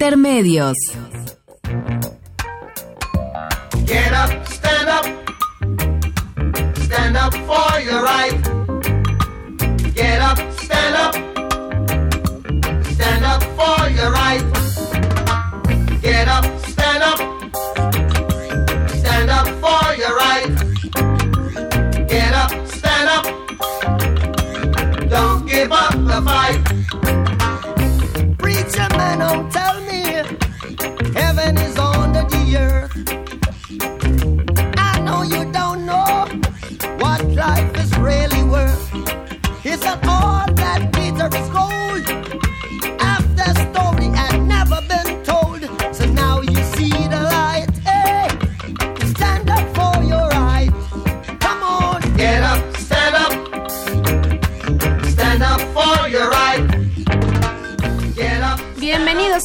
Intermedios. 0.00 0.76
Get 3.84 4.12
up, 4.14 4.46
stand 4.46 4.88
up. 4.88 5.04
Stand 6.78 7.18
up 7.18 7.34
for 7.34 7.80
your 7.80 8.02
right. 8.02 8.40
Get 9.94 10.22
up, 10.22 10.38
stand 10.52 10.96
up. 10.96 11.14
Stand 12.94 13.24
up 13.26 13.42
for 13.42 13.90
your 13.90 14.10
right. 14.10 14.49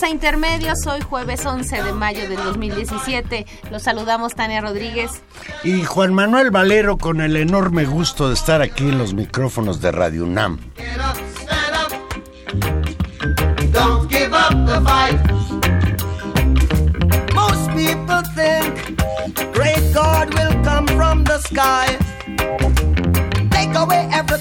A 0.05 0.09
Intermedios, 0.09 0.85
hoy 0.85 1.01
jueves 1.01 1.43
11 1.45 1.81
de 1.81 1.91
mayo 1.91 2.29
del 2.29 2.37
2017. 2.37 3.47
Los 3.71 3.83
saludamos 3.83 4.35
Tania 4.35 4.61
Rodríguez. 4.61 5.23
Y 5.63 5.83
Juan 5.83 6.13
Manuel 6.13 6.51
Valero 6.51 6.97
con 6.97 7.21
el 7.21 7.35
enorme 7.35 7.85
gusto 7.85 8.27
de 8.27 8.35
estar 8.35 8.61
aquí 8.61 8.83
en 8.83 8.99
los 8.99 9.15
micrófonos 9.15 9.81
de 9.81 9.91
Radio 9.91 10.25
UNAM. 10.25 10.59
Get 10.75 10.99
up, 10.99 11.17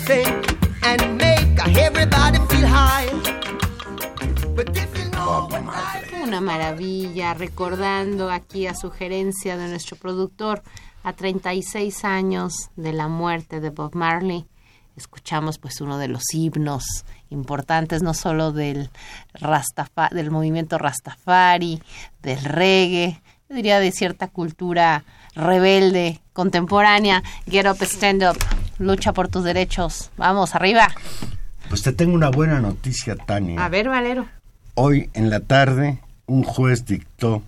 stand 0.05 0.53
Una 6.34 6.41
maravilla, 6.41 7.33
recordando 7.33 8.28
aquí 8.28 8.67
a 8.67 8.75
sugerencia 8.75 9.56
de 9.56 9.69
nuestro 9.69 9.97
productor 9.97 10.65
a 11.05 11.12
36 11.12 12.05
años 12.05 12.71
de 12.75 12.93
la 12.93 13.06
muerte 13.06 13.61
de 13.61 13.71
Bob 13.71 13.95
Marley. 13.95 14.44
Escuchamos 14.97 15.59
pues 15.59 15.81
uno 15.81 15.97
de 15.97 16.09
los 16.09 16.34
himnos 16.34 17.05
importantes 17.31 18.03
no 18.03 18.15
solo 18.15 18.50
del 18.50 18.91
Rastafa- 19.34 20.09
del 20.11 20.33
movimiento 20.33 20.77
Rastafari, 20.77 21.81
del 22.21 22.43
reggae, 22.43 23.23
yo 23.49 23.55
diría 23.55 23.78
de 23.78 23.93
cierta 23.93 24.27
cultura 24.27 25.05
rebelde, 25.37 26.21
contemporánea. 26.33 27.23
Get 27.49 27.65
up, 27.71 27.81
stand 27.84 28.25
up, 28.25 28.37
lucha 28.81 29.12
por 29.12 29.28
tus 29.28 29.44
derechos. 29.44 30.11
Vamos, 30.17 30.56
arriba. 30.56 30.89
Pues 31.69 31.83
te 31.83 31.93
tengo 31.93 32.12
una 32.17 32.31
buena 32.31 32.59
noticia, 32.61 33.15
Tania. 33.15 33.65
A 33.65 33.69
ver, 33.69 33.89
Valero. 33.89 34.27
Hoy 34.75 35.09
en 35.15 35.31
la 35.31 35.39
tarde, 35.39 36.00
un 36.27 36.43
juez 36.43 36.87
dictó 36.87 37.43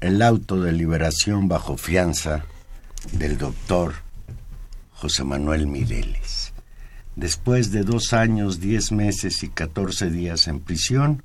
el 0.00 0.20
auto 0.20 0.60
de 0.60 0.72
liberación 0.72 1.48
bajo 1.48 1.76
fianza 1.76 2.44
del 3.12 3.38
doctor 3.38 3.94
José 4.92 5.24
Manuel 5.24 5.66
Mireles. 5.66 6.52
Después 7.14 7.72
de 7.72 7.82
dos 7.82 8.12
años, 8.12 8.60
diez 8.60 8.92
meses 8.92 9.42
y 9.42 9.48
catorce 9.48 10.10
días 10.10 10.48
en 10.48 10.60
prisión, 10.60 11.22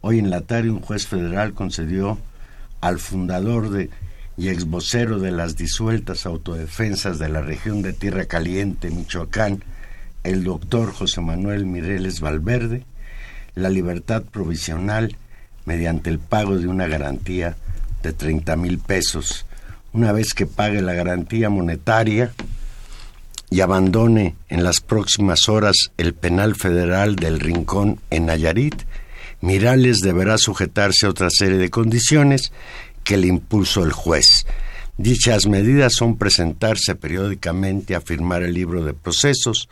hoy 0.00 0.18
en 0.18 0.30
la 0.30 0.40
tarde 0.40 0.70
un 0.70 0.80
juez 0.80 1.06
federal 1.06 1.54
concedió 1.54 2.18
al 2.80 2.98
fundador 2.98 3.70
de, 3.70 3.90
y 4.36 4.48
ex 4.48 4.64
vocero 4.64 5.20
de 5.20 5.30
las 5.30 5.56
disueltas 5.56 6.26
autodefensas 6.26 7.20
de 7.20 7.28
la 7.28 7.42
región 7.42 7.82
de 7.82 7.92
Tierra 7.92 8.24
Caliente, 8.24 8.90
Michoacán, 8.90 9.62
el 10.24 10.42
doctor 10.42 10.92
José 10.92 11.20
Manuel 11.20 11.66
Mireles 11.66 12.20
Valverde, 12.20 12.84
la 13.54 13.68
libertad 13.68 14.24
provisional 14.24 15.16
mediante 15.68 16.08
el 16.08 16.18
pago 16.18 16.56
de 16.56 16.66
una 16.66 16.86
garantía 16.86 17.54
de 18.02 18.14
30 18.14 18.56
mil 18.56 18.78
pesos. 18.78 19.44
Una 19.92 20.12
vez 20.12 20.32
que 20.32 20.46
pague 20.46 20.80
la 20.80 20.94
garantía 20.94 21.50
monetaria 21.50 22.32
y 23.50 23.60
abandone 23.60 24.34
en 24.48 24.64
las 24.64 24.80
próximas 24.80 25.46
horas 25.50 25.90
el 25.98 26.14
penal 26.14 26.54
federal 26.54 27.16
del 27.16 27.38
Rincón 27.38 28.00
en 28.08 28.26
Nayarit, 28.26 28.82
Mirales 29.42 29.98
deberá 29.98 30.38
sujetarse 30.38 31.04
a 31.04 31.10
otra 31.10 31.28
serie 31.30 31.58
de 31.58 31.68
condiciones 31.68 32.50
que 33.04 33.18
le 33.18 33.26
impuso 33.26 33.84
el 33.84 33.92
juez. 33.92 34.46
Dichas 34.98 35.46
medidas 35.46 35.94
son 35.94 36.18
presentarse 36.18 36.96
periódicamente 36.96 37.94
a 37.94 38.00
firmar 38.00 38.42
el 38.42 38.52
libro 38.52 38.84
de 38.84 38.94
procesos 38.94 39.68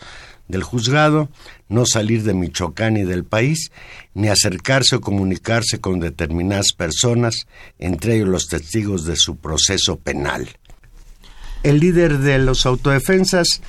del 0.46 0.62
juzgado, 0.62 1.28
no 1.68 1.84
salir 1.84 2.22
de 2.22 2.32
Michoacán 2.32 2.96
y 2.96 3.02
del 3.02 3.24
país, 3.24 3.72
ni 4.14 4.28
acercarse 4.28 4.94
o 4.94 5.00
comunicarse 5.00 5.80
con 5.80 5.98
determinadas 5.98 6.72
personas, 6.72 7.48
entre 7.80 8.14
ellos 8.14 8.28
los 8.28 8.46
testigos 8.46 9.04
de 9.04 9.16
su 9.16 9.34
proceso 9.34 9.96
penal. 9.96 10.48
El 11.64 11.80
líder 11.80 12.18
de 12.18 12.38
los 12.38 12.64
autodefensas 12.64 13.62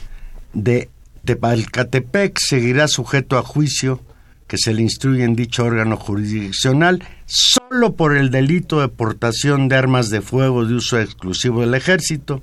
de 0.54 0.90
Tepalcatepec 1.26 2.38
seguirá 2.38 2.88
sujeto 2.88 3.36
a 3.36 3.42
juicio 3.42 4.00
que 4.46 4.60
se 4.60 4.76
le 4.76 4.84
instruye 4.84 5.24
en 5.24 5.36
dicho 5.36 5.64
órgano 5.64 5.98
jurisdiccional 5.98 7.04
solo 7.28 7.96
por 7.96 8.16
el 8.16 8.32
delito 8.32 8.80
de 8.80 8.88
portación 8.88 9.68
de 9.68 9.76
armas 9.76 10.10
de 10.10 10.22
fuego 10.22 10.66
de 10.66 10.76
uso 10.76 10.98
exclusivo 11.00 11.62
del 11.62 11.74
ejército, 11.74 12.42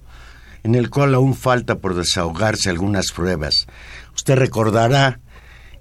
en 0.62 0.74
el 0.74 0.90
cual 0.90 1.14
aún 1.14 1.34
falta 1.34 1.78
por 1.78 1.94
desahogarse 1.94 2.68
algunas 2.68 3.10
pruebas. 3.10 3.66
Usted 4.14 4.36
recordará 4.36 5.20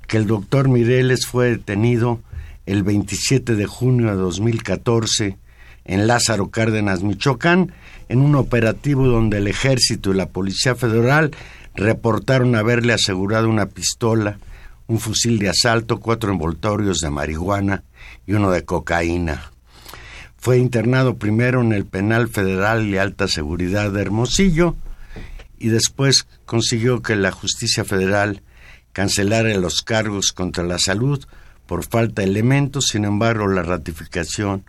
que 0.07 0.17
el 0.17 0.25
doctor 0.25 0.69
Mireles 0.69 1.25
fue 1.25 1.49
detenido 1.49 2.21
el 2.65 2.83
27 2.83 3.55
de 3.55 3.65
junio 3.65 4.07
de 4.07 4.15
2014 4.15 5.37
en 5.83 6.07
Lázaro 6.07 6.49
Cárdenas, 6.49 7.03
Michoacán, 7.03 7.73
en 8.07 8.19
un 8.21 8.35
operativo 8.35 9.05
donde 9.07 9.39
el 9.39 9.47
ejército 9.47 10.11
y 10.11 10.15
la 10.15 10.29
Policía 10.29 10.75
Federal 10.75 11.31
reportaron 11.75 12.55
haberle 12.55 12.93
asegurado 12.93 13.49
una 13.49 13.65
pistola, 13.65 14.39
un 14.87 14.99
fusil 14.99 15.39
de 15.39 15.49
asalto, 15.49 15.99
cuatro 15.99 16.31
envoltorios 16.31 16.99
de 16.99 17.09
marihuana 17.09 17.83
y 18.25 18.33
uno 18.33 18.51
de 18.51 18.65
cocaína. 18.65 19.51
Fue 20.37 20.57
internado 20.57 21.17
primero 21.17 21.61
en 21.61 21.71
el 21.71 21.85
Penal 21.85 22.27
Federal 22.27 22.91
de 22.91 22.99
Alta 22.99 23.27
Seguridad 23.27 23.91
de 23.91 24.01
Hermosillo 24.01 24.75
y 25.57 25.69
después 25.69 26.27
consiguió 26.45 27.01
que 27.01 27.15
la 27.15 27.31
justicia 27.31 27.85
federal 27.85 28.41
cancelara 28.91 29.55
los 29.55 29.81
cargos 29.81 30.33
contra 30.33 30.63
la 30.63 30.79
salud 30.79 31.25
por 31.65 31.85
falta 31.85 32.21
de 32.21 32.27
elementos, 32.27 32.87
sin 32.87 33.05
embargo 33.05 33.47
la 33.47 33.63
ratificación 33.63 34.65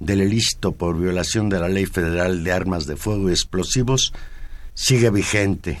del 0.00 0.22
ilícito 0.22 0.72
por 0.72 0.98
violación 0.98 1.48
de 1.48 1.60
la 1.60 1.68
Ley 1.68 1.86
Federal 1.86 2.44
de 2.44 2.52
Armas 2.52 2.86
de 2.86 2.96
Fuego 2.96 3.28
y 3.28 3.32
Explosivos 3.32 4.12
sigue 4.74 5.10
vigente. 5.10 5.78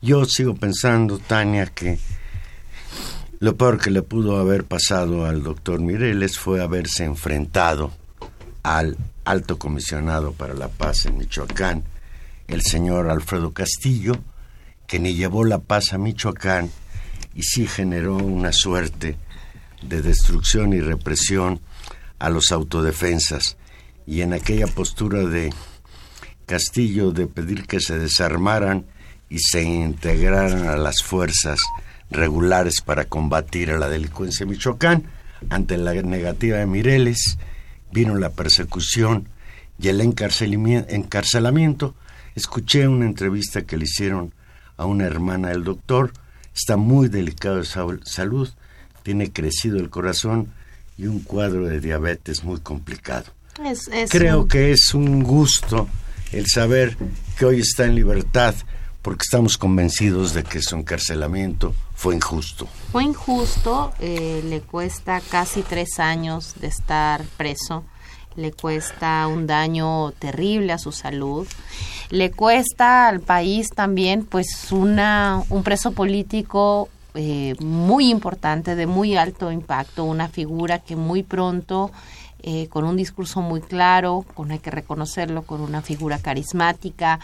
Yo 0.00 0.24
sigo 0.24 0.54
pensando, 0.54 1.18
Tania, 1.18 1.66
que 1.66 1.98
lo 3.38 3.56
peor 3.56 3.78
que 3.78 3.90
le 3.90 4.02
pudo 4.02 4.38
haber 4.38 4.64
pasado 4.64 5.26
al 5.26 5.42
doctor 5.42 5.80
Mireles 5.80 6.38
fue 6.38 6.62
haberse 6.62 7.04
enfrentado 7.04 7.92
al 8.62 8.96
alto 9.24 9.58
comisionado 9.58 10.32
para 10.32 10.54
la 10.54 10.68
paz 10.68 11.04
en 11.04 11.18
Michoacán, 11.18 11.84
el 12.48 12.62
señor 12.62 13.10
Alfredo 13.10 13.52
Castillo, 13.52 14.14
que 14.86 14.98
ni 14.98 15.14
llevó 15.14 15.44
la 15.44 15.58
paz 15.58 15.92
a 15.92 15.98
Michoacán 15.98 16.70
y 17.34 17.42
sí 17.42 17.66
generó 17.66 18.16
una 18.16 18.52
suerte 18.52 19.16
de 19.82 20.00
destrucción 20.00 20.72
y 20.72 20.80
represión 20.80 21.60
a 22.18 22.30
los 22.30 22.52
autodefensas. 22.52 23.58
Y 24.06 24.22
en 24.22 24.32
aquella 24.32 24.66
postura 24.66 25.24
de 25.24 25.52
Castillo 26.46 27.10
de 27.10 27.26
pedir 27.26 27.66
que 27.66 27.80
se 27.80 27.98
desarmaran 27.98 28.86
y 29.28 29.40
se 29.40 29.62
integraran 29.62 30.68
a 30.68 30.76
las 30.76 31.02
fuerzas 31.02 31.58
regulares 32.10 32.80
para 32.80 33.04
combatir 33.06 33.70
a 33.70 33.78
la 33.78 33.88
delincuencia 33.88 34.44
en 34.44 34.50
Michoacán, 34.50 35.04
ante 35.50 35.76
la 35.76 35.92
negativa 35.94 36.58
de 36.58 36.66
Mireles, 36.66 37.38
vino 37.92 38.16
la 38.16 38.30
persecución 38.30 39.28
y 39.78 39.88
el 39.88 40.00
encarcelamiento. 40.00 41.94
Escuché 42.34 42.88
una 42.88 43.06
entrevista 43.06 43.62
que 43.62 43.76
le 43.76 43.84
hicieron 43.84 44.32
a 44.76 44.86
una 44.86 45.06
hermana 45.06 45.48
del 45.48 45.64
doctor, 45.64 46.12
está 46.54 46.76
muy 46.76 47.08
delicado 47.08 47.56
de 47.56 47.64
salud, 47.64 48.50
tiene 49.02 49.32
crecido 49.32 49.78
el 49.78 49.90
corazón 49.90 50.52
y 50.98 51.06
un 51.06 51.20
cuadro 51.20 51.66
de 51.66 51.80
diabetes 51.80 52.44
muy 52.44 52.60
complicado. 52.60 53.26
Creo 54.10 54.46
que 54.48 54.72
es 54.72 54.92
un 54.92 55.22
gusto 55.22 55.88
el 56.32 56.46
saber 56.46 56.96
que 57.38 57.46
hoy 57.46 57.60
está 57.60 57.84
en 57.84 57.94
libertad 57.94 58.54
porque 59.00 59.22
estamos 59.22 59.56
convencidos 59.56 60.34
de 60.34 60.42
que 60.42 60.60
su 60.60 60.76
encarcelamiento 60.76 61.74
fue 61.96 62.14
injusto. 62.14 62.68
Fue 62.92 63.04
injusto, 63.04 63.92
eh, 64.00 64.42
le 64.44 64.60
cuesta 64.60 65.22
casi 65.30 65.62
tres 65.62 65.98
años 65.98 66.54
de 66.60 66.66
estar 66.66 67.24
preso, 67.38 67.84
le 68.36 68.52
cuesta 68.52 69.26
un 69.26 69.46
daño 69.46 70.12
terrible 70.12 70.74
a 70.74 70.78
su 70.78 70.92
salud, 70.92 71.48
le 72.10 72.30
cuesta 72.30 73.08
al 73.08 73.20
país 73.20 73.70
también 73.70 74.26
pues 74.26 74.70
una, 74.72 75.42
un 75.48 75.62
preso 75.62 75.92
político 75.92 76.90
eh, 77.14 77.54
muy 77.60 78.10
importante, 78.10 78.76
de 78.76 78.86
muy 78.86 79.16
alto 79.16 79.50
impacto, 79.50 80.04
una 80.04 80.28
figura 80.28 80.80
que 80.80 80.96
muy 80.96 81.22
pronto 81.22 81.90
eh, 82.42 82.68
con 82.68 82.84
un 82.84 82.98
discurso 82.98 83.40
muy 83.40 83.62
claro, 83.62 84.26
con 84.34 84.50
hay 84.50 84.58
que 84.58 84.70
reconocerlo, 84.70 85.44
con 85.44 85.62
una 85.62 85.80
figura 85.80 86.18
carismática, 86.18 87.20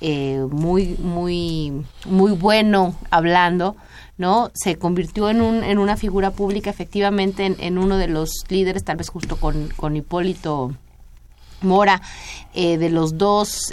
muy, 0.00 0.96
muy, 0.98 1.72
muy 2.06 2.32
bueno 2.32 2.96
hablando, 3.10 3.76
¿no? 4.22 4.50
Se 4.54 4.76
convirtió 4.76 5.28
en, 5.28 5.42
un, 5.42 5.64
en 5.64 5.78
una 5.78 5.96
figura 5.96 6.30
pública, 6.30 6.70
efectivamente, 6.70 7.54
en, 7.58 7.76
uno 7.76 7.98
de 7.98 8.06
los 8.06 8.30
líderes, 8.48 8.84
tal 8.84 8.96
vez 8.96 9.08
justo 9.10 9.36
con, 9.36 9.68
con 9.76 9.96
Hipólito 9.96 10.72
Mora, 11.60 12.00
eh, 12.54 12.78
de 12.78 12.88
los 12.88 13.18
dos 13.18 13.72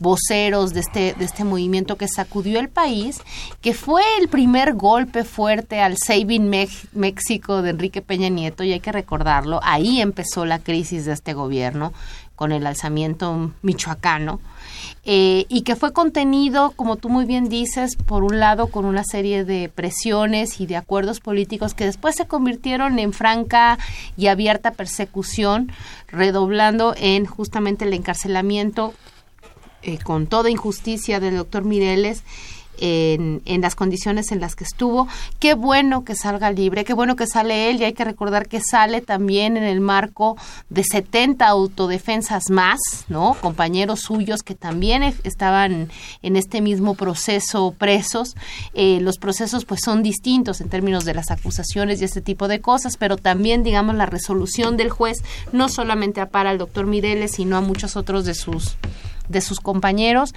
voceros 0.00 0.74
de 0.74 0.80
este, 0.80 1.14
de 1.14 1.24
este 1.24 1.44
movimiento 1.44 1.96
que 1.96 2.08
sacudió 2.08 2.60
el 2.60 2.68
país, 2.68 3.20
que 3.60 3.72
fue 3.72 4.02
el 4.20 4.28
primer 4.28 4.74
golpe 4.74 5.24
fuerte 5.24 5.80
al 5.80 5.96
Saving 5.96 6.50
México 6.92 7.62
de 7.62 7.70
Enrique 7.70 8.02
Peña 8.02 8.28
Nieto, 8.28 8.62
y 8.64 8.72
hay 8.72 8.80
que 8.80 8.92
recordarlo, 8.92 9.60
ahí 9.62 10.00
empezó 10.00 10.44
la 10.44 10.58
crisis 10.58 11.06
de 11.06 11.12
este 11.12 11.32
gobierno 11.32 11.92
con 12.34 12.52
el 12.52 12.66
alzamiento 12.66 13.52
michoacano. 13.62 14.40
Eh, 15.04 15.46
y 15.48 15.62
que 15.62 15.76
fue 15.76 15.92
contenido, 15.92 16.72
como 16.74 16.96
tú 16.96 17.08
muy 17.08 17.26
bien 17.26 17.48
dices, 17.48 17.96
por 17.96 18.24
un 18.24 18.40
lado 18.40 18.66
con 18.68 18.84
una 18.84 19.04
serie 19.04 19.44
de 19.44 19.70
presiones 19.72 20.60
y 20.60 20.66
de 20.66 20.76
acuerdos 20.76 21.20
políticos 21.20 21.74
que 21.74 21.84
después 21.84 22.16
se 22.16 22.26
convirtieron 22.26 22.98
en 22.98 23.12
franca 23.12 23.78
y 24.16 24.26
abierta 24.26 24.72
persecución, 24.72 25.70
redoblando 26.08 26.94
en 26.96 27.24
justamente 27.24 27.84
el 27.84 27.92
encarcelamiento 27.92 28.94
eh, 29.82 29.98
con 30.02 30.26
toda 30.26 30.50
injusticia 30.50 31.20
del 31.20 31.36
doctor 31.36 31.64
Mireles 31.64 32.24
en, 32.78 33.42
las 33.60 33.74
condiciones 33.74 34.32
en 34.32 34.40
las 34.40 34.54
que 34.54 34.64
estuvo. 34.64 35.08
Qué 35.38 35.54
bueno 35.54 36.04
que 36.04 36.14
salga 36.14 36.50
libre, 36.50 36.84
qué 36.84 36.94
bueno 36.94 37.16
que 37.16 37.26
sale 37.26 37.70
él 37.70 37.80
y 37.80 37.84
hay 37.84 37.92
que 37.92 38.04
recordar 38.04 38.48
que 38.48 38.60
sale 38.60 39.00
también 39.00 39.56
en 39.56 39.64
el 39.64 39.80
marco 39.80 40.36
de 40.68 40.84
70 40.84 41.46
autodefensas 41.46 42.50
más, 42.50 42.78
¿no? 43.08 43.36
Compañeros 43.40 44.00
suyos 44.00 44.42
que 44.42 44.54
también 44.54 45.02
e, 45.02 45.14
estaban 45.24 45.90
en 46.22 46.36
este 46.36 46.60
mismo 46.60 46.94
proceso 46.94 47.74
presos. 47.76 48.36
Eh, 48.74 48.98
los 49.00 49.18
procesos 49.18 49.64
pues 49.64 49.80
son 49.84 50.02
distintos 50.02 50.60
en 50.60 50.68
términos 50.68 51.04
de 51.04 51.14
las 51.14 51.30
acusaciones 51.30 52.00
y 52.00 52.04
este 52.04 52.20
tipo 52.20 52.48
de 52.48 52.60
cosas, 52.60 52.96
pero 52.96 53.16
también 53.16 53.62
digamos 53.62 53.94
la 53.94 54.06
resolución 54.06 54.76
del 54.76 54.90
juez 54.90 55.22
no 55.52 55.68
solamente 55.68 56.24
para 56.26 56.50
al 56.50 56.58
doctor 56.58 56.86
Mireles, 56.86 57.32
sino 57.32 57.56
a 57.56 57.60
muchos 57.60 57.96
otros 57.96 58.24
de 58.24 58.34
sus 58.34 58.76
de 59.28 59.40
sus 59.40 59.58
compañeros 59.58 60.34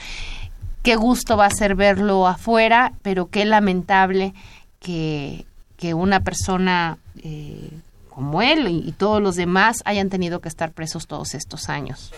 qué 0.84 0.96
gusto 0.96 1.38
va 1.38 1.46
a 1.46 1.52
ser 1.52 1.76
verlo 1.76 2.28
afuera, 2.28 2.94
pero 3.02 3.28
qué 3.28 3.46
lamentable 3.46 4.34
que, 4.80 5.46
que 5.78 5.94
una 5.94 6.22
persona 6.22 6.98
eh, 7.24 7.72
como 8.10 8.42
él 8.42 8.68
y, 8.68 8.92
todos 8.92 9.22
los 9.22 9.38
demás 9.38 9.78
hayan 9.86 10.10
tenido 10.10 10.42
que 10.42 10.50
estar 10.50 10.74
presos 10.74 11.08
todos 11.08 11.34
estos 11.36 11.70
años. 11.70 12.12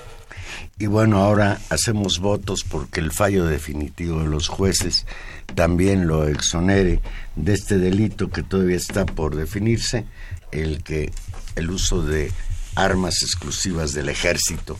Y 0.79 0.87
bueno, 0.87 1.19
ahora 1.19 1.59
hacemos 1.69 2.17
votos 2.19 2.63
porque 2.67 2.99
el 2.99 3.11
fallo 3.11 3.45
definitivo 3.45 4.21
de 4.21 4.27
los 4.27 4.47
jueces 4.47 5.05
también 5.53 6.07
lo 6.07 6.27
exonere 6.27 7.01
de 7.35 7.53
este 7.53 7.77
delito 7.77 8.31
que 8.31 8.41
todavía 8.41 8.77
está 8.77 9.05
por 9.05 9.35
definirse, 9.35 10.05
el 10.51 10.81
que 10.83 11.11
el 11.55 11.69
uso 11.69 12.01
de 12.01 12.31
armas 12.73 13.21
exclusivas 13.21 13.93
del 13.93 14.09
ejército. 14.09 14.79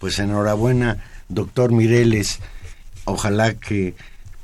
Pues 0.00 0.18
enhorabuena, 0.18 1.04
doctor 1.28 1.70
Mireles 1.70 2.40
Ojalá 3.06 3.54
que 3.54 3.94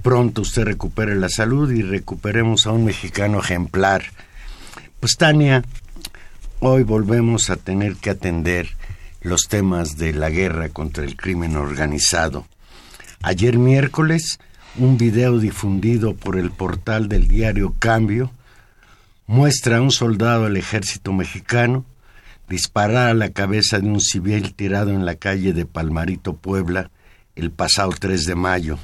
pronto 0.02 0.42
usted 0.42 0.64
recupere 0.64 1.14
la 1.16 1.28
salud 1.28 1.70
y 1.70 1.82
recuperemos 1.82 2.66
a 2.66 2.72
un 2.72 2.84
mexicano 2.84 3.40
ejemplar. 3.40 4.04
Pues 5.00 5.16
Tania, 5.16 5.64
hoy 6.60 6.84
volvemos 6.84 7.50
a 7.50 7.56
tener 7.56 7.96
que 7.96 8.10
atender 8.10 8.68
los 9.20 9.42
temas 9.48 9.96
de 9.96 10.12
la 10.12 10.30
guerra 10.30 10.68
contra 10.68 11.04
el 11.04 11.16
crimen 11.16 11.56
organizado. 11.56 12.46
Ayer 13.20 13.58
miércoles, 13.58 14.38
un 14.76 14.96
video 14.96 15.38
difundido 15.38 16.14
por 16.14 16.38
el 16.38 16.50
portal 16.50 17.08
del 17.08 17.28
diario 17.28 17.74
Cambio 17.78 18.30
muestra 19.26 19.78
a 19.78 19.80
un 19.82 19.90
soldado 19.90 20.44
del 20.44 20.56
ejército 20.56 21.12
mexicano 21.12 21.84
disparar 22.48 23.08
a 23.08 23.14
la 23.14 23.30
cabeza 23.30 23.80
de 23.80 23.88
un 23.88 24.00
civil 24.00 24.54
tirado 24.54 24.90
en 24.90 25.04
la 25.04 25.16
calle 25.16 25.52
de 25.52 25.66
Palmarito, 25.66 26.34
Puebla, 26.34 26.90
el 27.36 27.50
pasado 27.50 27.92
3 27.98 28.26
de 28.26 28.34
mayo. 28.34 28.78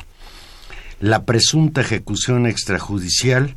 La 1.01 1.25
presunta 1.25 1.81
ejecución 1.81 2.47
extrajudicial 2.47 3.55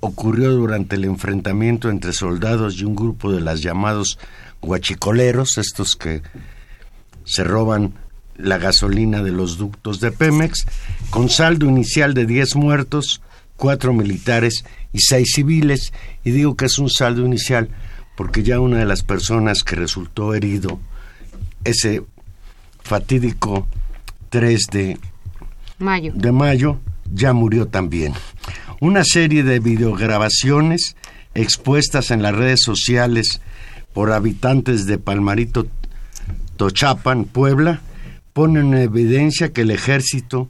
ocurrió 0.00 0.52
durante 0.52 0.96
el 0.96 1.04
enfrentamiento 1.04 1.90
entre 1.90 2.12
soldados 2.12 2.76
y 2.78 2.84
un 2.84 2.94
grupo 2.94 3.32
de 3.32 3.40
las 3.40 3.62
llamados 3.62 4.18
guachicoleros, 4.60 5.58
estos 5.58 5.96
que 5.96 6.22
se 7.24 7.44
roban 7.44 7.94
la 8.36 8.58
gasolina 8.58 9.22
de 9.22 9.32
los 9.32 9.58
ductos 9.58 10.00
de 10.00 10.12
Pemex, 10.12 10.66
con 11.10 11.28
saldo 11.28 11.66
inicial 11.66 12.14
de 12.14 12.26
10 12.26 12.56
muertos, 12.56 13.20
4 13.56 13.92
militares 13.92 14.64
y 14.92 15.00
6 15.00 15.32
civiles, 15.34 15.92
y 16.24 16.30
digo 16.30 16.56
que 16.56 16.66
es 16.66 16.78
un 16.78 16.90
saldo 16.90 17.26
inicial 17.26 17.68
porque 18.16 18.42
ya 18.42 18.58
una 18.58 18.78
de 18.78 18.84
las 18.84 19.02
personas 19.02 19.62
que 19.62 19.76
resultó 19.76 20.34
herido 20.34 20.80
ese 21.64 22.02
fatídico 22.82 23.66
3 24.28 24.66
de 24.70 24.98
mayo. 25.78 26.12
de 26.14 26.32
mayo 26.32 26.78
ya 27.12 27.32
murió 27.32 27.66
también. 27.66 28.14
Una 28.80 29.04
serie 29.04 29.42
de 29.42 29.60
videograbaciones 29.60 30.96
expuestas 31.34 32.10
en 32.10 32.22
las 32.22 32.34
redes 32.34 32.60
sociales 32.62 33.40
por 33.92 34.12
habitantes 34.12 34.86
de 34.86 34.98
Palmarito 34.98 35.66
Tochapan, 36.56 37.24
Puebla, 37.24 37.80
ponen 38.32 38.74
en 38.74 38.82
evidencia 38.82 39.52
que 39.52 39.62
el 39.62 39.70
ejército 39.70 40.48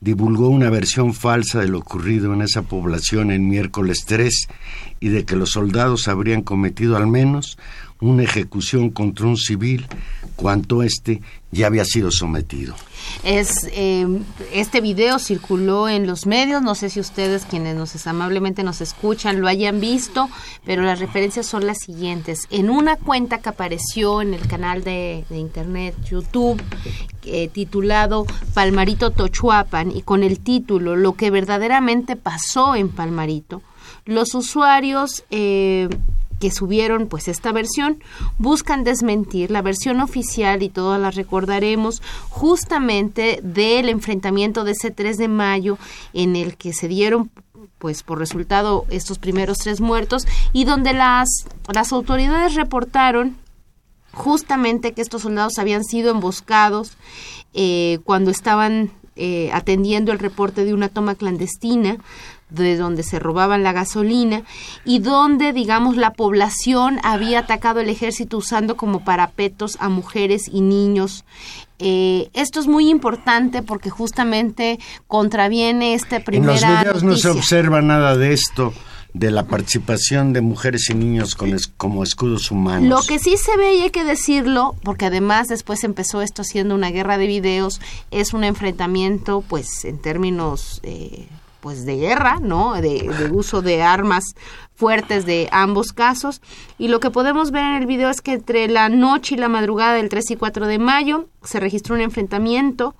divulgó 0.00 0.48
una 0.48 0.70
versión 0.70 1.14
falsa 1.14 1.60
de 1.60 1.68
lo 1.68 1.78
ocurrido 1.78 2.34
en 2.34 2.42
esa 2.42 2.62
población 2.62 3.30
en 3.30 3.48
miércoles 3.48 4.04
3 4.06 4.48
y 5.00 5.08
de 5.08 5.24
que 5.24 5.36
los 5.36 5.50
soldados 5.50 6.08
habrían 6.08 6.42
cometido 6.42 6.96
al 6.96 7.06
menos 7.06 7.58
una 8.00 8.24
ejecución 8.24 8.90
contra 8.90 9.26
un 9.26 9.36
civil 9.36 9.86
cuanto 10.36 10.82
éste 10.82 11.22
ya 11.50 11.66
había 11.66 11.84
sido 11.84 12.10
sometido. 12.10 12.74
Es, 13.24 13.68
eh, 13.72 14.06
este 14.52 14.80
video 14.80 15.18
circuló 15.18 15.88
en 15.88 16.06
los 16.06 16.26
medios, 16.26 16.62
no 16.62 16.74
sé 16.74 16.90
si 16.90 17.00
ustedes 17.00 17.46
quienes 17.46 17.74
nos 17.76 18.06
amablemente 18.06 18.62
nos 18.62 18.80
escuchan 18.80 19.40
lo 19.40 19.48
hayan 19.48 19.80
visto, 19.80 20.28
pero 20.64 20.82
las 20.82 20.98
referencias 20.98 21.46
son 21.46 21.66
las 21.66 21.78
siguientes. 21.78 22.46
En 22.50 22.68
una 22.68 22.96
cuenta 22.96 23.38
que 23.38 23.48
apareció 23.48 24.20
en 24.20 24.34
el 24.34 24.46
canal 24.46 24.84
de, 24.84 25.24
internet 25.30 25.94
YouTube 26.08 26.62
eh, 27.24 27.48
titulado 27.48 28.26
Palmarito 28.54 29.10
Tochuapan 29.10 29.90
y 29.96 30.02
con 30.02 30.22
el 30.22 30.40
título 30.40 30.96
Lo 30.96 31.14
que 31.14 31.30
verdaderamente 31.30 32.16
pasó 32.16 32.74
en 32.74 32.90
Palmarito, 32.90 33.62
los 34.04 34.34
usuarios... 34.34 35.24
Eh, 35.30 35.88
que 36.40 36.50
subieron 36.50 37.06
pues 37.06 37.28
esta 37.28 37.52
versión 37.52 38.02
buscan 38.38 38.84
desmentir 38.84 39.50
la 39.50 39.62
versión 39.62 40.00
oficial 40.00 40.62
y 40.62 40.68
todas 40.68 41.00
las 41.00 41.14
recordaremos 41.14 42.02
justamente 42.28 43.40
del 43.42 43.88
enfrentamiento 43.88 44.64
de 44.64 44.72
ese 44.72 44.90
3 44.90 45.16
de 45.16 45.28
mayo 45.28 45.78
en 46.12 46.36
el 46.36 46.56
que 46.56 46.72
se 46.72 46.88
dieron 46.88 47.30
pues 47.78 48.02
por 48.02 48.18
resultado 48.18 48.84
estos 48.90 49.18
primeros 49.18 49.58
tres 49.58 49.80
muertos 49.80 50.26
y 50.52 50.64
donde 50.64 50.92
las 50.92 51.28
las 51.72 51.92
autoridades 51.92 52.54
reportaron 52.54 53.36
justamente 54.12 54.92
que 54.92 55.02
estos 55.02 55.22
soldados 55.22 55.58
habían 55.58 55.84
sido 55.84 56.10
emboscados 56.10 56.96
eh, 57.52 57.98
cuando 58.04 58.30
estaban 58.30 58.90
eh, 59.16 59.50
atendiendo 59.52 60.12
el 60.12 60.18
reporte 60.18 60.64
de 60.64 60.74
una 60.74 60.88
toma 60.88 61.14
clandestina 61.14 61.98
de 62.50 62.76
donde 62.76 63.02
se 63.02 63.18
robaban 63.18 63.62
la 63.64 63.72
gasolina 63.72 64.42
y 64.84 65.00
donde, 65.00 65.52
digamos, 65.52 65.96
la 65.96 66.12
población 66.12 66.98
había 67.02 67.40
atacado 67.40 67.80
el 67.80 67.88
ejército 67.88 68.38
usando 68.38 68.76
como 68.76 69.04
parapetos 69.04 69.76
a 69.80 69.88
mujeres 69.88 70.48
y 70.52 70.60
niños. 70.60 71.24
Eh, 71.78 72.30
esto 72.34 72.60
es 72.60 72.66
muy 72.68 72.88
importante 72.88 73.62
porque 73.62 73.90
justamente 73.90 74.78
contraviene 75.08 75.94
esta 75.94 76.20
primera 76.20 76.54
en 76.54 76.60
los 76.60 76.80
videos 76.82 77.02
no 77.02 77.16
se 77.16 77.28
observa 77.28 77.82
nada 77.82 78.16
de 78.16 78.32
esto, 78.32 78.72
de 79.12 79.30
la 79.30 79.44
participación 79.44 80.32
de 80.32 80.40
mujeres 80.40 80.88
y 80.90 80.94
niños 80.94 81.34
con 81.34 81.52
es- 81.54 81.66
como 81.68 82.02
escudos 82.02 82.50
humanos. 82.50 82.88
Lo 82.88 83.02
que 83.06 83.18
sí 83.18 83.36
se 83.36 83.56
ve, 83.56 83.74
y 83.76 83.82
hay 83.82 83.90
que 83.90 84.04
decirlo, 84.04 84.74
porque 84.84 85.06
además 85.06 85.48
después 85.48 85.84
empezó 85.84 86.22
esto 86.22 86.44
siendo 86.44 86.74
una 86.74 86.90
guerra 86.90 87.18
de 87.18 87.26
videos, 87.26 87.80
es 88.10 88.32
un 88.34 88.44
enfrentamiento, 88.44 89.42
pues, 89.46 89.84
en 89.84 89.98
términos, 89.98 90.80
eh, 90.82 91.26
pues, 91.66 91.84
de 91.84 91.96
guerra, 91.96 92.38
¿no? 92.40 92.74
De, 92.74 93.10
de 93.18 93.28
uso 93.32 93.60
de 93.60 93.82
armas 93.82 94.36
fuertes 94.76 95.26
de 95.26 95.48
ambos 95.50 95.92
casos. 95.92 96.40
Y 96.78 96.86
lo 96.86 97.00
que 97.00 97.10
podemos 97.10 97.50
ver 97.50 97.64
en 97.64 97.82
el 97.82 97.86
video 97.86 98.08
es 98.08 98.20
que 98.20 98.34
entre 98.34 98.68
la 98.68 98.88
noche 98.88 99.34
y 99.34 99.38
la 99.38 99.48
madrugada 99.48 99.94
del 99.94 100.08
3 100.08 100.30
y 100.30 100.36
4 100.36 100.68
de 100.68 100.78
mayo 100.78 101.26
se 101.42 101.58
registró 101.58 101.96
un 101.96 102.02
enfrentamiento. 102.02 102.94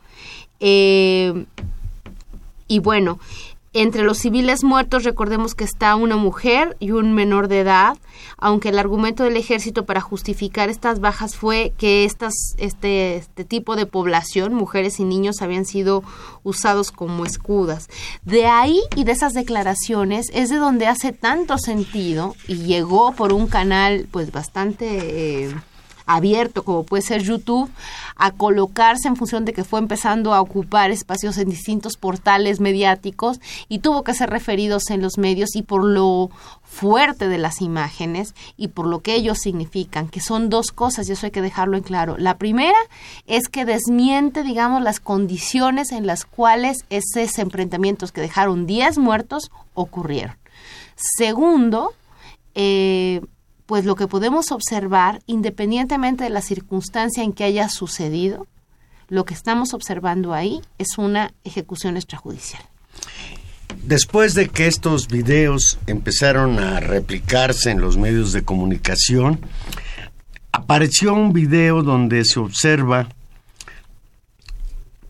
eh, 0.59 1.47
y 2.67 2.81
bueno, 2.81 3.21
entre 3.83 4.03
los 4.03 4.19
civiles 4.19 4.65
muertos 4.65 5.05
recordemos 5.05 5.55
que 5.55 5.65
está 5.65 5.95
una 5.97 6.17
mujer 6.17 6.77
y 6.81 6.93
un 6.93 7.13
menor 7.13 7.49
de 7.49 7.61
edad, 7.61 7.99
aunque 8.39 8.71
el 8.71 8.79
argumento 8.79 9.25
del 9.25 9.37
ejército 9.37 9.85
para 9.85 10.01
justificar 10.01 10.69
estas 10.69 11.01
bajas 11.01 11.37
fue 11.37 11.73
que 11.77 12.05
estas, 12.05 12.35
este, 12.59 13.17
este 13.17 13.45
tipo 13.45 13.77
de 13.77 13.87
población, 13.87 14.55
mujeres 14.55 15.01
y 15.01 15.05
niños, 15.05 15.43
habían 15.43 15.65
sido 15.67 16.03
usados 16.43 16.91
como 16.91 17.25
escudas. 17.25 17.89
De 18.25 18.47
ahí 18.47 18.81
y 18.95 19.05
de 19.05 19.13
esas 19.13 19.33
declaraciones 19.33 20.31
es 20.33 20.49
de 20.49 20.57
donde 20.57 20.87
hace 20.87 21.13
tanto 21.13 21.59
sentido 21.59 22.35
y 22.49 22.57
llegó 22.59 23.13
por 23.13 23.33
un 23.33 23.47
canal 23.47 24.09
pues 24.11 24.33
bastante... 24.33 25.45
eh, 25.45 25.55
abierto 26.07 26.65
como 26.65 26.85
puede 26.85 27.03
ser 27.03 27.23
YouTube 27.23 27.71
a 28.15 28.31
colocarse 28.31 29.09
en 29.09 29.17
función 29.17 29.45
de 29.45 29.53
que 29.53 29.65
fue 29.65 29.81
empezando 29.81 30.33
a 30.33 30.41
ocupar 30.41 30.91
espacios 30.91 31.37
en 31.39 31.51
distintos 31.51 31.97
portales 31.97 32.61
mediáticos 32.61 33.41
y 33.69 33.81
tuvo 33.81 34.05
que 34.05 34.15
ser 34.15 34.31
referidos 34.31 34.91
en 34.91 35.03
los 35.03 35.19
medios 35.19 35.55
y 35.57 35.63
por 35.63 35.85
lo 35.85 36.31
fuerte 36.63 37.29
de 37.29 37.39
las 37.39 37.61
imágenes 37.61 38.35
y 38.57 38.69
por 38.69 38.87
lo 38.87 39.01
que 39.01 39.15
ellos 39.15 39.39
significan, 39.39 40.09
que 40.09 40.21
son 40.21 40.51
dos 40.51 40.73
cosas 40.73 41.09
y 41.09 41.13
eso 41.13 41.27
hay 41.27 41.33
que 41.33 41.43
dejarlo 41.43 41.77
en 41.77 41.83
claro. 41.83 42.17
La 42.19 42.39
primera 42.39 42.79
es 43.27 43.49
que 43.49 43.65
desmiente, 43.65 44.43
digamos, 44.43 44.83
las 44.83 45.01
condiciones 45.01 45.93
en 45.93 46.07
las 46.07 46.25
cuales 46.25 46.85
esos 46.91 47.39
enfrentamientos 47.39 48.13
que 48.13 48.21
dejaron 48.21 48.67
10 48.67 48.99
muertos 48.99 49.51
ocurrieron. 49.75 50.37
Segundo, 50.97 51.93
eh, 52.55 53.21
pues 53.67 53.85
lo 53.85 53.97
que 53.97 54.07
podemos 54.07 54.53
observar, 54.53 55.21
independientemente 55.27 56.25
de 56.25 56.31
la 56.31 56.41
circunstancia 56.41 57.23
en 57.23 57.33
que 57.33 57.45
haya 57.45 57.69
sucedido, 57.69 58.47
lo 59.09 59.25
que 59.25 59.35
estamos 59.35 59.75
observando 59.75 60.33
ahí 60.35 60.61
es 60.79 60.99
una 60.99 61.33
ejecución 61.45 61.97
extrajudicial. 61.97 62.63
Después 63.83 64.35
de 64.35 64.49
que 64.49 64.67
estos 64.67 65.09
videos 65.09 65.79
empezaron 65.87 66.59
a 66.59 66.81
replicarse 66.81 67.71
en 67.71 67.81
los 67.81 67.97
medios 67.97 68.33
de 68.33 68.43
comunicación, 68.43 69.41
apareció 70.53 71.15
un 71.15 71.33
video 71.33 71.83
donde 71.83 72.25
se 72.25 72.41
observa 72.41 73.09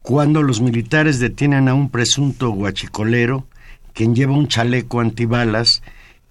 cuando 0.02 0.42
los 0.42 0.60
militares 0.60 1.18
detienen 1.18 1.68
a 1.68 1.74
un 1.74 1.90
presunto 1.90 2.50
guachicolero, 2.50 3.46
quien 3.92 4.14
lleva 4.14 4.34
un 4.34 4.48
chaleco 4.48 5.00
antibalas 5.00 5.82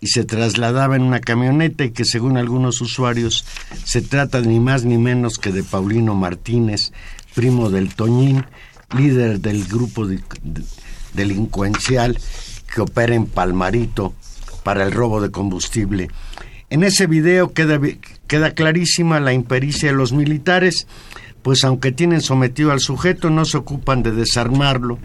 y 0.06 0.08
se 0.08 0.24
trasladaba 0.24 0.96
en 0.96 1.02
una 1.02 1.20
camioneta 1.20 1.84
y 1.84 1.90
que 1.90 2.06
según 2.06 2.38
algunos 2.38 2.80
usuarios 2.80 3.44
se 3.86 4.04
trata 4.04 4.40
ni 4.42 4.60
más 4.60 4.86
ni 4.86 5.00
menos 5.00 5.40
que 5.40 5.52
de 5.52 5.64
Paulino 5.64 6.14
Martínez, 6.14 6.92
primo 7.34 7.72
del 7.72 7.96
Toñín, 7.96 8.46
líder 8.96 9.40
del 9.40 9.66
grupo 9.66 10.06
de- 10.06 10.22
de- 10.44 10.62
delincuencial 11.16 12.20
que 12.72 12.82
opera 12.82 13.16
en 13.16 13.26
Palmarito 13.26 14.14
para 14.64 14.84
el 14.84 14.92
robo 14.92 15.22
de 15.22 15.32
combustible. 15.32 16.10
En 16.70 16.84
ese 16.84 17.08
video 17.08 17.52
queda, 17.54 17.80
queda 18.28 18.52
clarísima 18.52 19.20
la 19.20 19.34
impericia 19.34 19.90
de 19.90 19.96
los 19.96 20.14
militares, 20.14 20.86
pues 21.42 21.64
aunque 21.64 21.92
tienen 21.92 22.22
sometido 22.22 22.72
al 22.72 22.80
sujeto 22.80 23.32
no 23.32 23.46
se 23.46 23.58
ocupan 23.58 24.04
de 24.04 24.12
desarmarlo, 24.12 25.00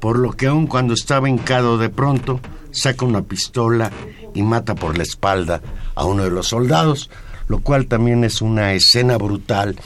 por 0.00 0.18
lo 0.18 0.32
que 0.32 0.46
aun 0.46 0.66
cuando 0.66 0.94
estaba 0.94 1.28
hincado 1.28 1.76
de 1.76 1.90
pronto 1.90 2.40
saca 2.76 3.04
una 3.04 3.22
pistola 3.22 3.90
y 4.34 4.42
mata 4.42 4.74
por 4.74 4.96
la 4.96 5.02
espalda 5.02 5.62
a 5.94 6.04
uno 6.04 6.24
de 6.24 6.30
los 6.30 6.48
soldados, 6.48 7.10
lo 7.48 7.60
cual 7.60 7.86
también 7.86 8.24
es 8.24 8.42
una 8.42 8.74
escena 8.74 9.16
brutal. 9.16 9.76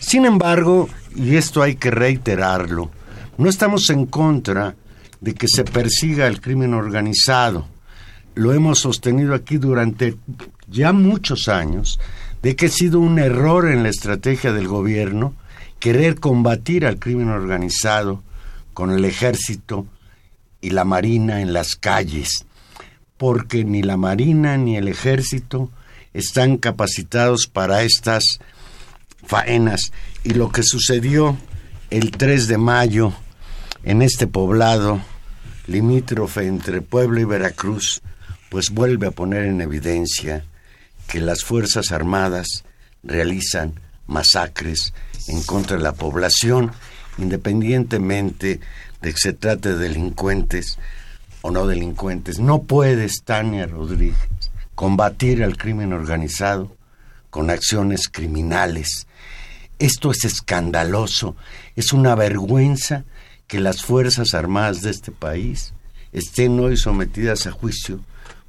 Sin 0.00 0.24
embargo, 0.24 0.88
y 1.14 1.36
esto 1.36 1.62
hay 1.62 1.76
que 1.76 1.90
reiterarlo, 1.90 2.90
no 3.38 3.48
estamos 3.48 3.88
en 3.90 4.06
contra 4.06 4.74
de 5.20 5.34
que 5.34 5.48
se 5.48 5.64
persiga 5.64 6.26
el 6.26 6.40
crimen 6.40 6.74
organizado. 6.74 7.66
Lo 8.34 8.52
hemos 8.52 8.78
sostenido 8.78 9.34
aquí 9.34 9.58
durante 9.58 10.16
ya 10.68 10.92
muchos 10.92 11.48
años, 11.48 11.98
de 12.42 12.56
que 12.56 12.66
ha 12.66 12.70
sido 12.70 13.00
un 13.00 13.18
error 13.18 13.68
en 13.68 13.82
la 13.82 13.90
estrategia 13.90 14.52
del 14.52 14.68
gobierno 14.68 15.34
querer 15.78 16.20
combatir 16.20 16.86
al 16.86 16.98
crimen 16.98 17.28
organizado 17.28 18.22
con 18.72 18.90
el 18.90 19.04
ejército 19.04 19.86
y 20.60 20.70
la 20.70 20.84
marina 20.84 21.40
en 21.40 21.52
las 21.52 21.76
calles, 21.76 22.44
porque 23.16 23.64
ni 23.64 23.82
la 23.82 23.96
marina 23.96 24.56
ni 24.56 24.76
el 24.76 24.88
ejército 24.88 25.70
están 26.12 26.56
capacitados 26.56 27.46
para 27.46 27.82
estas 27.82 28.24
faenas. 29.24 29.92
Y 30.24 30.34
lo 30.34 30.50
que 30.50 30.62
sucedió 30.62 31.36
el 31.90 32.10
3 32.10 32.48
de 32.48 32.58
mayo 32.58 33.12
en 33.84 34.02
este 34.02 34.26
poblado 34.26 35.00
limítrofe 35.66 36.46
entre 36.46 36.82
Puebla 36.82 37.20
y 37.20 37.24
Veracruz, 37.24 38.02
pues 38.48 38.70
vuelve 38.70 39.06
a 39.06 39.12
poner 39.12 39.44
en 39.44 39.60
evidencia 39.60 40.44
que 41.06 41.20
las 41.20 41.44
Fuerzas 41.44 41.92
Armadas 41.92 42.64
realizan 43.02 43.74
masacres 44.06 44.92
en 45.28 45.42
contra 45.42 45.76
de 45.76 45.82
la 45.82 45.92
población, 45.92 46.72
independientemente 47.18 48.60
de 49.02 49.12
que 49.12 49.18
se 49.18 49.32
trate 49.32 49.70
de 49.70 49.78
delincuentes 49.78 50.78
o 51.42 51.50
no 51.50 51.66
delincuentes. 51.66 52.38
No 52.38 52.62
puedes, 52.62 53.22
Tania 53.24 53.66
Rodríguez, 53.66 54.18
combatir 54.74 55.42
al 55.42 55.56
crimen 55.56 55.92
organizado 55.92 56.76
con 57.30 57.50
acciones 57.50 58.08
criminales. 58.08 59.06
Esto 59.78 60.10
es 60.10 60.24
escandaloso, 60.24 61.36
es 61.76 61.92
una 61.92 62.14
vergüenza 62.14 63.04
que 63.46 63.60
las 63.60 63.82
Fuerzas 63.82 64.34
Armadas 64.34 64.82
de 64.82 64.90
este 64.90 65.10
país 65.12 65.72
estén 66.12 66.58
hoy 66.60 66.76
sometidas 66.76 67.46
a 67.46 67.52
juicio 67.52 68.00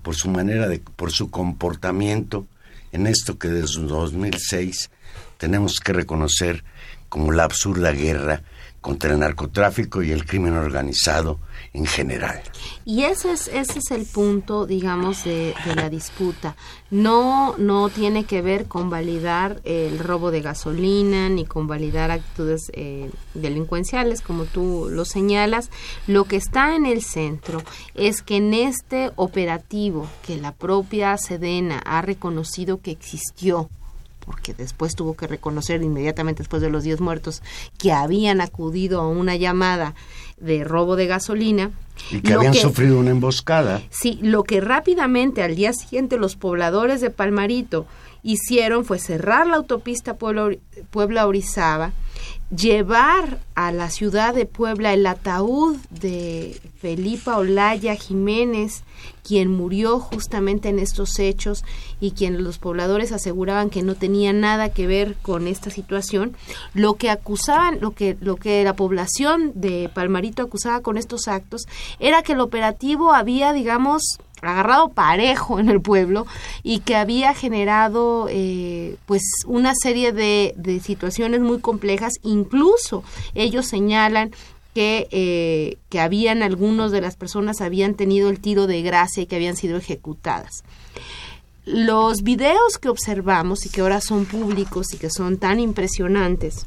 por 0.01 0.15
su 0.15 0.29
manera 0.29 0.67
de, 0.67 0.79
por 0.79 1.11
su 1.11 1.29
comportamiento 1.29 2.45
en 2.91 3.07
esto 3.07 3.37
que 3.39 3.47
desde 3.47 3.81
2006 3.83 4.89
tenemos 5.37 5.79
que 5.79 5.93
reconocer 5.93 6.63
como 7.09 7.31
la 7.31 7.45
absurda 7.45 7.91
guerra 7.91 8.43
contra 8.81 9.13
el 9.13 9.19
narcotráfico 9.19 10.01
y 10.01 10.11
el 10.11 10.25
crimen 10.25 10.53
organizado 10.53 11.39
en 11.71 11.85
general. 11.85 12.41
Y 12.83 13.03
ese 13.03 13.31
es, 13.31 13.47
ese 13.47 13.79
es 13.79 13.91
el 13.91 14.05
punto, 14.05 14.65
digamos, 14.65 15.23
de, 15.23 15.53
la 15.75 15.89
disputa. 15.89 16.55
No, 16.89 17.55
no 17.57 17.89
tiene 17.89 18.25
que 18.25 18.41
ver 18.41 18.67
con 18.67 18.89
validar 18.89 19.61
el 19.63 19.99
robo 19.99 20.31
de 20.31 20.41
gasolina 20.41 21.29
ni 21.29 21.45
con 21.45 21.67
validar 21.67 22.11
actitudes 22.11 22.71
eh, 22.73 23.11
delincuenciales, 23.35 24.21
como 24.21 24.45
tú 24.45 24.89
lo 24.89 25.05
señalas. 25.05 25.69
Lo 26.07 26.25
que 26.25 26.37
está 26.37 26.75
en 26.75 26.87
el 26.87 27.03
centro 27.03 27.61
es 27.93 28.23
que 28.23 28.37
en 28.37 28.53
este 28.53 29.11
operativo 29.15 30.07
que 30.25 30.37
la 30.37 30.53
propia 30.53 31.15
Sedena 31.17 31.79
ha 31.85 32.01
reconocido 32.01 32.81
que 32.81 32.91
existió, 32.91 33.69
porque 34.25 34.53
después 34.53 34.95
tuvo 34.95 35.15
que 35.15 35.27
reconocer 35.27 35.81
inmediatamente 35.83 36.43
después 36.43 36.61
de 36.61 36.69
los 36.69 36.83
10 36.83 37.01
muertos 37.01 37.41
que 37.77 37.91
habían 37.91 38.41
acudido 38.41 39.01
a 39.01 39.07
una 39.07 39.35
llamada 39.35 39.95
de 40.37 40.63
robo 40.63 40.95
de 40.95 41.07
gasolina, 41.07 41.71
Y 42.09 42.21
que 42.21 42.31
Lo 42.31 42.37
habían 42.39 42.53
que- 42.53 42.59
sufrido 42.61 42.97
una 42.99 43.11
emboscada. 43.11 43.81
Sí, 43.91 44.17
lo 44.23 44.43
que 44.43 44.59
rápidamente 44.61 45.43
al 45.43 45.55
día 45.55 45.71
siguiente 45.73 46.17
los 46.17 46.35
pobladores 46.35 46.99
de 47.01 47.11
Palmarito 47.11 47.85
hicieron 48.23 48.85
fue 48.85 48.97
cerrar 48.97 49.45
la 49.47 49.57
autopista 49.57 50.15
Puebla- 50.15 50.55
Puebla-Orizaba, 50.89 51.91
llevar 52.55 53.39
a 53.55 53.71
la 53.71 53.89
ciudad 53.89 54.33
de 54.33 54.45
Puebla 54.45 54.93
el 54.93 55.05
ataúd 55.05 55.77
de 55.89 56.59
Felipa 56.81 57.37
Olaya 57.37 57.95
Jiménez, 57.95 58.83
quien 59.23 59.51
murió 59.51 59.99
justamente 59.99 60.69
en 60.69 60.79
estos 60.79 61.19
hechos 61.19 61.63
y 61.99 62.11
quien 62.11 62.43
los 62.43 62.57
pobladores 62.57 63.11
aseguraban 63.11 63.69
que 63.69 63.83
no 63.83 63.93
tenía 63.93 64.33
nada 64.33 64.69
que 64.69 64.87
ver 64.87 65.15
con 65.21 65.47
esta 65.47 65.69
situación, 65.69 66.35
lo 66.73 66.95
que 66.95 67.11
acusaban, 67.11 67.79
lo 67.81 67.91
que 67.91 68.17
lo 68.19 68.35
que 68.35 68.63
la 68.63 68.75
población 68.75 69.51
de 69.53 69.91
Palmarito 69.93 70.41
acusaba 70.41 70.81
con 70.81 70.97
estos 70.97 71.27
actos 71.27 71.67
era 71.99 72.23
que 72.23 72.33
el 72.33 72.39
operativo 72.39 73.13
había, 73.13 73.53
digamos, 73.53 74.17
agarrado 74.41 74.89
parejo 74.89 75.59
en 75.59 75.69
el 75.69 75.81
pueblo 75.81 76.25
y 76.63 76.79
que 76.79 76.95
había 76.95 77.35
generado 77.35 78.25
eh, 78.27 78.97
pues 79.05 79.21
una 79.45 79.73
serie 79.75 80.13
de, 80.13 80.55
de 80.57 80.79
situaciones 80.79 81.41
muy 81.41 81.59
complejas. 81.59 82.13
Incluso 82.23 83.03
ellos 83.35 83.67
señalan 83.67 84.31
que, 84.73 85.07
eh, 85.11 85.77
que 85.89 85.99
habían 85.99 86.43
algunos 86.43 86.91
de 86.91 87.01
las 87.01 87.15
personas 87.15 87.61
habían 87.61 87.93
tenido 87.95 88.29
el 88.29 88.39
tiro 88.39 88.67
de 88.67 88.81
gracia 88.81 89.23
y 89.23 89.25
que 89.25 89.35
habían 89.35 89.55
sido 89.55 89.77
ejecutadas 89.77 90.63
los 91.63 92.23
videos 92.23 92.79
que 92.79 92.89
observamos 92.89 93.65
y 93.65 93.69
que 93.69 93.81
ahora 93.81 94.01
son 94.01 94.25
públicos 94.25 94.93
y 94.93 94.97
que 94.97 95.09
son 95.11 95.37
tan 95.37 95.59
impresionantes 95.59 96.65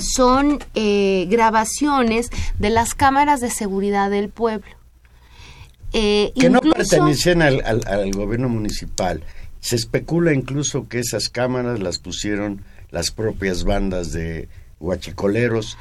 son 0.00 0.58
eh, 0.74 1.26
grabaciones 1.30 2.30
de 2.58 2.70
las 2.70 2.94
cámaras 2.94 3.40
de 3.40 3.50
seguridad 3.50 4.10
del 4.10 4.28
pueblo 4.30 4.70
eh, 5.92 6.32
Que 6.38 6.48
no 6.50 6.60
pertenecían 6.60 7.42
al, 7.42 7.62
al- 7.64 7.86
al 7.86 8.10
gobierno 8.12 8.48
municipal. 8.48 9.22
Se 9.60 9.76
especula 9.76 10.32
incluso 10.32 10.88
que 10.88 11.00
esas 11.00 11.28
cámaras 11.28 11.80
las 11.80 11.98
pusieron 11.98 12.62
las 12.90 13.10
propias 13.10 13.64
bandas 13.64 14.12
de 14.12 14.48
huachicoleros. 14.78 15.76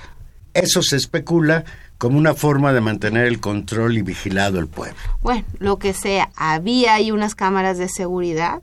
Eso 0.54 0.82
se 0.82 0.96
especula 0.96 1.64
como 1.98 2.18
una 2.18 2.34
forma 2.34 2.74
de 2.74 2.82
mantener 2.82 3.26
el 3.26 3.40
control 3.40 3.98
y 3.98 4.02
vigilado 4.02 4.60
el 4.60 4.68
pueblo. 4.68 4.98
Bueno, 5.22 5.46
lo 5.60 5.80
que 5.80 5.94
sea, 5.94 6.30
había 6.36 6.96
ahí 6.96 7.12
unas 7.12 7.36
cámaras 7.36 7.78
de 7.78 7.90
seguridad 7.90 8.62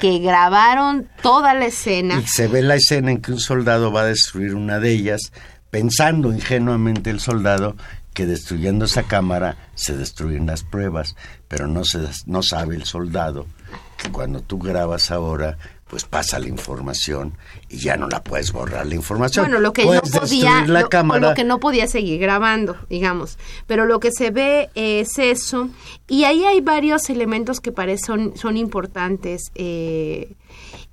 que 0.00 0.18
grabaron 0.18 1.08
toda 1.22 1.54
la 1.54 1.66
escena. 1.66 2.18
Y 2.18 2.26
se 2.26 2.48
ve 2.48 2.62
la 2.62 2.74
escena 2.74 3.10
en 3.10 3.22
que 3.22 3.32
un 3.32 3.40
soldado 3.40 3.92
va 3.92 4.02
a 4.02 4.06
destruir 4.06 4.54
una 4.54 4.80
de 4.80 4.90
ellas, 4.90 5.32
pensando 5.70 6.32
ingenuamente 6.32 7.10
el 7.10 7.20
soldado 7.20 7.76
que 8.14 8.26
destruyendo 8.26 8.84
esa 8.84 9.04
cámara 9.04 9.56
se 9.74 9.96
destruyen 9.96 10.46
las 10.46 10.64
pruebas, 10.64 11.16
pero 11.48 11.66
no, 11.66 11.84
se, 11.84 12.00
no 12.26 12.42
sabe 12.42 12.76
el 12.76 12.84
soldado 12.84 13.46
que 13.96 14.10
cuando 14.10 14.40
tú 14.40 14.58
grabas 14.58 15.10
ahora, 15.10 15.56
pues 15.92 16.06
pasa 16.06 16.38
la 16.38 16.48
información 16.48 17.34
y 17.68 17.76
ya 17.76 17.98
no 17.98 18.08
la 18.08 18.24
puedes 18.24 18.50
borrar 18.50 18.86
la 18.86 18.94
información. 18.94 19.44
Bueno, 19.44 19.60
lo 19.60 19.74
que 19.74 19.84
no 19.84 20.00
podía, 20.00 20.66
la 20.66 20.80
lo, 20.80 20.88
cámara. 20.88 21.28
lo 21.28 21.34
que 21.34 21.44
no 21.44 21.60
podía 21.60 21.86
seguir 21.86 22.18
grabando, 22.18 22.78
digamos. 22.88 23.36
Pero 23.66 23.84
lo 23.84 24.00
que 24.00 24.10
se 24.10 24.30
ve 24.30 24.70
es 24.74 25.18
eso. 25.18 25.68
Y 26.08 26.24
ahí 26.24 26.46
hay 26.46 26.62
varios 26.62 27.10
elementos 27.10 27.60
que 27.60 27.72
parecen 27.72 28.34
son 28.38 28.56
importantes. 28.56 29.52
Eh, 29.54 30.32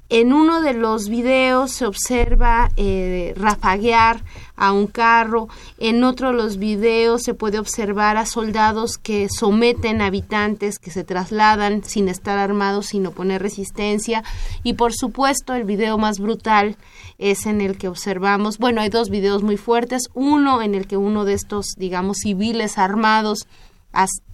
en 0.10 0.34
uno 0.34 0.62
de 0.62 0.74
los 0.74 1.08
videos 1.08 1.72
se 1.72 1.86
observa 1.86 2.72
eh, 2.78 3.34
rafaguear 3.38 4.24
a 4.56 4.72
un 4.74 4.88
carro, 4.88 5.48
en 5.78 6.04
otro 6.04 6.32
de 6.32 6.38
los 6.38 6.58
videos 6.58 7.24
se 7.24 7.34
puede 7.34 7.60
observar 7.60 8.18
a 8.18 8.26
soldados 8.26 8.98
que 8.98 9.30
someten 9.30 10.02
habitantes 10.02 10.80
que 10.80 10.92
se 10.92 11.04
trasladan 11.04 11.84
sin 11.84 12.10
estar 12.10 12.40
armados, 12.40 12.88
sin 12.88 13.06
oponer 13.06 13.42
resistencia, 13.42 14.24
y 14.64 14.74
por 14.74 14.94
supuesto 14.94 15.54
el 15.54 15.64
video 15.64 15.98
más 15.98 16.20
brutal 16.20 16.76
es 17.20 17.46
en 17.46 17.62
el 17.62 17.78
que 17.78 17.88
observamos, 17.88 18.58
bueno, 18.58 18.82
hay 18.82 18.90
dos 18.90 19.10
videos 19.10 19.44
muy 19.44 19.58
fuertes, 19.58 20.10
uno 20.14 20.62
en 20.62 20.76
el 20.76 20.88
que 20.88 20.98
uno 20.98 21.24
de 21.24 21.34
estos, 21.34 21.68
digamos, 21.78 22.18
civiles 22.24 22.78
armados 22.78 23.48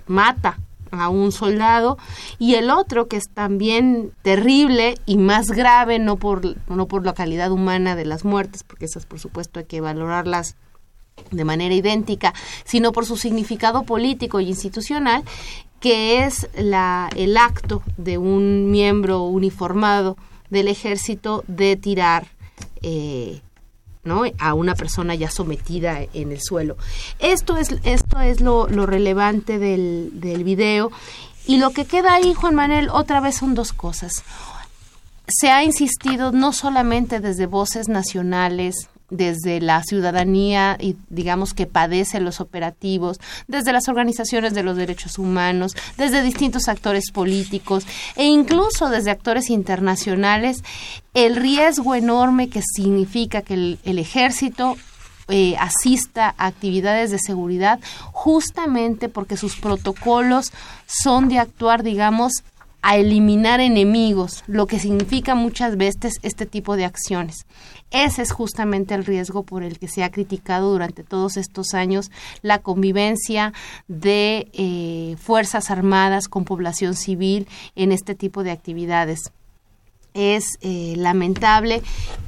mata 0.08 0.58
a 1.00 1.10
un 1.10 1.32
soldado. 1.32 1.98
Y 2.40 2.56
el 2.56 2.70
otro 2.70 3.08
que 3.08 3.18
es 3.18 3.30
también 3.34 4.12
terrible 4.22 4.96
y 5.06 5.18
más 5.18 5.48
grave 5.48 6.00
no 6.00 6.18
por 6.18 6.56
no 6.70 6.88
por 6.88 7.06
la 7.06 7.14
calidad 7.14 7.52
humana 7.52 7.96
de 7.96 8.06
las 8.06 8.26
muertes 8.26 8.64
porque 8.64 8.86
esas 8.86 9.06
por 9.06 9.20
supuesto 9.20 9.60
hay 9.60 9.66
que 9.66 9.82
valorarlas 9.82 10.56
de 11.32 11.46
manera 11.46 11.74
idéntica 11.74 12.34
sino 12.66 12.92
por 12.92 13.06
su 13.06 13.18
significado 13.18 13.84
político 13.84 14.40
y 14.40 14.48
institucional 14.50 15.24
que 15.80 16.24
es 16.24 16.50
la 16.58 17.10
el 17.16 17.38
acto 17.38 17.84
de 17.98 18.18
un 18.18 18.72
miembro 18.72 19.24
uniformado 19.24 20.18
del 20.50 20.68
ejército 20.68 21.44
de 21.48 21.76
tirar 21.76 22.28
eh, 22.82 23.42
a 24.40 24.54
una 24.54 24.76
persona 24.76 25.16
ya 25.16 25.30
sometida 25.30 26.00
en 26.14 26.32
el 26.32 26.42
suelo. 26.42 26.78
Esto 27.20 27.58
es, 27.58 27.76
esto 27.84 28.20
es 28.20 28.42
lo, 28.42 28.68
lo 28.68 28.86
relevante 28.86 29.60
del, 29.60 30.12
del 30.14 30.44
video. 30.44 30.92
Y 31.48 31.58
lo 31.58 31.72
que 31.72 31.86
queda 31.86 32.16
ahí, 32.16 32.34
Juan 32.34 32.56
Manuel, 32.56 32.90
otra 32.90 33.20
vez 33.20 33.38
son 33.38 33.56
dos 33.56 33.74
cosas. 33.74 34.24
Se 35.28 35.50
ha 35.50 35.64
insistido 35.64 36.32
no 36.32 36.54
solamente 36.54 37.20
desde 37.20 37.46
voces 37.46 37.88
nacionales, 37.88 38.90
desde 39.10 39.62
la 39.62 39.84
ciudadanía 39.84 40.78
y 40.80 40.96
digamos 41.10 41.54
que 41.54 41.68
padece 41.68 42.20
los 42.20 42.42
operativos, 42.42 43.20
desde 43.48 43.74
las 43.74 43.88
organizaciones 43.88 44.54
de 44.54 44.64
los 44.64 44.78
derechos 44.78 45.20
humanos, 45.20 45.76
desde 45.98 46.24
distintos 46.24 46.68
actores 46.68 47.12
políticos 47.12 47.86
e 48.16 48.26
incluso 48.26 48.90
desde 48.90 49.12
actores 49.12 49.50
internacionales, 49.50 50.64
el 51.14 51.36
riesgo 51.36 51.96
enorme 51.96 52.50
que 52.50 52.62
significa 52.62 53.42
que 53.42 53.54
el, 53.54 53.80
el 53.84 54.00
ejército 54.00 54.76
eh, 55.28 55.56
asista 55.58 56.36
a 56.38 56.46
actividades 56.46 57.10
de 57.10 57.18
seguridad 57.18 57.80
justamente 58.12 59.10
porque 59.10 59.38
sus 59.38 59.56
protocolos 59.56 60.52
son 60.86 61.30
de 61.30 61.40
actuar, 61.40 61.82
digamos, 61.82 62.44
a 62.84 62.98
eliminar 62.98 63.60
enemigos, 63.60 64.44
lo 64.46 64.68
que 64.68 64.78
significa 64.78 65.34
muchas 65.34 65.78
veces 65.78 66.20
este 66.22 66.46
tipo 66.46 66.76
de 66.76 66.86
acciones. 66.86 67.48
Ese 67.92 68.24
es 68.24 68.32
justamente 68.32 68.94
el 68.94 69.06
riesgo 69.06 69.44
por 69.44 69.64
el 69.64 69.80
que 69.80 69.88
se 69.88 70.04
ha 70.04 70.12
criticado 70.12 70.72
durante 70.72 71.04
todos 71.04 71.38
estos 71.38 71.74
años 71.74 72.12
la 72.42 72.60
convivencia 72.60 73.54
de 73.88 74.50
eh, 74.54 75.16
Fuerzas 75.18 75.72
Armadas 75.72 76.28
con 76.28 76.46
población 76.46 76.96
civil 76.96 77.48
en 77.76 77.92
este 77.92 78.16
tipo 78.16 78.44
de 78.44 78.52
actividades 78.52 79.32
es 80.16 80.58
eh, 80.62 80.96
lamentable 80.98 81.84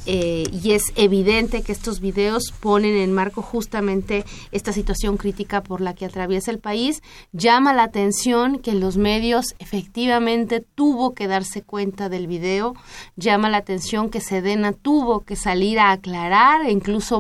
eh, 0.06 0.44
y 0.52 0.74
es 0.74 0.84
evidente 0.96 1.64
que 1.64 1.72
estos 1.72 2.00
videos 2.00 2.54
ponen 2.60 2.96
en 2.96 3.14
marco 3.14 3.42
justamente 3.42 4.26
esta 4.52 4.74
situación 4.74 5.18
crítica 5.18 5.64
por 5.64 5.82
la 5.82 5.96
que 5.96 6.06
atraviesa 6.06 6.52
el 6.52 6.60
país. 6.60 7.02
Llama 7.32 7.74
la 7.74 7.84
atención 7.84 8.60
que 8.60 8.74
los 8.74 8.98
medios 8.98 9.56
efectivamente 9.60 10.64
tuvo 10.76 11.14
que 11.14 11.28
darse 11.28 11.64
cuenta 11.64 12.10
del 12.10 12.28
video. 12.28 12.76
Llama 13.16 13.50
la 13.50 13.58
atención 13.58 14.10
que 14.10 14.22
Sedena 14.22 14.74
tuvo 14.74 15.22
que 15.22 15.36
salir 15.36 15.80
a 15.80 15.92
aclarar 15.92 16.66
e 16.66 16.72
incluso 16.72 17.20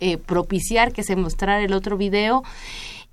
eh, 0.00 0.18
propiciar 0.18 0.92
que 0.92 1.04
se 1.04 1.16
mostrara 1.16 1.62
el 1.62 1.72
otro 1.72 1.96
video. 1.96 2.42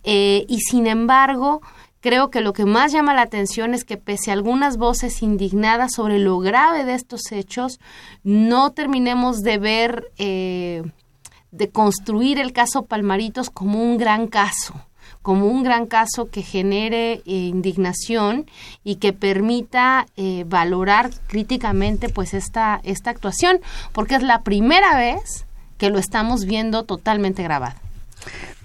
Eh, 0.04 0.46
y 0.48 0.60
sin 0.60 0.86
embargo, 0.86 1.62
Creo 2.06 2.30
que 2.30 2.42
lo 2.42 2.54
que 2.54 2.66
más 2.66 2.92
llama 2.92 3.16
la 3.16 3.24
atención 3.24 3.74
es 3.74 3.84
que 3.84 3.98
pese 3.98 4.30
a 4.30 4.36
algunas 4.36 4.78
voces 4.78 5.24
indignadas 5.24 5.94
sobre 5.96 6.20
lo 6.20 6.38
grave 6.38 6.86
de 6.86 6.94
estos 6.94 7.32
hechos, 7.32 7.80
no 8.24 8.74
terminemos 8.74 9.42
de 9.42 9.58
ver, 9.58 10.12
eh, 10.20 10.84
de 11.52 11.70
construir 11.72 12.38
el 12.38 12.54
caso 12.54 12.86
Palmaritos 12.86 13.50
como 13.50 13.82
un 13.82 13.98
gran 13.98 14.28
caso 14.28 14.76
como 15.24 15.48
un 15.48 15.64
gran 15.64 15.88
caso 15.88 16.30
que 16.30 16.44
genere 16.44 17.14
eh, 17.14 17.22
indignación 17.26 18.46
y 18.84 18.98
que 18.98 19.12
permita 19.12 20.06
eh, 20.16 20.46
valorar 20.48 21.10
críticamente 21.26 22.10
pues 22.10 22.36
esta, 22.36 22.80
esta 22.84 23.10
actuación, 23.10 23.60
porque 23.94 24.14
es 24.14 24.22
la 24.22 24.44
primera 24.44 24.96
vez 24.96 25.46
que 25.80 25.90
lo 25.90 25.98
estamos 25.98 26.46
viendo 26.46 26.84
totalmente 26.84 27.42
grabado. 27.42 27.76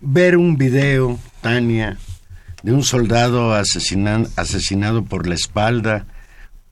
Ver 0.03 0.37
un 0.37 0.59
video, 0.59 1.18
Tania, 1.40 1.96
de 2.62 2.73
un 2.73 2.83
soldado 2.85 3.55
asesinan- 3.55 4.29
asesinado 4.37 5.05
por 5.05 5.27
la 5.27 5.35
espalda, 5.35 6.07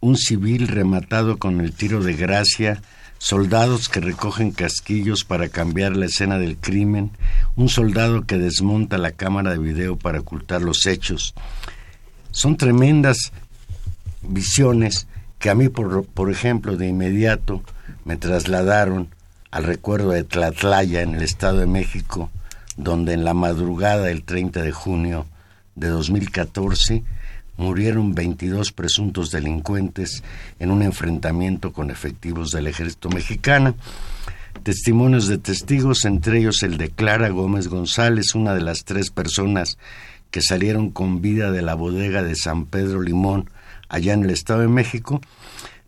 un 0.01 0.17
civil 0.17 0.69
rematado 0.69 1.39
con 1.39 1.61
el 1.61 1.73
tiro 1.73 2.03
de 2.03 2.15
gracia, 2.15 2.83
soldados 3.19 3.89
que 3.89 4.01
recogen 4.01 4.53
casquillos 4.53 5.25
para 5.25 5.49
cambiar 5.49 5.97
la 5.97 6.07
escena 6.07 6.39
del 6.39 6.57
crimen, 6.57 7.11
un 7.57 7.69
soldado 7.69 8.25
que 8.27 8.39
desmonta 8.39 8.97
la 8.99 9.11
cámara 9.13 9.51
de 9.51 9.59
video 9.59 9.97
para 9.97 10.21
ocultar 10.21 10.63
los 10.63 10.87
hechos. 10.87 11.35
Son 12.31 12.57
tremendas 12.57 13.33
visiones 14.23 15.07
que 15.39 15.51
a 15.51 15.55
mí, 15.55 15.69
por, 15.69 16.05
por 16.05 16.31
ejemplo, 16.31 16.77
de 16.77 16.89
inmediato 16.89 17.63
me 18.05 18.17
trasladaron 18.17 19.09
al 19.51 19.65
recuerdo 19.65 20.11
de 20.11 20.25
Tlatlaya 20.25 21.01
en 21.03 21.15
el 21.15 21.23
Estado 21.23 21.59
de 21.59 21.67
México, 21.67 22.31
donde 22.77 23.15
en 23.15 23.25
la 23.25 23.35
madrugada 23.35 24.05
del 24.05 24.23
30 24.23 24.63
de 24.63 24.73
junio 24.73 25.27
de 25.79 25.89
2014 25.89 27.05
murieron 27.57 28.15
22 28.15 28.73
presuntos 28.73 29.31
delincuentes 29.31 30.23
en 30.59 30.71
un 30.71 30.83
enfrentamiento 30.83 31.73
con 31.73 31.91
efectivos 31.91 32.51
del 32.51 32.69
ejército 32.69 33.11
mexicano. 33.11 33.75
Testimonios 34.63 35.29
de 35.29 35.39
testigos, 35.39 36.05
entre 36.05 36.39
ellos 36.39 36.63
el 36.63 36.79
de 36.79 36.91
Clara 36.91 37.29
Gómez 37.29 37.69
González, 37.69 38.35
una 38.35 38.55
de 38.55 38.63
las 38.63 38.85
tres 38.85 39.11
personas 39.11 39.79
que 40.31 40.43
salieron 40.43 40.91
con 40.91 41.21
vida 41.21 41.51
de 41.51 41.63
la 41.63 41.75
bodega 41.75 42.23
de 42.23 42.35
San 42.35 42.67
Pedro 42.67 43.01
Limón, 43.01 43.51
allá 43.89 44.13
en 44.13 44.25
el 44.25 44.31
Estado 44.31 44.61
de 44.61 44.69
México, 44.69 45.21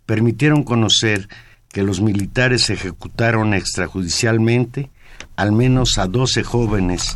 permitieron 0.07 0.65
conocer 0.65 1.29
que 1.69 1.83
los 1.83 2.01
militares 2.01 2.69
ejecutaron 2.71 3.55
extrajudicialmente 3.55 4.91
al 5.37 5.53
menos 5.53 5.99
a 5.99 6.07
12 6.07 6.43
jóvenes. 6.43 7.15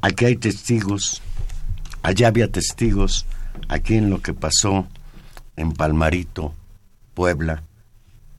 Aquí 0.00 0.24
hay 0.24 0.36
testigos, 0.36 1.22
allá 2.08 2.28
había 2.28 2.50
testigos, 2.50 3.26
aquí 3.68 3.96
en 3.96 4.08
lo 4.08 4.22
que 4.22 4.32
pasó 4.32 4.88
en 5.56 5.72
Palmarito, 5.72 6.54
Puebla, 7.12 7.64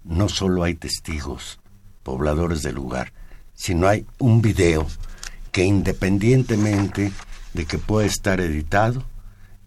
no 0.04 0.28
solo 0.28 0.64
hay 0.64 0.74
testigos, 0.74 1.60
pobladores 2.02 2.64
del 2.64 2.76
lugar, 2.76 3.14
sino 3.54 3.88
hay 3.88 4.08
un 4.18 4.42
video 4.42 4.88
que 5.52 5.66
independientemente 5.66 7.12
de 7.54 7.66
que 7.66 7.78
pueda 7.78 8.08
estar 8.08 8.42
editado, 8.42 9.04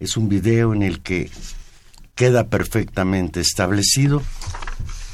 es 0.01 0.17
un 0.17 0.27
video 0.27 0.73
en 0.73 0.83
el 0.83 0.99
que 1.01 1.31
queda 2.13 2.47
perfectamente 2.47 3.39
establecido 3.39 4.21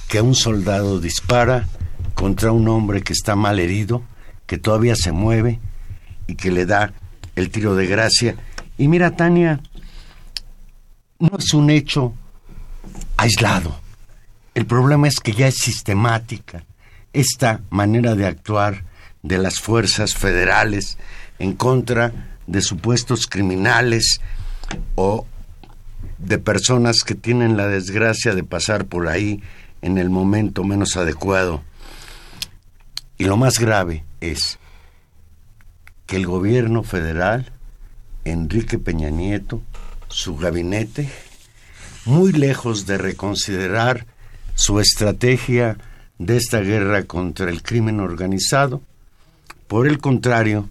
que 0.08 0.19
un 0.21 0.34
soldado 0.34 0.99
dispara 0.99 1.67
contra 2.15 2.52
un 2.52 2.67
hombre 2.67 3.04
que 3.04 3.13
está 3.13 3.36
mal 3.36 3.60
herido, 3.60 4.02
que 4.47 4.58
todavía 4.58 4.95
se 4.95 5.12
mueve 5.12 5.60
y 6.25 6.34
que 6.34 6.49
le 6.49 6.65
da 6.65 6.91
el 7.36 7.52
tiro 7.52 7.75
de 7.75 7.86
gracia. 7.86 8.36
Y 8.79 8.87
mira, 8.87 9.11
Tania, 9.11 9.59
no 11.19 11.37
es 11.37 11.53
un 11.53 11.69
hecho 11.69 12.13
aislado. 13.17 13.77
El 14.55 14.65
problema 14.65 15.09
es 15.09 15.19
que 15.19 15.33
ya 15.33 15.47
es 15.47 15.55
sistemática 15.57 16.63
esta 17.11 17.59
manera 17.69 18.15
de 18.15 18.25
actuar 18.25 18.85
de 19.21 19.37
las 19.37 19.59
fuerzas 19.59 20.15
federales 20.15 20.97
en 21.39 21.53
contra 21.53 22.13
de 22.47 22.61
supuestos 22.61 23.27
criminales 23.27 24.21
o 24.95 25.27
de 26.17 26.37
personas 26.37 27.03
que 27.03 27.15
tienen 27.15 27.57
la 27.57 27.67
desgracia 27.67 28.33
de 28.33 28.45
pasar 28.45 28.85
por 28.85 29.09
ahí 29.09 29.43
en 29.81 29.97
el 29.97 30.09
momento 30.09 30.63
menos 30.63 30.95
adecuado. 30.95 31.63
Y 33.17 33.25
lo 33.25 33.35
más 33.35 33.59
grave 33.59 34.05
es 34.21 34.57
que 36.05 36.15
el 36.15 36.25
gobierno 36.25 36.83
federal, 36.83 37.51
Enrique 38.25 38.77
Peña 38.79 39.10
Nieto, 39.10 39.62
su 40.08 40.36
gabinete, 40.38 41.10
muy 42.05 42.32
lejos 42.32 42.86
de 42.86 42.97
reconsiderar 42.97 44.05
su 44.55 44.79
estrategia 44.79 45.77
de 46.17 46.38
esta 46.38 46.60
guerra 46.60 47.03
contra 47.03 47.49
el 47.49 47.63
crimen 47.63 47.99
organizado, 47.99 48.82
por 49.67 49.88
el 49.88 49.99
contrario, 49.99 50.69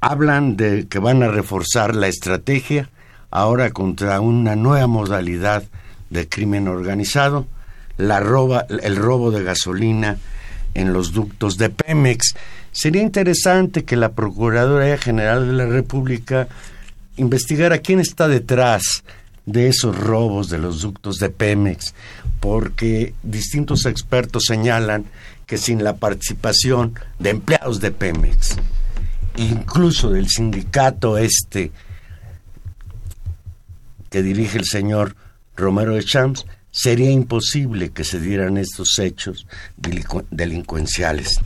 hablan 0.00 0.56
de 0.56 0.86
que 0.88 0.98
van 0.98 1.22
a 1.22 1.28
reforzar 1.28 1.94
la 1.94 2.08
estrategia 2.08 2.90
ahora 3.30 3.70
contra 3.70 4.20
una 4.20 4.56
nueva 4.56 4.86
modalidad 4.86 5.64
de 6.10 6.28
crimen 6.28 6.68
organizado, 6.68 7.46
la 7.96 8.20
roba, 8.20 8.66
el 8.68 8.96
robo 8.96 9.30
de 9.30 9.42
gasolina 9.42 10.18
en 10.74 10.92
los 10.92 11.12
ductos 11.12 11.56
de 11.56 11.70
Pemex. 11.70 12.34
Sería 12.76 13.00
interesante 13.00 13.86
que 13.86 13.96
la 13.96 14.12
Procuraduría 14.12 14.98
General 14.98 15.46
de 15.46 15.54
la 15.54 15.64
República 15.64 16.46
investigara 17.16 17.78
quién 17.78 18.00
está 18.00 18.28
detrás 18.28 19.02
de 19.46 19.68
esos 19.68 19.96
robos 19.96 20.50
de 20.50 20.58
los 20.58 20.82
ductos 20.82 21.16
de 21.16 21.30
Pemex, 21.30 21.94
porque 22.38 23.14
distintos 23.22 23.86
expertos 23.86 24.44
señalan 24.48 25.06
que 25.46 25.56
sin 25.56 25.84
la 25.84 25.96
participación 25.96 26.92
de 27.18 27.30
empleados 27.30 27.80
de 27.80 27.92
Pemex, 27.92 28.56
incluso 29.36 30.10
del 30.10 30.28
sindicato 30.28 31.16
este 31.16 31.72
que 34.10 34.22
dirige 34.22 34.58
el 34.58 34.66
señor 34.66 35.16
Romero 35.56 35.94
de 35.94 36.04
Champs, 36.04 36.44
sería 36.70 37.10
imposible 37.10 37.88
que 37.88 38.04
se 38.04 38.20
dieran 38.20 38.58
estos 38.58 38.98
hechos 38.98 39.46
delincuenciales. 40.30 41.40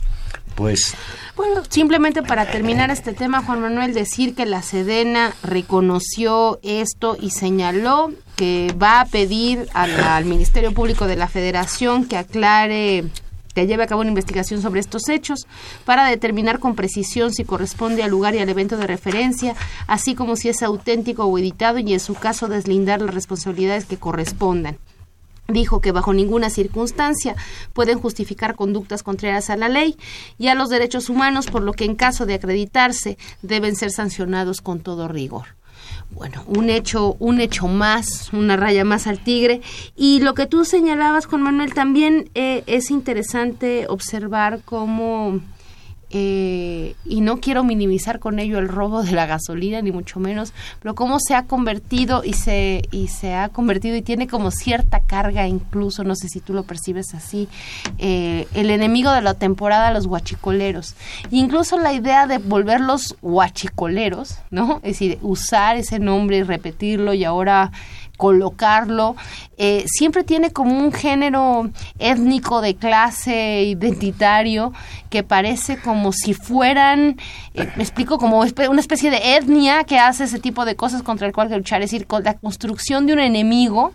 Pues. 0.55 0.95
Bueno, 1.35 1.63
simplemente 1.69 2.23
para 2.23 2.51
terminar 2.51 2.91
este 2.91 3.13
tema, 3.13 3.43
Juan 3.43 3.61
Manuel, 3.61 3.93
decir 3.93 4.35
que 4.35 4.45
la 4.45 4.61
Sedena 4.61 5.33
reconoció 5.43 6.59
esto 6.63 7.17
y 7.19 7.31
señaló 7.31 8.11
que 8.35 8.73
va 8.81 9.01
a 9.01 9.05
pedir 9.05 9.67
al 9.73 10.25
Ministerio 10.25 10.73
Público 10.73 11.07
de 11.07 11.15
la 11.15 11.27
Federación 11.27 12.05
que 12.05 12.17
aclare 12.17 13.05
que 13.53 13.67
lleve 13.67 13.83
a 13.83 13.87
cabo 13.87 14.01
una 14.01 14.09
investigación 14.09 14.61
sobre 14.61 14.79
estos 14.79 15.09
hechos 15.09 15.47
para 15.85 16.07
determinar 16.07 16.59
con 16.59 16.75
precisión 16.75 17.33
si 17.33 17.43
corresponde 17.43 18.03
al 18.03 18.11
lugar 18.11 18.35
y 18.35 18.39
al 18.39 18.49
evento 18.49 18.77
de 18.77 18.87
referencia, 18.87 19.55
así 19.87 20.15
como 20.15 20.35
si 20.35 20.49
es 20.49 20.63
auténtico 20.63 21.25
o 21.25 21.37
editado 21.37 21.79
y 21.79 21.93
en 21.93 21.99
su 21.99 22.13
caso 22.13 22.47
deslindar 22.47 23.01
las 23.01 23.13
responsabilidades 23.13 23.85
que 23.85 23.97
correspondan 23.97 24.77
dijo 25.51 25.81
que 25.81 25.91
bajo 25.91 26.13
ninguna 26.13 26.49
circunstancia 26.49 27.35
pueden 27.73 27.99
justificar 27.99 28.55
conductas 28.55 29.03
contrarias 29.03 29.49
a 29.49 29.57
la 29.57 29.69
ley 29.69 29.97
y 30.37 30.47
a 30.47 30.55
los 30.55 30.69
derechos 30.69 31.09
humanos, 31.09 31.47
por 31.47 31.61
lo 31.61 31.73
que 31.73 31.85
en 31.85 31.95
caso 31.95 32.25
de 32.25 32.35
acreditarse 32.35 33.17
deben 33.41 33.75
ser 33.75 33.91
sancionados 33.91 34.61
con 34.61 34.81
todo 34.81 35.07
rigor. 35.07 35.61
Bueno, 36.11 36.43
un 36.47 36.69
hecho, 36.69 37.15
un 37.19 37.39
hecho 37.39 37.67
más, 37.67 38.33
una 38.33 38.57
raya 38.57 38.83
más 38.83 39.07
al 39.07 39.23
tigre. 39.23 39.61
Y 39.95 40.19
lo 40.19 40.33
que 40.33 40.45
tú 40.45 40.65
señalabas, 40.65 41.25
Juan 41.25 41.41
Manuel, 41.41 41.73
también 41.73 42.29
eh, 42.35 42.63
es 42.67 42.91
interesante 42.91 43.85
observar 43.87 44.61
cómo 44.65 45.39
eh, 46.13 46.95
y 47.05 47.21
no 47.21 47.39
quiero 47.39 47.63
minimizar 47.63 48.19
con 48.19 48.39
ello 48.39 48.59
el 48.59 48.67
robo 48.67 49.03
de 49.03 49.11
la 49.11 49.25
gasolina 49.25 49.81
ni 49.81 49.91
mucho 49.91 50.19
menos, 50.19 50.53
pero 50.81 50.93
cómo 50.95 51.19
se 51.19 51.35
ha 51.35 51.45
convertido 51.45 52.23
y 52.23 52.33
se 52.33 52.81
y 52.91 53.07
se 53.07 53.33
ha 53.33 53.49
convertido 53.49 53.95
y 53.95 54.01
tiene 54.01 54.27
como 54.27 54.51
cierta 54.51 55.01
carga 55.01 55.47
incluso, 55.47 56.03
no 56.03 56.15
sé 56.15 56.27
si 56.27 56.39
tú 56.39 56.53
lo 56.53 56.63
percibes 56.63 57.13
así, 57.13 57.47
eh, 57.97 58.47
el 58.53 58.69
enemigo 58.69 59.11
de 59.11 59.21
la 59.21 59.35
temporada 59.35 59.91
los 59.91 60.07
guachicoleros, 60.07 60.95
incluso 61.31 61.77
la 61.77 61.93
idea 61.93 62.27
de 62.27 62.39
volverlos 62.39 63.15
guachicoleros, 63.21 64.37
¿no? 64.49 64.77
Es 64.83 64.99
decir, 64.99 65.17
usar 65.21 65.77
ese 65.77 65.99
nombre 65.99 66.37
y 66.37 66.43
repetirlo 66.43 67.13
y 67.13 67.23
ahora 67.23 67.71
colocarlo, 68.21 69.15
eh, 69.57 69.83
siempre 69.87 70.23
tiene 70.23 70.51
como 70.51 70.77
un 70.77 70.93
género 70.93 71.71
étnico 71.97 72.61
de 72.61 72.75
clase 72.75 73.63
identitario 73.63 74.73
que 75.09 75.23
parece 75.23 75.77
como 75.77 76.11
si 76.11 76.35
fueran, 76.35 77.17
eh, 77.55 77.67
me 77.77 77.81
explico, 77.81 78.19
como 78.19 78.37
una 78.37 78.79
especie 78.79 79.09
de 79.09 79.37
etnia 79.37 79.85
que 79.85 79.97
hace 79.97 80.25
ese 80.25 80.37
tipo 80.37 80.65
de 80.65 80.75
cosas 80.75 81.01
contra 81.01 81.25
el 81.25 81.33
cual 81.33 81.49
que 81.49 81.57
luchar, 81.57 81.81
es 81.81 81.89
decir, 81.89 82.05
con 82.05 82.23
la 82.23 82.35
construcción 82.35 83.07
de 83.07 83.13
un 83.13 83.19
enemigo. 83.19 83.93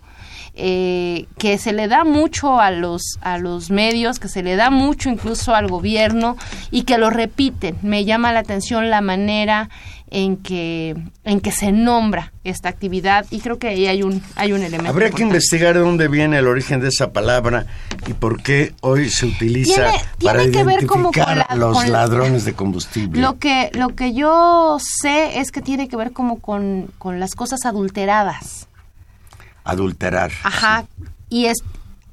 Eh, 0.59 1.27
que 1.37 1.59
se 1.59 1.71
le 1.71 1.87
da 1.87 2.03
mucho 2.03 2.59
a 2.59 2.71
los 2.71 3.19
a 3.21 3.37
los 3.37 3.69
medios, 3.69 4.17
que 4.17 4.27
se 4.27 4.41
le 4.41 4.55
da 4.55 4.71
mucho 4.71 5.07
incluso 5.07 5.53
al 5.53 5.67
gobierno 5.67 6.35
y 6.71 6.81
que 6.81 6.97
lo 6.97 7.11
repiten. 7.11 7.77
Me 7.83 8.05
llama 8.05 8.33
la 8.33 8.39
atención 8.39 8.89
la 8.89 9.01
manera 9.01 9.69
en 10.09 10.37
que, 10.37 10.95
en 11.23 11.41
que 11.41 11.51
se 11.51 11.71
nombra 11.71 12.31
esta 12.43 12.69
actividad 12.69 13.25
y 13.29 13.39
creo 13.39 13.59
que 13.59 13.67
ahí 13.67 13.87
hay 13.87 14.03
un, 14.03 14.23
hay 14.35 14.53
un 14.53 14.61
elemento. 14.61 14.89
Habría 14.89 15.09
que 15.09 15.23
investigar 15.23 15.73
de 15.73 15.81
dónde 15.81 16.07
viene 16.07 16.37
el 16.37 16.47
origen 16.47 16.79
de 16.79 16.87
esa 16.87 17.11
palabra 17.11 17.65
y 18.07 18.13
por 18.13 18.41
qué 18.41 18.73
hoy 18.81 19.09
se 19.09 19.25
utiliza 19.25 19.91
para 20.23 20.43
identificar 20.43 21.45
a 21.47 21.55
los 21.55 21.87
ladrones 21.87 22.45
de 22.45 22.53
combustible. 22.53 23.21
Lo 23.21 23.37
que, 23.37 23.69
lo 23.73 23.89
que 23.95 24.13
yo 24.13 24.77
sé 24.79 25.39
es 25.39 25.51
que 25.51 25.61
tiene 25.61 25.87
que 25.89 25.97
ver 25.97 26.13
como 26.13 26.39
con, 26.39 26.89
con 26.97 27.19
las 27.19 27.35
cosas 27.35 27.65
adulteradas. 27.65 28.67
Adulterar. 29.65 30.31
Ajá. 30.43 30.85
Y 31.29 31.47
es, 31.47 31.57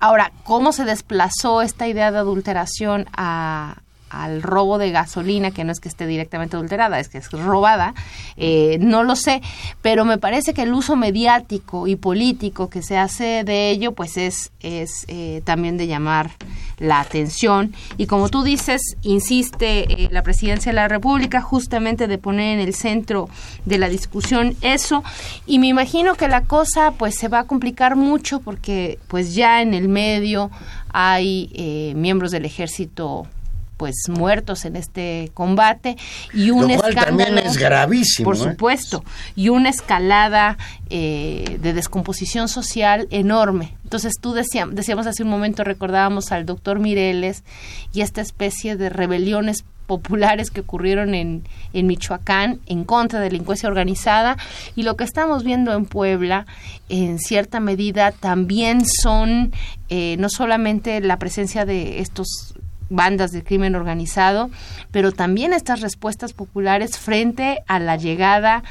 ahora, 0.01 0.33
¿cómo 0.43 0.73
se 0.73 0.85
desplazó 0.85 1.63
esta 1.63 1.87
idea 1.87 2.11
de 2.11 2.19
adulteración 2.19 3.07
a, 3.17 3.77
al 4.15 4.43
robo 4.43 4.79
de 4.79 4.91
gasolina, 4.91 5.51
que 5.51 5.65
no 5.65 5.73
es 5.73 5.81
que 5.81 5.89
esté 5.89 6.07
directamente 6.07 6.57
adulterada, 6.57 7.01
es 7.01 7.09
que 7.09 7.19
es 7.19 7.31
robada, 7.31 7.95
eh, 8.37 8.79
no 8.81 9.03
lo 9.03 9.17
sé, 9.17 9.43
pero 9.83 10.05
me 10.05 10.19
parece 10.19 10.55
que 10.55 10.63
el 10.63 10.73
uso 10.73 10.97
mediático 10.97 11.87
y 11.87 11.97
político 11.97 12.71
que 12.71 12.83
se 12.83 12.97
hace 12.97 13.45
de 13.45 13.71
ello, 13.71 13.93
pues 13.93 14.17
es, 14.17 14.53
es 14.61 15.05
eh, 15.09 15.43
también 15.45 15.77
de 15.77 15.87
llamar 15.87 16.31
la 16.79 17.01
atención. 17.01 17.75
Y 17.97 18.07
como 18.07 18.29
tú 18.29 18.43
dices, 18.43 18.97
insiste 19.03 20.05
eh, 20.05 20.09
la 20.11 20.23
presidencia 20.23 20.71
de 20.71 20.77
la 20.77 20.89
República 20.89 21.41
justamente 21.41 22.07
de 22.07 22.19
poner 22.19 22.59
en 22.59 22.67
el 22.67 22.75
centro 22.75 23.29
de 23.65 23.79
la 23.79 23.89
discusión 23.89 24.57
eso, 24.61 25.03
y 25.47 25.59
me 25.59 25.67
imagino 25.67 26.15
que 26.15 26.29
la 26.29 26.43
cosa 26.43 26.93
pues 26.93 27.17
se 27.17 27.29
va 27.29 27.41
a 27.41 27.45
complicar 27.45 27.97
mucho 27.97 28.41
porque 28.41 28.99
pues 29.09 29.35
ya 29.35 29.63
en 29.63 29.75
el 29.75 29.89
medio 29.89 30.51
hay 30.93 31.93
miembros 31.97 32.31
del 32.31 32.45
ejército 32.45 33.27
pues 33.77 33.95
muertos 34.09 34.65
en 34.65 34.77
este 34.77 35.31
combate 35.35 35.97
y 36.33 36.51
un 36.51 36.69
Lo 36.69 36.77
cual 36.79 36.91
escándalo 36.91 37.25
también 37.25 37.47
es 37.47 37.57
gravísimo. 37.57 38.25
por 38.25 38.37
¿eh? 38.37 38.51
supuesto 38.51 39.05
y 39.37 39.49
una 39.49 39.71
escalada 39.71 40.59
eh, 40.91 41.59
de 41.61 41.73
descomposición 41.73 42.49
social 42.49 43.07
enorme 43.11 43.77
entonces 43.85 44.15
tú 44.21 44.33
decíamos 44.33 45.07
hace 45.07 45.23
un 45.23 45.29
momento 45.31 45.65
recordábamos 45.65 46.33
al 46.33 46.47
doctor 46.47 46.79
Mireles 46.79 47.45
y 47.93 48.01
esta 48.01 48.21
especie 48.21 48.77
de 48.77 48.89
rebeliones 48.89 49.65
populares 49.87 50.51
que 50.51 50.61
ocurrieron 50.61 51.15
en, 51.15 51.45
en 51.73 51.87
Michoacán 51.87 52.61
en 52.67 52.85
contra 52.85 53.21
de 53.21 53.27
la 53.27 53.31
delincuencia 53.31 53.69
organizada 53.69 54.37
y 54.75 54.83
lo 54.83 54.97
que 54.97 55.05
estamos 55.05 55.45
viendo 55.45 55.73
en 55.75 55.85
Puebla 55.85 56.47
en 56.89 57.19
cierta 57.19 57.61
medida 57.61 58.13
también 58.13 58.85
son 58.87 59.53
eh, 59.89 60.17
no 60.19 60.29
solamente 60.29 61.01
la 61.01 61.19
presencia 61.19 61.65
de 61.65 62.01
estos 62.01 62.55
bandas 62.91 63.33
de 63.33 63.43
crimen 63.43 63.75
organizado, 63.75 64.51
pero 64.91 65.13
también 65.13 65.53
estas 65.53 65.81
respuestas 65.81 66.33
populares 66.33 66.99
frente 66.99 67.63
a 67.67 67.79
la 67.79 67.97
llegada 67.97 68.63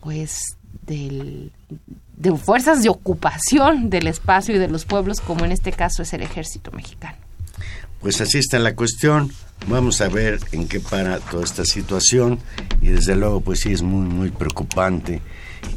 pues 0.00 0.56
del 0.86 1.52
de 2.16 2.36
fuerzas 2.36 2.82
de 2.82 2.88
ocupación 2.88 3.90
del 3.90 4.08
espacio 4.08 4.56
y 4.56 4.58
de 4.58 4.68
los 4.68 4.84
pueblos, 4.84 5.20
como 5.20 5.44
en 5.44 5.52
este 5.52 5.72
caso 5.72 6.02
es 6.02 6.12
el 6.12 6.22
ejército 6.22 6.72
mexicano. 6.72 7.16
Pues 8.00 8.20
así 8.20 8.38
está 8.38 8.58
la 8.58 8.74
cuestión. 8.74 9.32
Vamos 9.68 10.00
a 10.00 10.08
ver 10.08 10.40
en 10.52 10.66
qué 10.68 10.80
para 10.80 11.18
toda 11.18 11.44
esta 11.44 11.64
situación 11.64 12.38
y 12.80 12.88
desde 12.88 13.16
luego 13.16 13.40
pues 13.40 13.60
sí 13.60 13.72
es 13.72 13.82
muy 13.82 14.06
muy 14.06 14.30
preocupante 14.30 15.20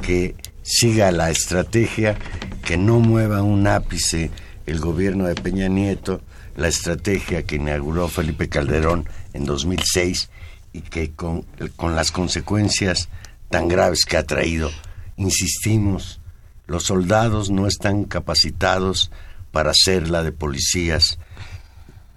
que 0.02 0.36
siga 0.64 1.12
la 1.12 1.30
estrategia, 1.32 2.16
que 2.64 2.78
no 2.78 3.00
mueva 3.00 3.42
un 3.42 3.68
ápice 3.68 4.32
el 4.66 4.80
gobierno 4.80 5.26
de 5.26 5.36
Peña 5.36 5.68
Nieto, 5.68 6.22
la 6.62 6.68
estrategia 6.68 7.44
que 7.44 7.56
inauguró 7.56 8.08
Felipe 8.08 8.48
Calderón 8.48 9.10
en 9.34 9.46
2006 9.46 10.30
y 10.74 10.82
que 10.82 11.12
con, 11.12 11.42
con 11.76 11.96
las 11.96 12.12
consecuencias 12.12 13.10
tan 13.50 13.68
graves 13.68 14.06
que 14.06 14.18
ha 14.18 14.26
traído, 14.26 14.72
insistimos, 15.18 16.22
los 16.68 16.84
soldados 16.84 17.50
no 17.50 17.68
están 17.68 18.06
capacitados 18.06 19.12
para 19.52 19.74
ser 19.74 20.08
la 20.08 20.24
de 20.24 20.32
policías, 20.32 21.18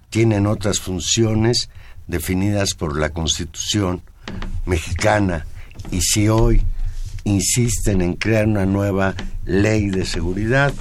tienen 0.09 0.47
otras 0.47 0.79
funciones 0.79 1.69
definidas 2.07 2.73
por 2.75 2.97
la 2.97 3.09
Constitución 3.09 4.01
mexicana. 4.65 5.45
Y 5.91 6.01
si 6.01 6.29
hoy 6.29 6.61
insisten 7.25 8.01
en 8.01 8.13
crear 8.13 8.47
una 8.47 8.65
nueva 8.65 9.15
ley 9.43 9.89
de 9.89 10.05
seguridad, 10.05 10.73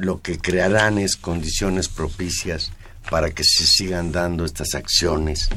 lo 0.00 0.22
que 0.22 0.38
crearán 0.38 0.98
es 0.98 1.16
condiciones 1.16 1.88
propicias 1.88 2.72
para 3.10 3.30
que 3.30 3.44
se 3.44 3.66
sigan 3.66 4.12
dando 4.12 4.46
estas 4.46 4.74
acciones 4.74 5.48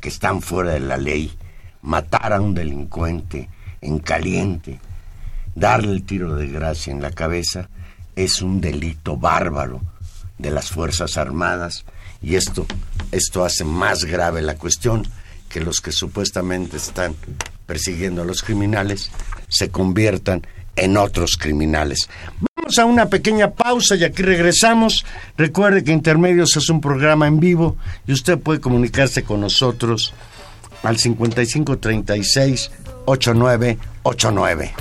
que 0.00 0.10
están 0.10 0.42
fuera 0.42 0.72
de 0.72 0.80
la 0.80 0.98
ley, 0.98 1.32
matar 1.80 2.34
a 2.34 2.40
un 2.40 2.54
delincuente 2.54 3.48
en 3.80 3.98
caliente, 3.98 4.78
darle 5.54 5.92
el 5.92 6.02
tiro 6.04 6.34
de 6.34 6.48
gracia 6.48 6.92
en 6.92 7.00
la 7.00 7.12
cabeza, 7.12 7.70
es 8.14 8.42
un 8.42 8.60
delito 8.60 9.16
bárbaro 9.16 9.80
de 10.36 10.50
las 10.50 10.70
Fuerzas 10.70 11.16
Armadas 11.16 11.84
y 12.20 12.34
esto, 12.34 12.66
esto 13.10 13.44
hace 13.44 13.64
más 13.64 14.04
grave 14.04 14.42
la 14.42 14.56
cuestión 14.56 15.08
que 15.48 15.60
los 15.60 15.80
que 15.80 15.92
supuestamente 15.92 16.76
están 16.76 17.16
persiguiendo 17.64 18.20
a 18.20 18.26
los 18.26 18.42
criminales 18.42 19.10
se 19.48 19.70
conviertan 19.70 20.46
en 20.76 20.96
otros 20.96 21.36
criminales. 21.38 22.08
A 22.76 22.84
una 22.84 23.06
pequeña 23.06 23.50
pausa 23.50 23.96
y 23.96 24.04
aquí 24.04 24.22
regresamos. 24.22 25.06
Recuerde 25.38 25.82
que 25.82 25.90
Intermedios 25.90 26.54
es 26.56 26.68
un 26.68 26.82
programa 26.82 27.26
en 27.26 27.40
vivo 27.40 27.76
y 28.06 28.12
usted 28.12 28.38
puede 28.38 28.60
comunicarse 28.60 29.24
con 29.24 29.40
nosotros 29.40 30.12
al 30.82 30.98
5536 30.98 32.70
8989. 33.06 34.74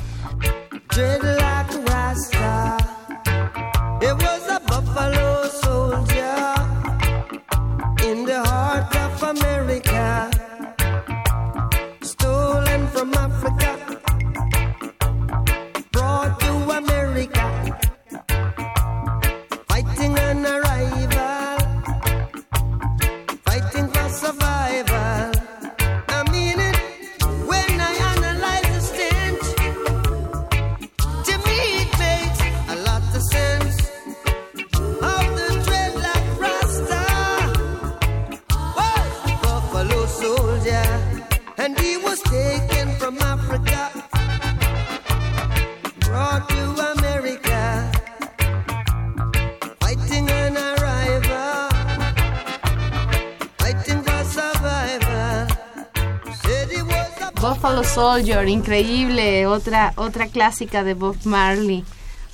Soldier, 57.98 58.48
increíble, 58.48 59.48
otra, 59.48 59.92
otra 59.96 60.28
clásica 60.28 60.84
de 60.84 60.94
Bob 60.94 61.18
Marley. 61.24 61.84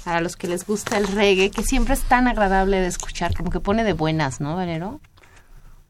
Para 0.04 0.20
los 0.20 0.36
que 0.36 0.50
les 0.50 0.68
gusta 0.68 0.98
el 0.98 1.08
reggae, 1.08 1.52
que 1.52 1.64
siempre 1.64 1.94
es 1.94 2.02
tan 2.02 2.28
agradable 2.28 2.82
de 2.82 2.88
escuchar, 2.88 3.34
como 3.34 3.50
que 3.50 3.62
pone 3.62 3.86
de 3.86 3.94
buenas, 3.94 4.42
¿no, 4.42 4.58
Valero? 4.58 5.00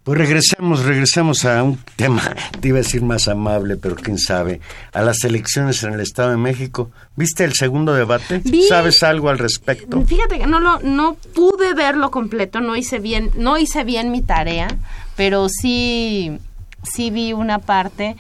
Pues 0.03 0.19
regresamos, 0.19 0.85
regresamos 0.85 1.43
a 1.45 1.63
un 1.63 1.79
tema, 1.95 2.21
te 2.61 2.67
iba 2.67 2.77
a 2.77 2.81
decir 2.83 3.01
más 3.01 3.27
amable, 3.27 3.75
pero 3.77 3.95
quién 3.95 4.19
sabe, 4.19 4.61
a 4.93 5.01
las 5.01 5.23
elecciones 5.23 5.81
en 5.81 5.93
el 5.93 6.01
Estado 6.01 6.29
de 6.29 6.37
México. 6.37 6.91
¿Viste 7.15 7.43
el 7.43 7.53
segundo 7.53 7.95
debate? 7.95 8.43
Vi. 8.45 8.67
¿Sabes 8.67 9.01
algo 9.01 9.29
al 9.29 9.39
respecto? 9.39 9.99
Fíjate 10.05 10.37
que 10.37 10.45
no 10.45 10.59
lo, 10.59 10.81
no 10.81 11.15
pude 11.33 11.73
verlo 11.73 12.11
completo, 12.11 12.61
no 12.61 12.75
hice 12.75 12.99
bien, 12.99 13.31
no 13.37 13.57
hice 13.57 13.83
bien 13.83 14.11
mi 14.11 14.21
tarea, 14.21 14.67
pero 15.15 15.47
sí, 15.49 16.37
sí 16.83 17.09
vi 17.09 17.33
una 17.33 17.57
parte. 17.57 18.15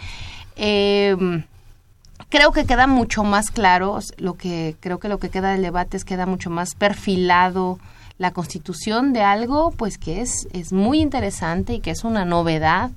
Eh, 0.55 1.15
creo 2.29 2.51
que 2.51 2.65
queda 2.65 2.87
mucho 2.87 3.23
más 3.23 3.51
claro, 3.51 3.99
lo 4.17 4.35
que 4.35 4.75
creo 4.79 4.99
que 4.99 5.09
lo 5.09 5.19
que 5.19 5.29
queda 5.29 5.51
del 5.51 5.61
debate 5.61 5.97
es 5.97 6.05
queda 6.05 6.25
mucho 6.25 6.49
más 6.49 6.75
perfilado 6.75 7.79
la 8.17 8.31
constitución 8.31 9.13
de 9.13 9.21
algo 9.21 9.71
pues 9.71 9.97
que 9.97 10.21
es, 10.21 10.47
es 10.53 10.71
muy 10.71 11.01
interesante 11.01 11.73
y 11.73 11.79
que 11.79 11.91
es 11.91 12.03
una 12.03 12.25
novedad, 12.25 12.91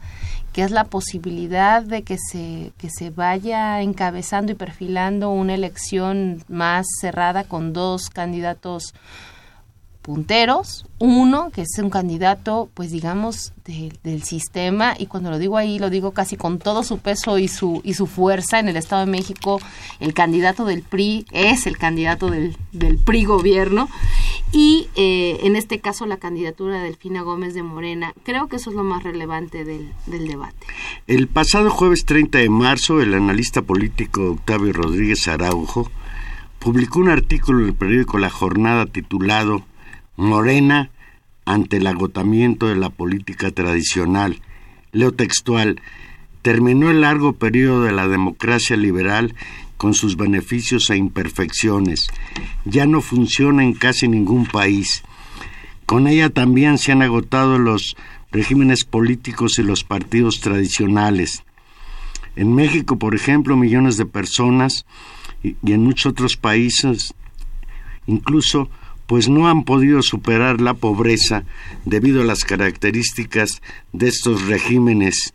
que 0.52 0.62
es 0.62 0.70
la 0.70 0.84
posibilidad 0.84 1.82
de 1.82 2.02
que 2.02 2.16
se, 2.16 2.72
que 2.78 2.90
se 2.90 3.10
vaya 3.10 3.82
encabezando 3.82 4.52
y 4.52 4.54
perfilando 4.54 5.30
una 5.30 5.54
elección 5.54 6.44
más 6.48 6.86
cerrada 7.00 7.44
con 7.44 7.72
dos 7.72 8.08
candidatos 8.10 8.94
punteros, 10.06 10.86
uno 11.00 11.50
que 11.50 11.62
es 11.62 11.78
un 11.82 11.90
candidato, 11.90 12.70
pues 12.74 12.92
digamos, 12.92 13.52
de- 13.64 13.92
del 14.04 14.22
sistema, 14.22 14.94
y 14.96 15.06
cuando 15.06 15.30
lo 15.30 15.38
digo 15.40 15.56
ahí, 15.56 15.80
lo 15.80 15.90
digo 15.90 16.12
casi 16.12 16.36
con 16.36 16.60
todo 16.60 16.84
su 16.84 16.98
peso 16.98 17.38
y 17.38 17.48
su, 17.48 17.80
y 17.82 17.94
su 17.94 18.06
fuerza 18.06 18.60
en 18.60 18.68
el 18.68 18.76
Estado 18.76 19.04
de 19.04 19.10
México, 19.10 19.58
el 19.98 20.14
candidato 20.14 20.64
del 20.64 20.82
PRI 20.82 21.26
es 21.32 21.66
el 21.66 21.76
candidato 21.76 22.30
del, 22.30 22.56
del 22.70 22.98
PRI 22.98 23.24
gobierno, 23.24 23.88
y 24.52 24.86
eh, 24.94 25.40
en 25.42 25.56
este 25.56 25.80
caso 25.80 26.06
la 26.06 26.18
candidatura 26.18 26.76
de 26.78 26.84
Delfina 26.84 27.22
Gómez 27.22 27.52
de 27.54 27.64
Morena, 27.64 28.14
creo 28.22 28.46
que 28.46 28.56
eso 28.56 28.70
es 28.70 28.76
lo 28.76 28.84
más 28.84 29.02
relevante 29.02 29.64
del, 29.64 29.92
del 30.06 30.28
debate. 30.28 30.66
El 31.08 31.26
pasado 31.26 31.68
jueves 31.68 32.04
30 32.04 32.38
de 32.38 32.48
marzo, 32.48 33.00
el 33.00 33.12
analista 33.12 33.60
político 33.62 34.22
Octavio 34.30 34.72
Rodríguez 34.72 35.26
Araujo 35.26 35.90
publicó 36.60 37.00
un 37.00 37.08
artículo 37.08 37.58
en 37.62 37.66
el 37.66 37.74
periódico 37.74 38.18
La 38.18 38.30
Jornada 38.30 38.86
titulado 38.86 39.62
Morena 40.16 40.90
ante 41.44 41.76
el 41.76 41.86
agotamiento 41.86 42.66
de 42.66 42.76
la 42.76 42.90
política 42.90 43.50
tradicional. 43.50 44.40
Leo 44.92 45.12
textual, 45.12 45.80
terminó 46.42 46.90
el 46.90 47.02
largo 47.02 47.34
periodo 47.34 47.82
de 47.82 47.92
la 47.92 48.08
democracia 48.08 48.76
liberal 48.76 49.34
con 49.76 49.94
sus 49.94 50.16
beneficios 50.16 50.90
e 50.90 50.96
imperfecciones. 50.96 52.08
Ya 52.64 52.86
no 52.86 53.00
funciona 53.00 53.62
en 53.62 53.74
casi 53.74 54.08
ningún 54.08 54.46
país. 54.46 55.02
Con 55.84 56.06
ella 56.08 56.30
también 56.30 56.78
se 56.78 56.92
han 56.92 57.02
agotado 57.02 57.58
los 57.58 57.96
regímenes 58.32 58.84
políticos 58.84 59.58
y 59.58 59.62
los 59.62 59.84
partidos 59.84 60.40
tradicionales. 60.40 61.44
En 62.34 62.54
México, 62.54 62.98
por 62.98 63.14
ejemplo, 63.14 63.56
millones 63.56 63.96
de 63.96 64.06
personas 64.06 64.84
y, 65.42 65.56
en 65.66 65.82
muchos 65.82 66.12
otros 66.12 66.36
países 66.36 67.14
incluso 68.06 68.70
pues 69.06 69.28
no 69.28 69.48
han 69.48 69.64
podido 69.64 70.02
superar 70.02 70.60
la 70.60 70.74
pobreza 70.74 71.44
debido 71.84 72.22
a 72.22 72.24
las 72.24 72.44
características 72.44 73.62
de 73.92 74.08
estos 74.08 74.46
regímenes 74.46 75.34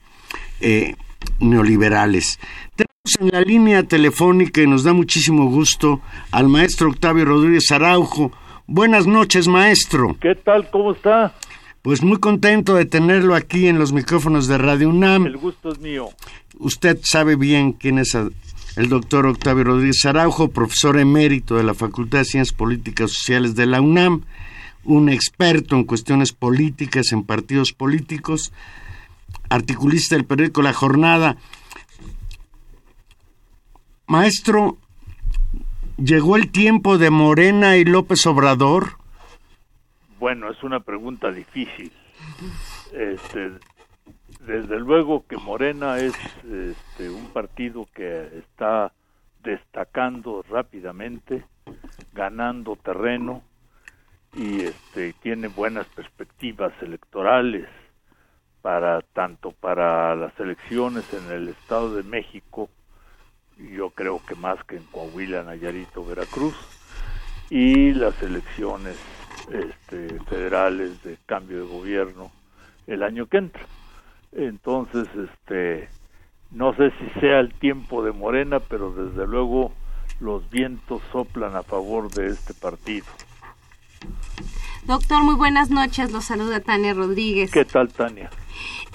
eh, 0.60 0.96
neoliberales. 1.40 2.40
Tenemos 2.76 3.20
en 3.20 3.30
la 3.30 3.42
línea 3.42 3.84
telefónica 3.84 4.62
y 4.62 4.68
nos 4.68 4.84
da 4.84 4.94
muchísimo 4.94 5.50
gusto 5.50 6.02
al 6.32 6.48
maestro 6.48 6.90
Octavio 6.90 7.26
Rodríguez 7.26 7.72
Araujo. 7.72 8.32
Buenas 8.68 9.08
noches, 9.08 9.48
maestro. 9.48 10.18
¿Qué 10.20 10.36
tal? 10.36 10.70
¿Cómo 10.70 10.94
está? 10.94 11.34
Pues 11.82 12.04
muy 12.04 12.20
contento 12.20 12.76
de 12.76 12.86
tenerlo 12.86 13.34
aquí 13.34 13.68
en 13.68 13.80
los 13.80 13.92
micrófonos 13.92 14.48
de 14.48 14.58
Radio 14.58 14.90
UNAM. 14.90 15.26
El 15.26 15.38
gusto 15.38 15.72
es 15.72 15.80
mío. 15.80 16.10
Usted 16.60 17.00
sabe 17.02 17.36
bien 17.36 17.72
quién 17.72 17.98
es 17.98 18.16
el 18.76 18.90
doctor 18.90 19.26
Octavio 19.26 19.66
Rodríguez 19.66 20.06
Araujo, 20.06 20.50
profesor 20.50 20.98
emérito 20.98 21.56
de 21.56 21.64
la 21.64 21.74
Facultad 21.74 22.20
de 22.20 22.26
Ciencias 22.26 22.58
Políticas 22.58 23.12
Sociales 23.12 23.56
de 23.56 23.66
la 23.66 23.82
UNAM, 23.82 24.24
un 24.84 25.10
experto 25.10 25.76
en 25.76 25.84
cuestiones 25.84 26.32
políticas, 26.32 27.12
en 27.12 27.24
partidos 27.24 27.74
políticos, 27.74 28.54
articulista 29.50 30.16
del 30.16 30.26
periódico 30.26 30.62
La 30.62 30.74
Jornada. 30.74 31.38
Maestro, 34.08 34.78
¿llegó 35.98 36.36
el 36.38 36.52
tiempo 36.52 36.98
de 36.98 37.10
Morena 37.10 37.78
y 37.78 37.86
López 37.86 38.26
Obrador? 38.26 38.98
Bueno, 40.20 40.50
es 40.50 40.64
una 40.64 40.80
pregunta 40.80 41.32
difícil. 41.32 41.92
Este, 42.94 43.52
desde 44.46 44.80
luego 44.80 45.26
que 45.28 45.38
Morena 45.38 45.98
es 45.98 46.16
este, 46.44 47.10
un 47.10 47.28
partido 47.32 47.88
que 47.94 48.40
está 48.40 48.92
destacando 49.44 50.44
rápidamente, 50.50 51.44
ganando 52.14 52.76
terreno 52.76 53.44
y 54.34 54.62
este, 54.62 55.14
tiene 55.22 55.48
buenas 55.48 55.86
perspectivas 55.88 56.74
electorales 56.82 57.68
para 58.62 59.02
tanto 59.02 59.52
para 59.52 60.16
las 60.16 60.40
elecciones 60.40 61.06
en 61.14 61.32
el 61.32 61.50
Estado 61.50 61.96
de 61.96 62.04
México, 62.04 62.70
yo 63.58 63.90
creo 63.92 64.22
que 64.26 64.36
más 64.36 64.64
que 64.66 64.78
en 64.78 64.84
Coahuila, 64.86 65.44
Nayarit 65.44 65.96
o 65.98 66.06
Veracruz, 66.06 66.56
y 67.50 67.94
las 67.94 68.22
elecciones 68.22 68.98
este, 69.52 70.20
federales 70.26 71.04
de 71.04 71.18
cambio 71.26 71.64
de 71.64 71.72
gobierno 71.72 72.32
el 72.88 73.04
año 73.04 73.26
que 73.26 73.38
entra. 73.38 73.64
Entonces, 74.32 75.08
este, 75.16 75.90
no 76.52 76.74
sé 76.76 76.92
si 76.92 77.20
sea 77.20 77.40
el 77.40 77.54
tiempo 77.54 78.04
de 78.04 78.12
Morena, 78.12 78.60
pero 78.60 78.92
desde 78.92 79.28
luego 79.28 79.72
los 80.20 80.50
vientos 80.50 81.02
soplan 81.12 81.56
a 81.56 81.64
favor 81.64 82.12
de 82.12 82.28
este 82.28 82.54
partido. 82.54 83.06
Doctor, 84.86 85.24
muy 85.24 85.36
buenas 85.36 85.70
noches. 85.70 86.12
Los 86.12 86.26
saluda 86.26 86.60
Tania 86.60 86.94
Rodríguez. 86.94 87.52
¿Qué 87.52 87.66
tal, 87.66 87.92
Tania? 87.92 88.30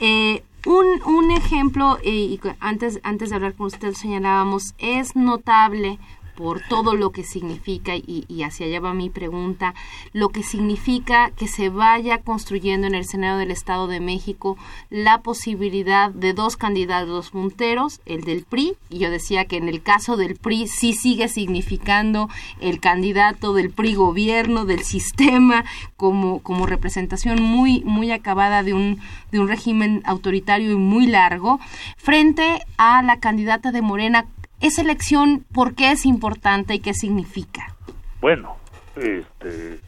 Eh, 0.01 0.43
un, 0.67 0.87
un 1.07 1.31
ejemplo, 1.31 1.99
eh, 2.03 2.11
y 2.11 2.41
antes, 2.61 3.01
antes 3.05 3.31
de 3.31 3.37
hablar 3.37 3.55
con 3.55 3.67
usted 3.67 3.93
señalábamos, 3.93 4.75
es 4.79 5.15
notable 5.15 5.99
por 6.37 6.61
todo 6.61 6.95
lo 6.95 7.11
que 7.11 7.25
significa, 7.25 7.97
y, 7.97 8.25
y, 8.29 8.43
hacia 8.43 8.67
allá 8.67 8.81
va 8.81 8.95
mi 8.95 9.11
pregunta, 9.11 9.75
lo 10.13 10.29
que 10.29 10.43
significa 10.43 11.31
que 11.31 11.49
se 11.49 11.71
vaya 11.71 12.19
construyendo 12.19 12.87
en 12.87 12.95
el 12.95 13.05
Senado 13.05 13.39
del 13.39 13.51
Estado 13.51 13.89
de 13.89 14.01
México 14.01 14.57
la 14.91 15.23
posibilidad 15.23 16.11
de 16.11 16.35
dos 16.35 16.57
candidatos 16.57 17.31
punteros, 17.31 18.01
el 18.07 18.23
del 18.23 18.45
PRI, 18.45 18.75
y 18.91 18.99
yo 18.99 19.11
decía 19.11 19.47
que 19.47 19.57
en 19.57 19.69
el 19.69 19.83
caso 19.83 20.17
del 20.17 20.37
PRI 20.37 20.69
sí 20.69 20.93
sigue 20.93 21.29
significando 21.29 22.29
el 22.61 22.81
candidato 22.81 23.55
del 23.55 23.71
PRI 23.71 23.95
gobierno, 23.95 24.67
del 24.67 24.85
sistema, 24.85 25.65
como, 25.97 26.41
como 26.41 26.67
representación 26.67 27.43
muy, 27.43 27.83
muy 27.85 28.11
acabada 28.11 28.63
de 28.63 28.75
un, 28.75 29.01
de 29.33 29.41
un 29.41 29.49
régimen 29.49 30.03
autoritario 30.05 30.71
y 30.73 30.77
muy 30.77 31.07
largo, 31.07 31.59
frente 31.97 32.61
a 32.77 33.03
la 33.03 33.19
candidata 33.21 33.73
de 33.73 33.83
Morena 33.83 34.27
esa 34.61 34.83
elección, 34.83 35.45
¿por 35.53 35.75
qué 35.75 35.93
es 35.93 36.07
importante 36.07 36.75
y 36.75 36.81
qué 36.81 36.95
significa? 36.95 37.75
Bueno, 38.21 38.57
este, 38.97 39.81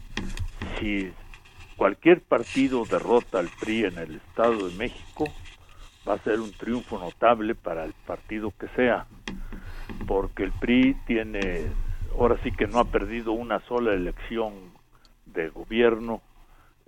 si 0.79 1.11
cualquier 1.77 2.21
partido 2.21 2.85
derrota 2.85 3.39
al 3.39 3.49
PRI 3.61 3.85
en 3.87 3.99
el 3.99 4.17
Estado 4.17 4.69
de 4.69 4.77
México, 4.77 5.25
va 6.07 6.15
a 6.15 6.19
ser 6.19 6.41
un 6.41 6.53
triunfo 6.53 6.99
notable 6.99 7.55
para 7.55 7.85
el 7.85 7.93
partido 8.07 8.53
que 8.59 8.69
sea, 8.69 9.07
porque 10.07 10.45
el 10.45 10.53
PRI 10.53 10.95
tiene, 11.07 11.67
ahora 12.19 12.37
sí 12.43 12.53
que 12.53 12.67
no 12.67 12.79
ha 12.79 12.85
perdido 12.85 13.33
una 13.33 13.61
sola 13.67 13.95
elección 13.95 14.55
de 15.27 15.49
gobierno 15.49 16.23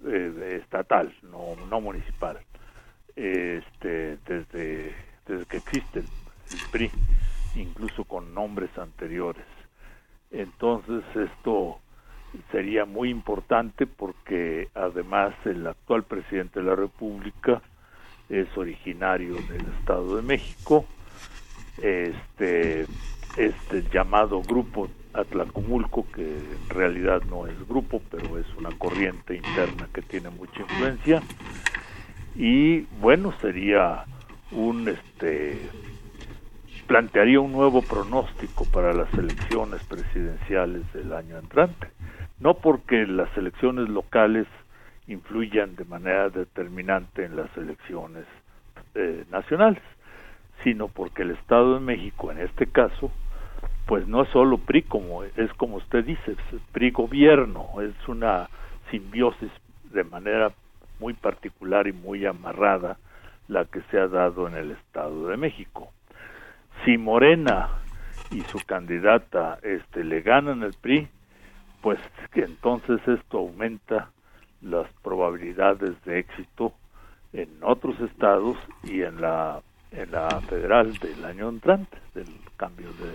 eh, 0.07 0.61
estatal, 0.62 1.14
no, 1.23 1.57
no 1.69 1.81
municipal, 1.81 2.38
este, 3.16 4.19
desde, 4.27 4.95
desde 5.27 5.45
que 5.47 5.57
existe 5.57 6.01
el 6.01 6.71
PRI 6.73 6.90
incluso 7.55 8.05
con 8.05 8.35
nombres 8.35 8.71
anteriores. 8.79 9.45
Entonces 10.31 11.03
esto 11.15 11.79
sería 12.53 12.85
muy 12.85 13.11
importante 13.11 13.87
porque 13.87 14.69
además 14.75 15.35
el 15.45 15.67
actual 15.67 16.05
presidente 16.05 16.61
de 16.61 16.67
la 16.67 16.77
República 16.77 17.61
es 18.29 18.47
originario 18.57 19.35
del 19.35 19.67
Estado 19.81 20.17
de 20.17 20.23
México. 20.23 20.85
Este, 21.83 22.87
este 23.37 23.83
llamado 23.93 24.43
grupo 24.43 24.89
Atlacomulco, 25.13 26.07
que 26.13 26.23
en 26.23 26.69
realidad 26.69 27.23
no 27.29 27.47
es 27.47 27.69
grupo, 27.69 28.01
pero 28.11 28.39
es 28.39 28.47
una 28.57 28.71
corriente 28.79 29.35
interna 29.35 29.89
que 29.93 30.03
tiene 30.03 30.31
mucha 30.31 30.61
influencia. 30.61 31.23
Y 32.37 32.83
bueno, 33.01 33.35
sería 33.41 34.05
un 34.53 34.89
este 34.89 35.59
plantearía 36.90 37.38
un 37.38 37.53
nuevo 37.53 37.83
pronóstico 37.83 38.64
para 38.64 38.92
las 38.92 39.14
elecciones 39.14 39.81
presidenciales 39.85 40.92
del 40.92 41.12
año 41.12 41.38
entrante. 41.38 41.87
No 42.40 42.55
porque 42.55 43.07
las 43.07 43.29
elecciones 43.38 43.88
locales 43.88 44.48
influyan 45.07 45.76
de 45.76 45.85
manera 45.85 46.31
determinante 46.31 47.24
en 47.26 47.37
las 47.37 47.57
elecciones 47.57 48.24
eh, 48.96 49.24
nacionales, 49.31 49.85
sino 50.64 50.88
porque 50.88 51.22
el 51.22 51.31
Estado 51.31 51.74
de 51.74 51.81
México, 51.81 52.33
en 52.33 52.38
este 52.40 52.66
caso, 52.66 53.12
pues 53.87 54.09
no 54.09 54.24
es 54.24 54.29
solo 54.31 54.59
PRI, 54.59 54.83
como 54.83 55.22
es 55.22 55.53
como 55.59 55.76
usted 55.76 56.05
dice, 56.05 56.33
es 56.33 56.61
PRI 56.72 56.90
gobierno, 56.90 57.68
es 57.83 58.09
una 58.09 58.50
simbiosis 58.90 59.53
de 59.92 60.03
manera 60.03 60.50
muy 60.98 61.14
particular 61.14 61.87
y 61.87 61.92
muy 61.92 62.26
amarrada 62.26 62.96
la 63.46 63.64
que 63.66 63.81
se 63.92 63.98
ha 64.00 64.09
dado 64.09 64.48
en 64.48 64.57
el 64.57 64.72
Estado 64.72 65.29
de 65.29 65.37
México 65.37 65.92
si 66.85 66.99
Morena 66.99 67.69
y 68.31 68.43
su 68.43 68.59
candidata 68.64 69.59
este 69.62 70.05
le 70.05 70.23
ganan 70.23 70.62
el 70.62 70.75
PRI, 70.75 71.09
pues 71.83 71.99
que 72.33 72.43
entonces 72.43 73.01
esto 73.07 73.38
aumenta 73.38 74.11
las 74.62 74.87
probabilidades 75.03 76.03
de 76.05 76.21
éxito 76.21 76.75
en 77.33 77.49
otros 77.62 77.99
estados 78.01 78.57
y 78.85 79.03
en 79.03 79.21
la 79.21 79.62
en 79.93 80.12
la 80.12 80.29
federal 80.43 80.93
del 80.99 81.25
año 81.25 81.49
entrante 81.49 81.99
del 82.14 82.29
cambio 82.57 82.88
de 82.93 83.11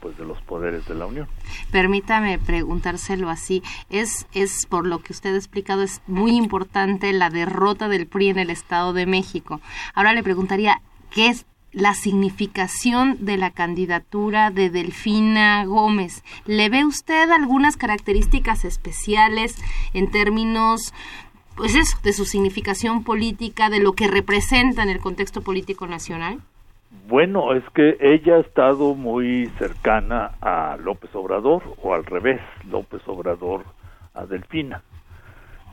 pues 0.00 0.16
de 0.16 0.24
los 0.24 0.40
poderes 0.42 0.86
de 0.86 0.94
la 0.94 1.04
Unión. 1.04 1.28
Permítame 1.70 2.38
preguntárselo 2.38 3.28
así, 3.28 3.62
es 3.90 4.26
es 4.32 4.66
por 4.66 4.86
lo 4.86 5.00
que 5.00 5.12
usted 5.12 5.34
ha 5.34 5.36
explicado 5.36 5.82
es 5.82 6.00
muy 6.06 6.36
importante 6.36 7.12
la 7.12 7.28
derrota 7.30 7.88
del 7.88 8.06
PRI 8.06 8.30
en 8.30 8.38
el 8.38 8.50
Estado 8.50 8.92
de 8.92 9.06
México. 9.06 9.60
Ahora 9.94 10.14
le 10.14 10.22
preguntaría 10.22 10.80
¿qué 11.10 11.28
es 11.28 11.44
la 11.72 11.94
significación 11.94 13.24
de 13.24 13.36
la 13.36 13.50
candidatura 13.50 14.50
de 14.50 14.70
Delfina 14.70 15.64
Gómez. 15.64 16.24
¿Le 16.46 16.68
ve 16.68 16.84
usted 16.84 17.30
algunas 17.30 17.76
características 17.76 18.64
especiales 18.64 19.56
en 19.94 20.10
términos 20.10 20.92
pues 21.56 21.74
eso, 21.74 21.98
de 22.02 22.14
su 22.14 22.24
significación 22.24 23.04
política, 23.04 23.68
de 23.68 23.80
lo 23.80 23.92
que 23.92 24.08
representa 24.08 24.82
en 24.82 24.88
el 24.88 24.98
contexto 24.98 25.42
político 25.42 25.86
nacional? 25.86 26.38
Bueno, 27.06 27.54
es 27.54 27.62
que 27.74 27.96
ella 28.00 28.36
ha 28.36 28.40
estado 28.40 28.94
muy 28.94 29.46
cercana 29.58 30.32
a 30.40 30.76
López 30.80 31.14
Obrador, 31.14 31.62
o 31.82 31.92
al 31.92 32.04
revés, 32.06 32.40
López 32.70 33.02
Obrador 33.06 33.64
a 34.14 34.26
Delfina. 34.26 34.82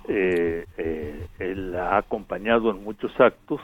Eh, 0.07 0.65
eh, 0.77 1.27
él 1.39 1.71
la 1.71 1.91
ha 1.91 1.98
acompañado 2.00 2.71
en 2.71 2.83
muchos 2.83 3.12
actos, 3.19 3.62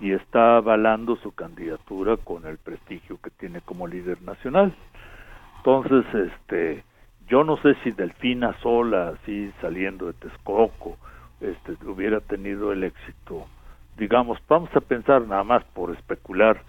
y 0.00 0.12
está 0.12 0.56
avalando 0.56 1.16
su 1.16 1.32
candidatura 1.32 2.16
con 2.16 2.46
el 2.46 2.58
prestigio 2.58 3.18
que 3.22 3.30
tiene 3.30 3.60
como 3.60 3.86
líder 3.86 4.22
nacional. 4.22 4.74
Entonces, 5.58 6.04
este, 6.14 6.84
yo 7.28 7.44
no 7.44 7.56
sé 7.58 7.74
si 7.84 7.90
Delfina 7.90 8.56
sola, 8.60 9.10
así 9.10 9.52
saliendo 9.60 10.06
de 10.06 10.14
Texcoco, 10.14 10.96
este, 11.40 11.72
hubiera 11.86 12.20
tenido 12.20 12.72
el 12.72 12.84
éxito. 12.84 13.46
Digamos, 13.98 14.38
vamos 14.48 14.74
a 14.74 14.80
pensar 14.80 15.22
nada 15.26 15.44
más 15.44 15.64
por 15.74 15.94
especular 15.94 16.62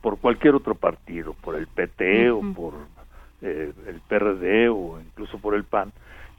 por 0.00 0.18
cualquier 0.18 0.54
otro 0.54 0.76
partido, 0.76 1.34
por 1.34 1.56
el 1.56 1.66
PT 1.66 2.30
o 2.30 2.40
por 2.54 2.74
eh, 3.42 3.72
el 3.88 4.00
PRD 4.08 4.68
o 4.68 5.00
incluso 5.00 5.38
por 5.38 5.54
el 5.54 5.64
PAN, 5.64 5.92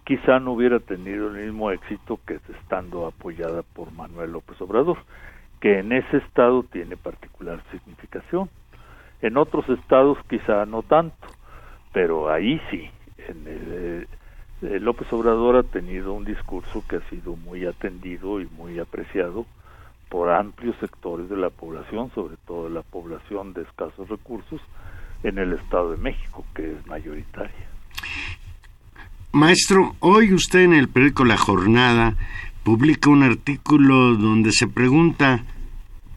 quizá 0.06 0.40
no 0.40 0.54
hubiera 0.54 0.80
tenido 0.80 1.28
el 1.28 1.46
mismo 1.46 1.70
éxito 1.72 2.18
que 2.26 2.40
estando 2.62 3.08
apoyada 3.08 3.64
por 3.64 3.92
Manuel 3.92 4.32
López 4.32 4.62
Obrador, 4.62 4.98
que 5.60 5.80
en 5.80 5.92
ese 5.92 6.18
estado 6.18 6.64
tiene 6.64 6.98
particular 6.98 7.62
significación. 7.72 8.50
En 9.22 9.38
otros 9.38 9.68
estados 9.70 10.18
quizá 10.30 10.66
no 10.66 10.84
tanto, 10.84 11.28
pero 11.94 12.32
ahí 12.32 12.62
sí. 12.70 12.90
En 13.28 13.48
el, 13.48 14.08
eh, 14.62 14.80
López 14.80 15.12
Obrador 15.12 15.56
ha 15.56 15.64
tenido 15.64 16.14
un 16.14 16.26
discurso 16.26 16.84
que 16.88 16.98
ha 16.98 17.10
sido 17.10 17.36
muy 17.36 17.66
atendido 17.66 18.40
y 18.42 18.48
muy 18.58 18.80
apreciado 18.80 19.46
por 20.10 20.30
amplios 20.30 20.76
sectores 20.80 21.30
de 21.30 21.38
la 21.38 21.50
población, 21.50 22.12
sobre 22.16 22.38
todo 22.46 22.70
la 22.70 22.82
población 22.82 23.54
de 23.54 23.64
escasos 23.64 24.08
recursos, 24.08 24.62
en 25.24 25.38
el 25.40 25.54
Estado 25.54 25.92
de 25.92 25.98
México, 25.98 26.46
que 26.56 26.72
es 26.72 26.88
mayoritaria. 26.88 27.68
Maestro, 29.34 29.96
hoy 30.00 30.34
usted 30.34 30.62
en 30.62 30.74
el 30.74 30.88
periódico 30.88 31.26
La 31.26 31.38
Jornada 31.38 32.16
publica 32.68 33.10
un 33.10 33.24
artículo 33.24 34.18
donde 34.18 34.52
se 34.52 34.68
pregunta 34.68 35.46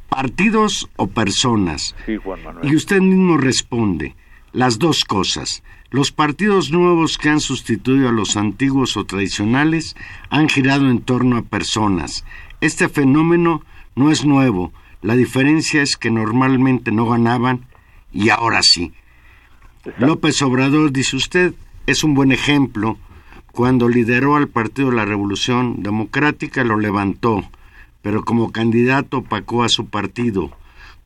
partidos 0.09 0.91
o 0.97 1.07
personas. 1.07 1.95
Sí, 2.07 2.17
Juan 2.17 2.43
Manuel. 2.43 2.69
Y 2.69 2.75
usted 2.75 3.01
mismo 3.01 3.37
responde 3.37 4.17
las 4.53 4.81
dos 4.81 5.05
cosas. 5.05 5.63
Los 5.91 6.11
partidos 6.11 6.73
nuevos 6.73 7.19
que 7.19 7.29
han 7.29 7.39
sustituido 7.39 8.09
a 8.09 8.13
los 8.13 8.37
antiguos 8.37 8.97
o 8.97 9.05
tradicionales 9.05 9.95
han 10.29 10.49
girado 10.49 10.91
en 10.91 11.03
torno 11.03 11.37
a 11.37 11.43
personas. 11.43 12.25
Este 12.61 12.89
fenómeno 12.89 13.63
no 13.95 14.11
es 14.11 14.25
nuevo. 14.25 14.73
La 15.03 15.15
diferencia 15.15 15.83
es 15.83 15.97
que 15.97 16.11
normalmente 16.11 16.91
no 16.91 17.07
ganaban 17.07 17.65
y 18.13 18.31
ahora 18.31 18.65
sí. 18.65 18.93
López 19.99 20.43
Obrador, 20.43 20.91
dice 20.91 21.15
usted, 21.15 21.55
es 21.87 22.03
un 22.03 22.15
buen 22.15 22.33
ejemplo. 22.33 22.99
Cuando 23.53 23.89
lideró 23.89 24.37
al 24.37 24.49
Partido 24.49 24.91
de 24.91 24.97
la 24.97 25.05
Revolución 25.05 25.83
Democrática 25.83 26.65
lo 26.65 26.79
levantó, 26.79 27.45
pero 28.03 28.25
como 28.25 28.53
candidato 28.53 29.19
opacó 29.19 29.65
a 29.65 29.69
su 29.69 29.87
partido. 29.87 30.51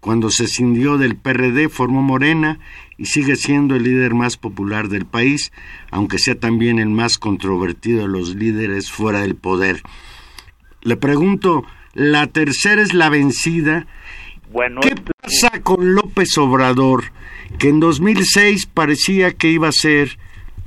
Cuando 0.01 0.30
se 0.30 0.47
cindió 0.47 0.99
del 0.99 1.16
PRD 1.16 1.70
formó 1.70 2.03
Morena 2.03 2.59
y 2.99 3.07
sigue 3.07 3.36
siendo 3.36 3.74
el 3.74 3.84
líder 3.84 4.12
más 4.12 4.36
popular 4.36 4.88
del 4.88 5.07
país, 5.07 5.51
aunque 5.90 6.18
sea 6.18 6.38
también 6.38 6.78
el 6.78 6.90
más 6.90 7.16
controvertido 7.18 8.03
de 8.03 8.09
los 8.09 8.34
líderes 8.34 8.90
fuera 8.92 9.20
del 9.22 9.34
poder. 9.34 9.82
Le 10.82 10.97
pregunto, 10.99 11.64
¿la 11.95 12.26
tercera 12.26 12.82
es 12.82 12.92
la 12.92 13.09
vencida? 13.09 13.86
Bueno, 14.53 14.82
¿Qué 14.82 14.88
este- 14.88 15.12
pasa 15.22 15.62
con 15.62 15.95
López 15.95 16.36
Obrador? 16.36 17.05
Que 17.59 17.70
en 17.70 17.80
2006 17.80 18.66
parecía 18.66 19.32
que 19.32 19.51
iba 19.51 19.68
a 19.68 19.72
ser 19.72 20.18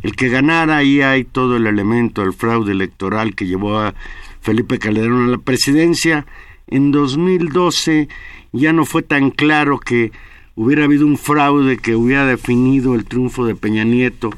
el 0.07 0.15
que 0.15 0.29
ganara, 0.29 0.77
ahí 0.77 1.01
hay 1.01 1.25
todo 1.25 1.57
el 1.57 1.67
elemento 1.67 2.21
del 2.21 2.31
fraude 2.31 2.71
electoral 2.71 3.35
que 3.35 3.45
llevó 3.45 3.77
a 3.77 3.93
Felipe 4.39 4.79
Calderón 4.79 5.27
a 5.27 5.31
la 5.31 5.37
presidencia. 5.37 6.25
En 6.67 6.93
2012 6.93 8.07
ya 8.53 8.71
no 8.71 8.85
fue 8.85 9.03
tan 9.03 9.31
claro 9.31 9.79
que 9.79 10.13
hubiera 10.55 10.85
habido 10.85 11.05
un 11.05 11.17
fraude 11.17 11.77
que 11.77 11.93
hubiera 11.95 12.25
definido 12.25 12.95
el 12.95 13.03
triunfo 13.03 13.45
de 13.45 13.55
Peña 13.55 13.83
Nieto 13.83 14.29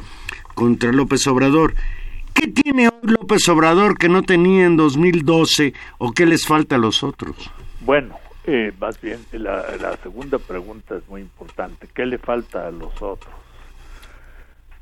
contra 0.56 0.92
López 0.92 1.28
Obrador. 1.28 1.76
¿Qué 2.34 2.48
tiene 2.48 2.88
hoy 2.88 3.12
López 3.12 3.48
Obrador 3.48 3.96
que 3.96 4.10
no 4.10 4.24
tenía 4.24 4.66
en 4.66 4.76
2012 4.76 5.76
o 6.00 6.14
qué 6.14 6.26
les 6.26 6.48
falta 6.48 6.78
a 6.78 6.80
los 6.80 7.04
otros? 7.04 7.52
Bueno, 7.82 8.16
eh, 8.46 8.74
más 8.80 9.00
bien, 9.00 9.20
la, 9.34 9.78
la 9.80 9.96
segunda 9.98 10.40
pregunta 10.40 10.96
es 10.96 11.08
muy 11.08 11.22
importante. 11.22 11.88
¿Qué 11.94 12.08
le 12.08 12.18
falta 12.18 12.68
a 12.68 12.72
los 12.72 13.00
otros? 13.04 13.36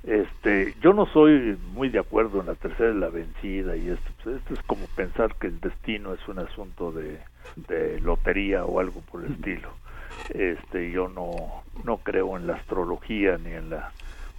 Este, 0.07 0.73
yo 0.81 0.93
no 0.93 1.05
soy 1.07 1.57
muy 1.73 1.89
de 1.89 1.99
acuerdo 1.99 2.39
en 2.39 2.47
la 2.47 2.55
tercera 2.55 2.91
y 2.91 2.97
la 2.97 3.09
vencida 3.09 3.75
y 3.75 3.89
esto, 3.89 4.09
pues, 4.23 4.37
esto 4.37 4.53
es 4.53 4.61
como 4.61 4.87
pensar 4.95 5.35
que 5.35 5.47
el 5.47 5.59
destino 5.59 6.13
es 6.13 6.25
un 6.29 6.39
asunto 6.39 6.93
de, 6.93 7.19
de 7.67 7.99
lotería 7.99 8.63
o 8.63 8.79
algo 8.79 9.01
por 9.01 9.25
el 9.25 9.33
estilo. 9.33 9.69
Este, 10.29 10.91
yo 10.91 11.09
no, 11.09 11.61
no 11.83 11.97
creo 11.97 12.37
en 12.37 12.47
la 12.47 12.55
astrología 12.55 13.37
ni 13.37 13.51
en 13.51 13.69
la 13.69 13.91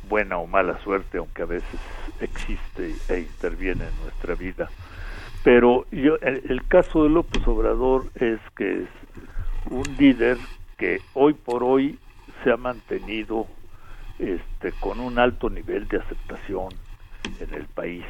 buena 0.08 0.38
o 0.38 0.46
mala 0.46 0.78
suerte, 0.82 1.18
aunque 1.18 1.42
a 1.42 1.46
veces 1.46 1.80
existe 2.20 2.94
e 3.10 3.20
interviene 3.20 3.84
en 3.84 4.02
nuestra 4.04 4.34
vida. 4.36 4.70
Pero 5.44 5.84
yo, 5.90 6.16
el, 6.22 6.44
el 6.48 6.66
caso 6.66 7.04
de 7.04 7.10
López 7.10 7.46
Obrador 7.46 8.06
es 8.14 8.40
que 8.56 8.84
es 8.84 8.88
un 9.70 9.84
líder 9.98 10.38
que 10.78 11.02
hoy 11.12 11.34
por 11.34 11.62
hoy 11.62 11.98
se 12.42 12.50
ha 12.50 12.56
mantenido 12.56 13.46
este, 14.18 14.72
con 14.80 15.00
un 15.00 15.18
alto 15.18 15.48
nivel 15.50 15.86
de 15.88 15.98
aceptación 15.98 16.68
en 17.40 17.54
el 17.54 17.66
país. 17.66 18.04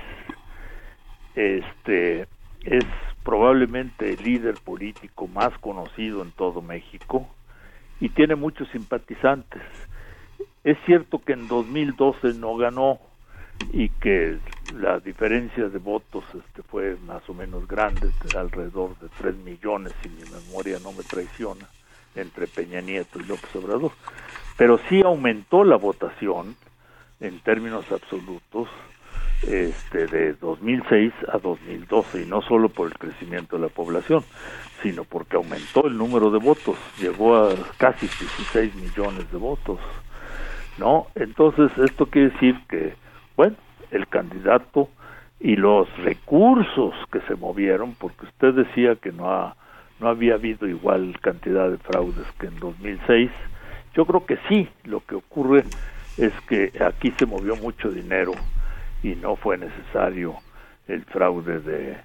Este 1.34 2.26
es 2.64 2.84
probablemente 3.22 4.14
el 4.14 4.22
líder 4.22 4.54
político 4.64 5.26
más 5.26 5.56
conocido 5.59 6.22
en 6.22 6.30
todo 6.32 6.62
México 6.62 7.28
y 8.00 8.09
tiene 8.11 8.34
muchos 8.34 8.68
simpatizantes. 8.70 9.62
Es 10.64 10.76
cierto 10.86 11.20
que 11.20 11.34
en 11.34 11.46
2012 11.48 12.34
no 12.34 12.56
ganó 12.56 12.98
y 13.72 13.88
que 13.88 14.38
la 14.74 14.98
diferencia 15.00 15.68
de 15.68 15.78
votos 15.78 16.24
este, 16.34 16.62
fue 16.62 16.96
más 17.06 17.28
o 17.28 17.34
menos 17.34 17.66
grande, 17.66 18.11
alrededor 18.36 18.98
de 18.98 19.09
3 19.18 19.36
millones, 19.36 19.92
si 20.02 20.09
mi 20.09 20.22
memoria 20.30 20.78
no 20.82 20.92
me 20.92 21.02
traiciona, 21.02 21.66
entre 22.20 22.46
Peña 22.46 22.80
Nieto 22.80 23.18
y 23.18 23.24
López 23.24 23.54
Obrador. 23.56 23.92
Pero 24.56 24.78
sí 24.88 25.02
aumentó 25.02 25.64
la 25.64 25.76
votación 25.76 26.56
en 27.20 27.40
términos 27.40 27.90
absolutos 27.90 28.68
este, 29.42 30.06
de 30.06 30.32
2006 30.34 31.12
a 31.32 31.38
2012, 31.38 32.22
y 32.22 32.26
no 32.26 32.42
solo 32.42 32.68
por 32.68 32.88
el 32.88 32.98
crecimiento 32.98 33.56
de 33.56 33.62
la 33.62 33.68
población, 33.68 34.24
sino 34.82 35.04
porque 35.04 35.36
aumentó 35.36 35.86
el 35.86 35.96
número 35.96 36.30
de 36.30 36.38
votos, 36.38 36.76
llegó 36.98 37.36
a 37.36 37.54
casi 37.76 38.06
16 38.06 38.74
millones 38.74 39.30
de 39.30 39.38
votos. 39.38 39.78
¿no? 40.78 41.08
Entonces, 41.14 41.70
esto 41.78 42.06
quiere 42.06 42.30
decir 42.30 42.56
que, 42.68 42.94
bueno, 43.36 43.56
el 43.90 44.06
candidato 44.08 44.88
y 45.40 45.56
los 45.56 45.88
recursos 45.98 46.94
que 47.12 47.20
se 47.22 47.34
movieron, 47.36 47.94
porque 47.94 48.26
usted 48.26 48.54
decía 48.54 48.96
que 48.96 49.12
no, 49.12 49.30
ha, 49.30 49.56
no 50.01 50.09
había 50.09 50.34
habido 50.34 50.66
igual 50.66 51.18
cantidad 51.20 51.70
de 51.70 51.78
fraudes 51.78 52.26
que 52.38 52.46
en 52.46 52.59
2006, 52.61 53.30
yo 53.94 54.07
creo 54.07 54.26
que 54.26 54.38
sí, 54.49 54.68
lo 54.84 55.01
que 55.01 55.16
ocurre 55.16 55.64
es 56.16 56.32
que 56.49 56.72
aquí 56.84 57.12
se 57.18 57.26
movió 57.26 57.57
mucho 57.57 57.90
dinero 57.90 58.36
y 59.03 59.14
no 59.14 59.36
fue 59.36 59.57
necesario 59.59 60.36
el 60.86 61.05
fraude 61.05 61.61
de, 61.61 61.96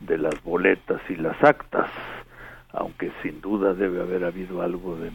de 0.00 0.18
las 0.18 0.42
boletas 0.42 1.00
y 1.08 1.16
las 1.16 1.42
actas, 1.42 1.88
aunque 2.72 3.10
sin 3.22 3.40
duda 3.40 3.74
debe 3.74 4.00
haber 4.00 4.24
habido 4.24 4.62
algo 4.62 4.96
de, 4.96 5.10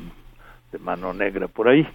mano 0.79 1.13
negra 1.13 1.47
por 1.47 1.67
ahí. 1.67 1.87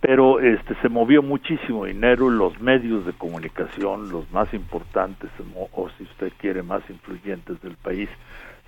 Pero 0.00 0.38
este 0.38 0.76
se 0.76 0.88
movió 0.88 1.22
muchísimo 1.22 1.84
dinero 1.84 2.30
los 2.30 2.60
medios 2.60 3.04
de 3.04 3.12
comunicación 3.14 4.10
los 4.10 4.30
más 4.30 4.52
importantes 4.54 5.28
o 5.72 5.88
si 5.90 6.04
usted 6.04 6.32
quiere 6.38 6.62
más 6.62 6.88
influyentes 6.88 7.60
del 7.62 7.74
país 7.76 8.08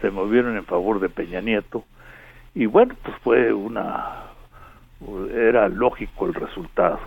se 0.01 0.11
movieron 0.11 0.57
en 0.57 0.65
favor 0.65 1.01
de 1.01 1.09
Peña 1.09 1.41
Nieto. 1.41 1.85
Y 2.55 2.67
bueno 2.67 2.95
pues 3.03 3.17
fue 3.23 3.53
una 3.53 4.25
era 5.33 5.69
lógico 5.69 6.27
el 6.27 6.35
resultado. 6.35 7.01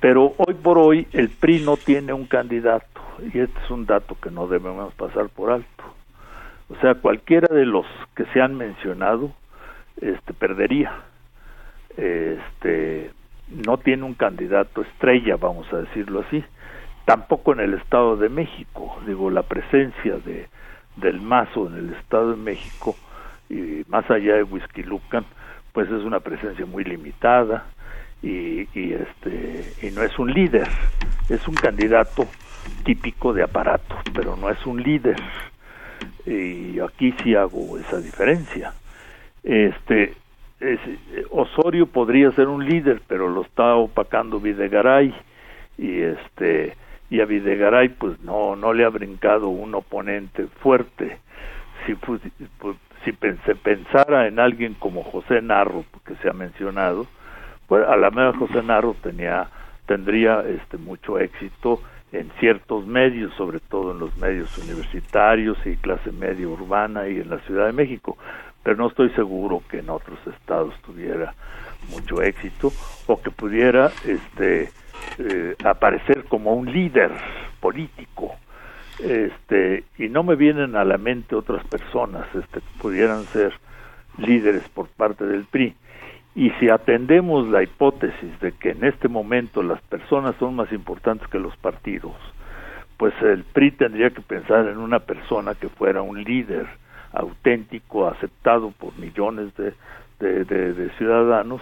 Pero 0.00 0.34
hoy 0.38 0.54
por 0.54 0.78
hoy 0.78 1.06
el 1.12 1.28
PRI 1.28 1.60
no 1.64 1.76
tiene 1.76 2.12
un 2.12 2.26
candidato 2.26 3.00
y 3.20 3.38
este 3.38 3.58
es 3.64 3.70
un 3.70 3.86
dato 3.86 4.16
que 4.20 4.30
no 4.30 4.46
debemos 4.46 4.92
pasar 4.94 5.28
por 5.28 5.50
alto. 5.50 5.84
O 6.68 6.76
sea 6.80 6.94
cualquiera 6.94 7.54
de 7.54 7.66
los 7.66 7.86
que 8.16 8.24
se 8.26 8.40
han 8.40 8.56
mencionado 8.56 9.32
este 10.00 10.32
perdería. 10.32 10.92
Este 11.96 13.10
no 13.48 13.76
tiene 13.76 14.04
un 14.04 14.14
candidato 14.14 14.82
estrella, 14.82 15.36
vamos 15.36 15.70
a 15.72 15.78
decirlo 15.78 16.24
así, 16.26 16.42
tampoco 17.04 17.52
en 17.52 17.60
el 17.60 17.74
Estado 17.74 18.16
de 18.16 18.28
México, 18.28 18.98
digo, 19.06 19.30
la 19.30 19.42
presencia 19.42 20.16
de 20.18 20.48
del 20.96 21.20
Mazo 21.20 21.68
en 21.68 21.76
el 21.76 21.94
Estado 21.94 22.32
de 22.32 22.36
México 22.36 22.96
y 23.48 23.84
más 23.88 24.10
allá 24.10 24.36
de 24.36 24.42
Whisky 24.42 24.82
Lucan, 24.82 25.24
pues 25.72 25.88
es 25.90 26.04
una 26.04 26.20
presencia 26.20 26.66
muy 26.66 26.84
limitada 26.84 27.66
y, 28.22 28.68
y 28.78 28.92
este 28.92 29.74
y 29.82 29.90
no 29.90 30.02
es 30.02 30.18
un 30.18 30.32
líder, 30.32 30.68
es 31.28 31.46
un 31.48 31.54
candidato 31.54 32.26
típico 32.84 33.32
de 33.32 33.42
aparato, 33.42 33.96
pero 34.14 34.36
no 34.36 34.50
es 34.50 34.64
un 34.66 34.82
líder. 34.82 35.16
Y 36.26 36.78
aquí 36.80 37.12
sí 37.22 37.34
hago 37.34 37.78
esa 37.78 37.98
diferencia. 37.98 38.72
Este 39.42 40.14
es, 40.60 40.78
Osorio 41.30 41.86
podría 41.86 42.30
ser 42.32 42.48
un 42.48 42.64
líder, 42.64 43.02
pero 43.08 43.28
lo 43.28 43.42
está 43.42 43.74
opacando 43.74 44.38
Videgaray 44.38 45.14
y 45.78 46.00
este 46.00 46.76
y 47.12 47.20
a 47.20 47.26
Videgaray 47.26 47.90
pues 47.90 48.18
no 48.22 48.56
no 48.56 48.72
le 48.72 48.86
ha 48.86 48.88
brincado 48.88 49.48
un 49.48 49.74
oponente 49.74 50.46
fuerte. 50.62 51.18
Si 51.84 51.94
si 53.04 53.12
se 53.44 53.54
pensara 53.54 54.26
en 54.26 54.38
alguien 54.38 54.74
como 54.74 55.02
José 55.02 55.42
Narro, 55.42 55.84
que 56.06 56.14
se 56.16 56.30
ha 56.30 56.32
mencionado, 56.32 57.06
pues 57.66 57.86
a 57.86 57.96
la 57.98 58.10
mejor 58.10 58.38
José 58.38 58.62
Narro 58.62 58.96
tenía 59.02 59.48
tendría 59.86 60.40
este 60.40 60.78
mucho 60.78 61.18
éxito 61.18 61.82
en 62.12 62.30
ciertos 62.40 62.86
medios, 62.86 63.34
sobre 63.34 63.60
todo 63.60 63.92
en 63.92 63.98
los 63.98 64.16
medios 64.16 64.56
universitarios 64.56 65.58
y 65.66 65.76
clase 65.76 66.12
media 66.12 66.48
urbana 66.48 67.08
y 67.08 67.20
en 67.20 67.28
la 67.28 67.40
Ciudad 67.40 67.66
de 67.66 67.72
México, 67.72 68.16
pero 68.62 68.76
no 68.76 68.88
estoy 68.88 69.10
seguro 69.10 69.62
que 69.68 69.80
en 69.80 69.90
otros 69.90 70.18
estados 70.26 70.74
tuviera 70.80 71.34
mucho 71.90 72.22
éxito 72.22 72.72
o 73.06 73.20
que 73.20 73.30
pudiera 73.30 73.90
este 74.06 74.70
eh, 75.18 75.56
aparecer 75.64 76.24
como 76.24 76.54
un 76.54 76.72
líder 76.72 77.10
político. 77.60 78.36
Este 78.98 79.84
y 79.98 80.08
no 80.08 80.22
me 80.22 80.36
vienen 80.36 80.76
a 80.76 80.84
la 80.84 80.98
mente 80.98 81.34
otras 81.34 81.64
personas 81.66 82.26
este 82.34 82.60
que 82.60 82.78
pudieran 82.80 83.24
ser 83.26 83.52
líderes 84.18 84.68
por 84.68 84.88
parte 84.88 85.24
del 85.24 85.44
PRI 85.44 85.74
y 86.34 86.50
si 86.52 86.70
atendemos 86.70 87.48
la 87.48 87.62
hipótesis 87.62 88.40
de 88.40 88.52
que 88.52 88.70
en 88.70 88.84
este 88.84 89.08
momento 89.08 89.62
las 89.62 89.80
personas 89.82 90.34
son 90.38 90.56
más 90.56 90.72
importantes 90.72 91.28
que 91.28 91.38
los 91.38 91.54
partidos, 91.58 92.14
pues 92.96 93.12
el 93.22 93.44
PRI 93.44 93.72
tendría 93.72 94.10
que 94.10 94.22
pensar 94.22 94.66
en 94.68 94.78
una 94.78 95.00
persona 95.00 95.54
que 95.54 95.68
fuera 95.68 96.00
un 96.00 96.22
líder 96.24 96.66
auténtico, 97.12 98.08
aceptado 98.08 98.70
por 98.70 98.98
millones 98.98 99.52
de, 99.56 99.74
de, 100.44 100.90
ciudadanos, 100.96 101.60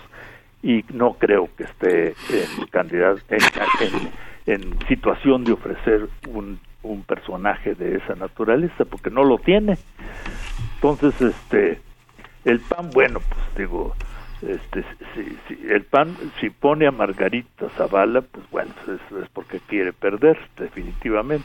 y 0.63 0.85
no 0.93 1.15
creo 1.15 1.49
que 1.57 1.65
esté 1.65 2.09
en, 2.09 2.67
candidato, 2.71 3.21
en, 4.47 4.79
situación 4.89 5.45
de 5.45 5.53
ofrecer 5.53 6.09
un, 6.29 6.61
un 6.83 7.03
personaje 7.03 7.75
de 7.75 7.97
esa 7.97 8.15
naturaleza, 8.15 8.85
porque 8.85 9.11
no 9.11 9.25
lo 9.25 9.39
tiene. 9.39 9.79
Entonces, 10.77 11.21
este, 11.21 11.81
el 12.45 12.61
PAN, 12.61 12.91
bueno, 12.93 13.21
pues 13.21 13.57
digo, 13.57 13.95
este 14.43 14.85
si, 15.15 15.69
el 15.69 15.85
PAN 15.85 16.17
si 16.41 16.51
pone 16.51 16.87
a 16.87 16.91
Margarita 16.91 17.69
Zavala 17.77 18.23
pues 18.23 18.49
bueno 18.51 18.73
es, 18.87 19.19
es, 19.23 19.29
porque 19.29 19.61
quiere 19.61 19.93
perder 19.93 20.39
definitivamente 20.57 21.45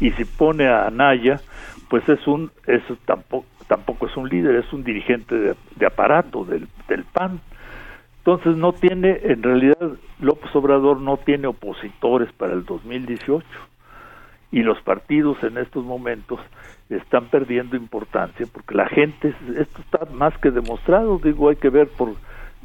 y 0.00 0.10
si 0.12 0.24
pone 0.24 0.66
a 0.66 0.86
Anaya 0.86 1.40
pues 1.88 2.08
es 2.08 2.26
un 2.26 2.50
eso 2.66 2.96
tampoco 3.04 3.46
tampoco 3.68 4.06
es 4.06 4.16
un 4.16 4.28
líder 4.28 4.56
es 4.56 4.72
un 4.72 4.84
dirigente 4.84 5.34
de, 5.76 5.86
aparato 5.86 6.44
del, 6.44 6.66
del 6.88 7.04
PAN 7.04 7.40
entonces 8.26 8.56
no 8.56 8.72
tiene 8.72 9.20
en 9.22 9.42
realidad 9.42 9.76
López 10.18 10.56
Obrador 10.56 10.98
no 10.98 11.18
tiene 11.18 11.46
opositores 11.46 12.32
para 12.32 12.54
el 12.54 12.64
2018 12.64 13.46
y 14.50 14.62
los 14.62 14.80
partidos 14.80 15.36
en 15.42 15.58
estos 15.58 15.84
momentos 15.84 16.40
están 16.88 17.26
perdiendo 17.26 17.76
importancia 17.76 18.46
porque 18.50 18.74
la 18.74 18.88
gente, 18.88 19.34
esto 19.58 19.82
está 19.82 20.06
más 20.14 20.32
que 20.38 20.50
demostrado, 20.50 21.18
digo, 21.18 21.50
hay 21.50 21.56
que 21.56 21.68
ver 21.68 21.88
por, 21.88 22.14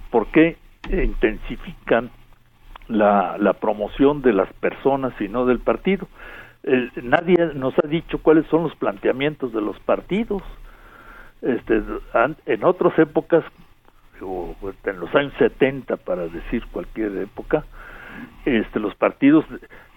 por 0.10 0.28
qué 0.28 0.55
intensifican 0.89 2.10
la, 2.88 3.38
la 3.38 3.51
promoción 3.51 4.22
de 4.22 4.32
las 4.32 4.51
personas 4.53 5.14
y 5.20 5.28
no 5.28 5.45
del 5.45 5.60
partido. 5.60 6.07
nadie 7.03 7.36
nos 7.53 7.74
ha 7.84 7.88
dicho 7.88 8.20
cuáles 8.20 8.45
son 8.47 8.64
los 8.64 8.76
planteamientos 8.78 9.51
de 9.51 9.60
los 9.60 9.78
partidos. 9.82 10.41
Este, 11.41 11.82
en 12.45 12.64
otras 12.64 12.97
épocas, 12.97 13.43
o 14.22 14.56
en 14.84 15.00
los 15.00 15.14
años 15.16 15.34
70, 15.38 15.98
para 15.98 16.28
decir 16.28 16.64
cualquier 16.72 17.16
época, 17.18 17.66
este, 18.46 18.80
los 18.80 18.96
partidos 18.96 19.46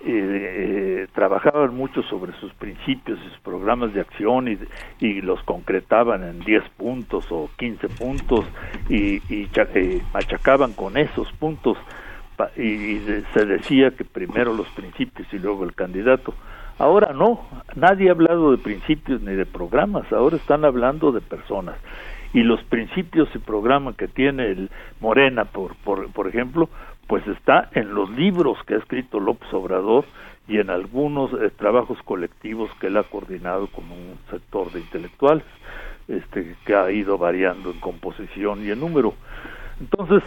eh, 0.04 1.06
trabajaban 1.14 1.74
mucho 1.74 2.02
sobre 2.04 2.32
sus 2.34 2.52
principios 2.54 3.18
y 3.20 3.28
sus 3.30 3.38
programas 3.40 3.94
de 3.94 4.00
acción 4.00 4.48
y, 4.48 4.58
y 5.00 5.20
los 5.20 5.42
concretaban 5.44 6.22
en 6.24 6.40
10 6.40 6.62
puntos 6.76 7.26
o 7.30 7.50
15 7.56 7.88
puntos 7.88 8.44
y, 8.88 9.22
y 9.32 9.48
eh, 9.54 10.02
machacaban 10.12 10.72
con 10.72 10.96
esos 10.96 11.30
puntos 11.32 11.78
y, 12.56 12.98
se 13.32 13.46
decía 13.46 13.90
que 13.92 14.04
primero 14.04 14.52
los 14.52 14.68
principios 14.70 15.28
y 15.32 15.38
luego 15.38 15.64
el 15.64 15.74
candidato. 15.74 16.34
Ahora 16.78 17.12
no, 17.12 17.46
nadie 17.76 18.08
ha 18.08 18.12
hablado 18.12 18.50
de 18.50 18.58
principios 18.58 19.20
ni 19.20 19.34
de 19.34 19.46
programas, 19.46 20.10
ahora 20.12 20.36
están 20.36 20.64
hablando 20.64 21.12
de 21.12 21.20
personas. 21.20 21.76
Y 22.34 22.42
los 22.42 22.62
principios 22.64 23.28
y 23.34 23.38
programas 23.38 23.96
que 23.96 24.08
tiene 24.08 24.46
el 24.46 24.70
Morena, 25.00 25.44
por, 25.44 25.76
por, 25.76 26.10
por 26.12 26.28
ejemplo, 26.28 26.68
pues 27.06 27.26
está 27.26 27.68
en 27.72 27.94
los 27.94 28.10
libros 28.10 28.58
que 28.66 28.74
ha 28.74 28.78
escrito 28.78 29.20
López 29.20 29.52
Obrador 29.52 30.04
y 30.48 30.58
en 30.58 30.70
algunos 30.70 31.32
eh, 31.34 31.50
trabajos 31.56 31.98
colectivos 32.04 32.70
que 32.80 32.88
él 32.88 32.96
ha 32.96 33.04
coordinado 33.04 33.66
con 33.68 33.84
un 33.84 34.18
sector 34.30 34.72
de 34.72 34.80
intelectuales, 34.80 35.44
este, 36.08 36.56
que 36.64 36.74
ha 36.74 36.90
ido 36.90 37.18
variando 37.18 37.70
en 37.70 37.80
composición 37.80 38.64
y 38.64 38.70
en 38.70 38.80
número. 38.80 39.14
Entonces, 39.80 40.22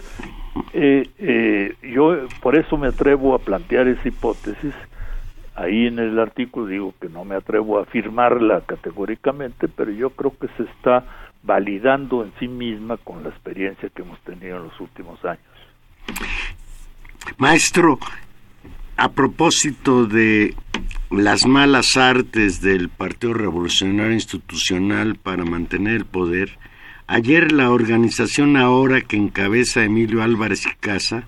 eh, 0.74 1.08
eh, 1.18 1.76
yo 1.82 2.28
por 2.42 2.56
eso 2.56 2.78
me 2.78 2.88
atrevo 2.88 3.36
a 3.36 3.40
plantear 3.40 3.88
esa 3.88 4.08
hipótesis. 4.08 4.74
Ahí 5.56 5.88
en 5.88 6.00
el 6.00 6.20
artículo 6.20 6.66
digo 6.66 6.94
que 7.00 7.08
no 7.08 7.24
me 7.24 7.36
atrevo 7.36 7.80
a 7.80 7.84
afirmarla 7.84 8.62
categóricamente, 8.62 9.68
pero 9.70 9.92
yo 9.92 10.10
creo 10.10 10.34
que 10.38 10.48
se 10.58 10.64
está 10.64 11.06
validando 11.46 12.24
en 12.24 12.34
sí 12.40 12.48
misma 12.48 12.98
con 12.98 13.24
la 13.24 13.30
experiencia 13.30 13.90
que 13.90 14.02
hemos 14.02 14.20
tenido 14.22 14.58
en 14.58 14.64
los 14.64 14.80
últimos 14.80 15.24
años. 15.24 15.44
Maestro, 17.38 18.00
a 18.98 19.12
propósito 19.12 20.06
de 20.06 20.56
las 21.12 21.46
malas 21.46 21.98
artes 21.98 22.62
del 22.62 22.90
Partido 22.90 23.34
Revolucionario 23.34 24.14
Institucional 24.14 25.16
para 25.16 25.46
mantener 25.46 25.98
el 25.98 26.06
poder, 26.06 26.58
ayer 27.08 27.52
la 27.52 27.70
organización 27.70 28.58
ahora 28.58 29.02
que 29.02 29.18
encabeza 29.18 29.84
Emilio 29.84 30.24
Álvarez 30.24 30.66
y 30.66 30.76
Casa 30.80 31.26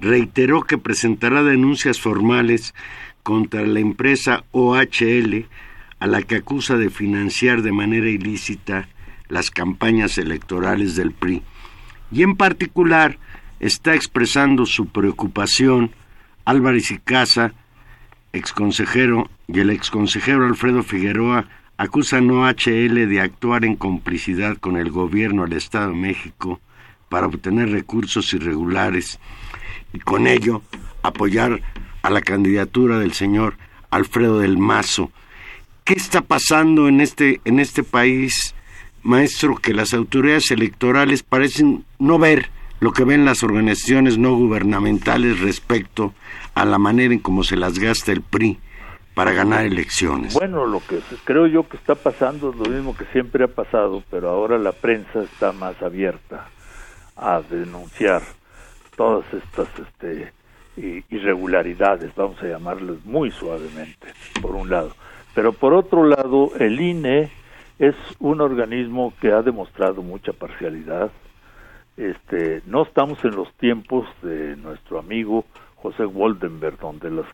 reiteró 0.00 0.62
que 0.62 0.78
presentará 0.78 1.42
denuncias 1.42 2.00
formales 2.00 2.74
contra 3.22 3.62
la 3.62 3.80
empresa 3.80 4.44
OHL 4.52 5.46
a 5.98 6.06
la 6.06 6.22
que 6.22 6.36
acusa 6.36 6.76
de 6.76 6.88
financiar 6.88 7.62
de 7.62 7.72
manera 7.72 8.08
ilícita 8.08 8.88
las 9.30 9.50
campañas 9.50 10.18
electorales 10.18 10.96
del 10.96 11.12
PRI. 11.12 11.42
Y 12.12 12.22
en 12.22 12.36
particular 12.36 13.18
está 13.60 13.94
expresando 13.94 14.66
su 14.66 14.86
preocupación 14.86 15.92
Álvarez 16.44 16.90
y 16.90 16.98
Casa, 16.98 17.54
exconsejero, 18.32 19.30
y 19.48 19.60
el 19.60 19.70
exconsejero 19.70 20.46
Alfredo 20.46 20.82
Figueroa 20.82 21.46
acusan 21.76 22.30
a 22.30 22.34
OHL 22.34 23.08
de 23.08 23.20
actuar 23.20 23.64
en 23.64 23.76
complicidad 23.76 24.58
con 24.58 24.76
el 24.76 24.90
gobierno 24.90 25.44
del 25.44 25.54
Estado 25.54 25.90
de 25.90 25.96
México 25.96 26.60
para 27.08 27.26
obtener 27.26 27.70
recursos 27.70 28.32
irregulares 28.34 29.18
y 29.92 29.98
con 29.98 30.26
ello 30.26 30.62
apoyar 31.02 31.62
a 32.02 32.10
la 32.10 32.20
candidatura 32.20 32.98
del 32.98 33.12
señor 33.12 33.56
Alfredo 33.90 34.40
del 34.40 34.58
Mazo. 34.58 35.10
¿Qué 35.84 35.94
está 35.94 36.20
pasando 36.20 36.88
en 36.88 37.00
este, 37.00 37.40
en 37.44 37.58
este 37.58 37.82
país, 37.82 38.54
maestro, 39.02 39.56
que 39.56 39.74
las 39.74 39.94
autoridades 39.94 40.50
electorales 40.50 41.22
parecen 41.22 41.84
no 41.98 42.18
ver 42.18 42.50
lo 42.80 42.92
que 42.92 43.04
ven 43.04 43.24
las 43.24 43.42
organizaciones 43.42 44.18
no 44.18 44.34
gubernamentales 44.34 45.40
respecto 45.40 46.14
a 46.54 46.64
la 46.64 46.78
manera 46.78 47.12
en 47.12 47.20
cómo 47.20 47.44
se 47.44 47.56
las 47.56 47.78
gasta 47.78 48.12
el 48.12 48.22
PRI 48.22 48.58
para 49.14 49.32
ganar 49.32 49.66
elecciones. 49.66 50.34
Bueno, 50.34 50.66
lo 50.66 50.80
que 50.80 51.00
creo 51.24 51.46
yo 51.46 51.68
que 51.68 51.76
está 51.76 51.94
pasando 51.94 52.50
es 52.50 52.56
lo 52.56 52.64
mismo 52.66 52.96
que 52.96 53.04
siempre 53.06 53.44
ha 53.44 53.48
pasado, 53.48 54.02
pero 54.10 54.30
ahora 54.30 54.58
la 54.58 54.72
prensa 54.72 55.22
está 55.22 55.52
más 55.52 55.80
abierta 55.82 56.48
a 57.16 57.42
denunciar 57.42 58.22
todas 58.96 59.24
estas 59.34 59.68
este, 59.78 60.32
irregularidades, 61.10 62.14
vamos 62.14 62.40
a 62.42 62.46
llamarles 62.46 63.04
muy 63.04 63.30
suavemente, 63.30 64.08
por 64.40 64.54
un 64.54 64.70
lado. 64.70 64.94
Pero 65.34 65.52
por 65.52 65.74
otro 65.74 66.04
lado, 66.04 66.52
el 66.58 66.80
INE 66.80 67.30
es 67.80 67.96
un 68.18 68.42
organismo 68.42 69.14
que 69.22 69.32
ha 69.32 69.40
demostrado 69.40 70.02
mucha 70.02 70.34
parcialidad, 70.34 71.10
este, 71.96 72.60
no 72.66 72.82
estamos 72.82 73.24
en 73.24 73.34
los 73.34 73.50
tiempos 73.54 74.06
de 74.22 74.54
nuestro 74.56 74.98
amigo 74.98 75.46
José 75.76 76.04
Woldenberg, 76.04 76.78
donde 76.78 77.10
las, 77.10 77.24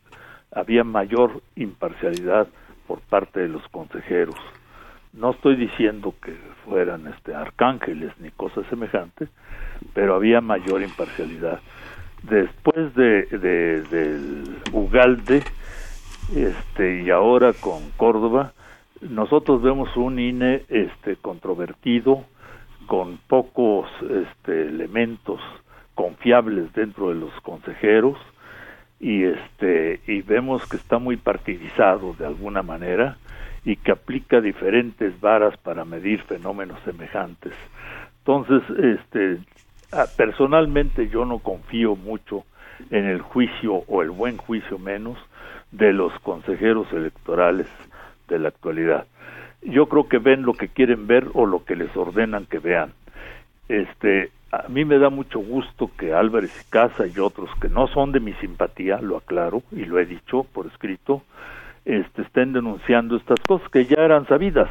había 0.53 0.85
mayor 0.85 1.43
imparcialidad 1.57 2.47
por 2.87 3.01
parte 3.01 3.41
de 3.41 3.49
los 3.49 3.67
consejeros. 3.69 4.37
No 5.13 5.33
estoy 5.33 5.57
diciendo 5.57 6.15
que 6.23 6.37
fueran 6.65 7.09
este, 7.09 7.35
arcángeles 7.35 8.13
ni 8.21 8.31
cosas 8.31 8.67
semejantes, 8.71 9.29
pero 9.95 10.15
había 10.15 10.41
mayor 10.41 10.81
imparcialidad. 10.81 11.59
Después 12.23 12.95
de, 12.95 13.23
de 13.27 13.83
del 13.83 14.59
Ugalde 14.73 15.43
este, 16.37 17.03
y 17.03 17.11
ahora 17.11 17.53
con 17.53 17.91
Córdoba, 17.97 18.53
nosotros 19.01 19.63
vemos 19.63 19.95
un 19.97 20.19
INE 20.19 20.65
este, 20.69 21.17
controvertido, 21.17 22.25
con 22.87 23.19
pocos 23.27 23.89
este, 24.03 24.63
elementos 24.63 25.41
confiables 25.95 26.73
dentro 26.73 27.09
de 27.09 27.17
los 27.17 27.33
consejeros 27.41 28.19
y 29.01 29.25
este 29.25 30.01
y 30.07 30.23
vemos 30.23 30.67
que 30.69 30.77
está 30.77 30.99
muy 30.99 31.17
partidizado 31.17 32.15
de 32.15 32.27
alguna 32.27 32.63
manera 32.63 33.19
y 33.65 33.77
que 33.77 33.93
aplica 33.93 34.41
diferentes 34.41 35.21
varas 35.21 35.57
para 35.59 35.85
medir 35.85 36.23
fenómenos 36.23 36.79
semejantes. 36.85 37.53
Entonces, 38.19 38.63
este 38.79 39.39
personalmente 40.17 41.09
yo 41.09 41.25
no 41.25 41.39
confío 41.39 41.97
mucho 41.97 42.45
en 42.91 43.07
el 43.07 43.21
juicio 43.21 43.83
o 43.89 44.03
el 44.03 44.11
buen 44.11 44.37
juicio 44.37 44.79
menos 44.79 45.19
de 45.73 45.93
los 45.93 46.13
consejeros 46.21 46.93
electorales 46.93 47.69
de 48.29 48.39
la 48.39 48.49
actualidad. 48.49 49.07
Yo 49.63 49.87
creo 49.87 50.09
que 50.09 50.19
ven 50.19 50.43
lo 50.43 50.53
que 50.55 50.69
quieren 50.69 51.07
ver 51.07 51.29
o 51.35 51.47
lo 51.47 51.65
que 51.65 51.77
les 51.77 51.95
ordenan 51.97 52.47
que 52.47 52.59
vean. 52.59 52.93
Este, 53.69 54.31
a 54.53 54.69
mí 54.69 54.85
me 54.85 54.99
da 54.99 55.11
mucho 55.11 55.41
gusto 55.41 55.91
que 55.99 56.15
Álvarez 56.15 56.53
y 56.67 56.71
Casa 56.71 57.05
y 57.07 57.19
otros 57.19 57.51
que 57.61 57.69
no 57.69 57.89
son 57.89 58.13
de 58.13 58.21
mi 58.21 58.33
simpatía, 58.35 59.01
lo 59.01 59.17
aclaro 59.17 59.63
y 59.73 59.85
lo 59.85 59.99
he 59.99 60.07
dicho 60.07 60.45
por 60.53 60.67
escrito, 60.67 61.23
este, 61.85 62.23
estén 62.23 62.53
denunciando 62.53 63.17
estas 63.17 63.41
cosas 63.41 63.69
que 63.71 63.85
ya 63.85 64.03
eran 64.03 64.27
sabidas, 64.27 64.71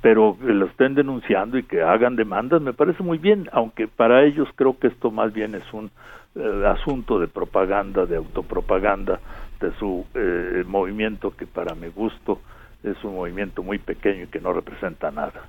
pero 0.00 0.36
que 0.38 0.52
lo 0.52 0.66
estén 0.66 0.94
denunciando 0.94 1.58
y 1.58 1.62
que 1.62 1.82
hagan 1.82 2.16
demandas 2.16 2.60
me 2.60 2.72
parece 2.72 3.02
muy 3.02 3.18
bien, 3.18 3.48
aunque 3.52 3.88
para 3.88 4.24
ellos 4.24 4.48
creo 4.56 4.78
que 4.78 4.88
esto 4.88 5.10
más 5.10 5.32
bien 5.32 5.54
es 5.54 5.72
un 5.72 5.90
eh, 6.34 6.64
asunto 6.66 7.18
de 7.18 7.28
propaganda, 7.28 8.04
de 8.06 8.16
autopropaganda 8.16 9.20
de 9.60 9.72
su 9.78 10.06
eh, 10.14 10.64
movimiento 10.66 11.36
que 11.36 11.46
para 11.46 11.74
mi 11.74 11.88
gusto 11.88 12.40
es 12.82 13.02
un 13.04 13.14
movimiento 13.14 13.62
muy 13.62 13.78
pequeño 13.78 14.24
y 14.24 14.26
que 14.28 14.40
no 14.40 14.52
representa 14.52 15.10
nada. 15.10 15.42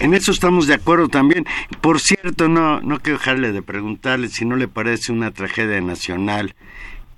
En 0.00 0.14
eso 0.14 0.30
estamos 0.30 0.66
de 0.66 0.74
acuerdo 0.74 1.08
también. 1.08 1.44
Por 1.80 2.00
cierto, 2.00 2.48
no, 2.48 2.80
no 2.80 2.98
quiero 3.00 3.18
dejarle 3.18 3.52
de 3.52 3.62
preguntarle 3.62 4.28
si 4.28 4.44
no 4.44 4.56
le 4.56 4.68
parece 4.68 5.12
una 5.12 5.30
tragedia 5.30 5.80
nacional 5.80 6.54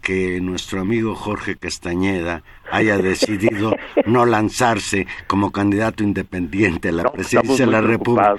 que 0.01 0.41
nuestro 0.41 0.81
amigo 0.81 1.15
Jorge 1.15 1.57
Castañeda 1.57 2.43
haya 2.71 2.99
decidido 3.03 3.75
no 4.07 4.27
lanzarse 4.27 5.07
como 5.27 5.51
candidato 5.53 6.03
independiente 6.03 6.89
a 6.91 6.93
la 6.93 7.05
presidencia 7.05 7.67
de 7.67 7.73
la 7.73 7.81
República. 7.81 8.37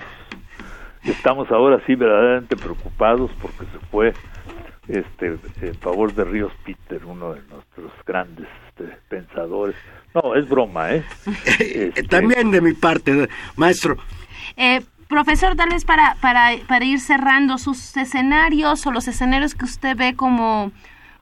Estamos 1.03 1.49
ahora 1.51 1.81
sí 1.85 1.95
verdaderamente 1.95 2.55
preocupados 2.57 3.31
porque 3.41 3.65
se 3.71 3.79
fue 3.89 4.13
este 4.87 5.37
en 5.61 5.75
favor 5.75 6.13
de 6.13 6.25
Ríos 6.25 6.51
Peter, 6.65 7.05
uno 7.05 7.33
de 7.33 7.41
nuestros 7.49 7.91
grandes 8.05 8.47
este, 8.69 8.97
pensadores. 9.07 9.75
No, 10.13 10.35
es 10.35 10.47
broma, 10.47 10.93
¿eh? 10.93 11.03
Este, 11.59 12.03
También 12.03 12.51
de 12.51 12.61
mi 12.61 12.73
parte, 12.73 13.29
maestro. 13.55 13.97
Eh, 14.57 14.81
profesor, 15.07 15.55
tal 15.55 15.69
vez 15.69 15.85
para, 15.85 16.15
para, 16.21 16.51
para 16.67 16.85
ir 16.85 16.99
cerrando 16.99 17.57
sus 17.57 17.95
escenarios 17.97 18.85
o 18.85 18.91
los 18.91 19.07
escenarios 19.07 19.55
que 19.55 19.65
usted 19.65 19.95
ve 19.95 20.15
como 20.15 20.71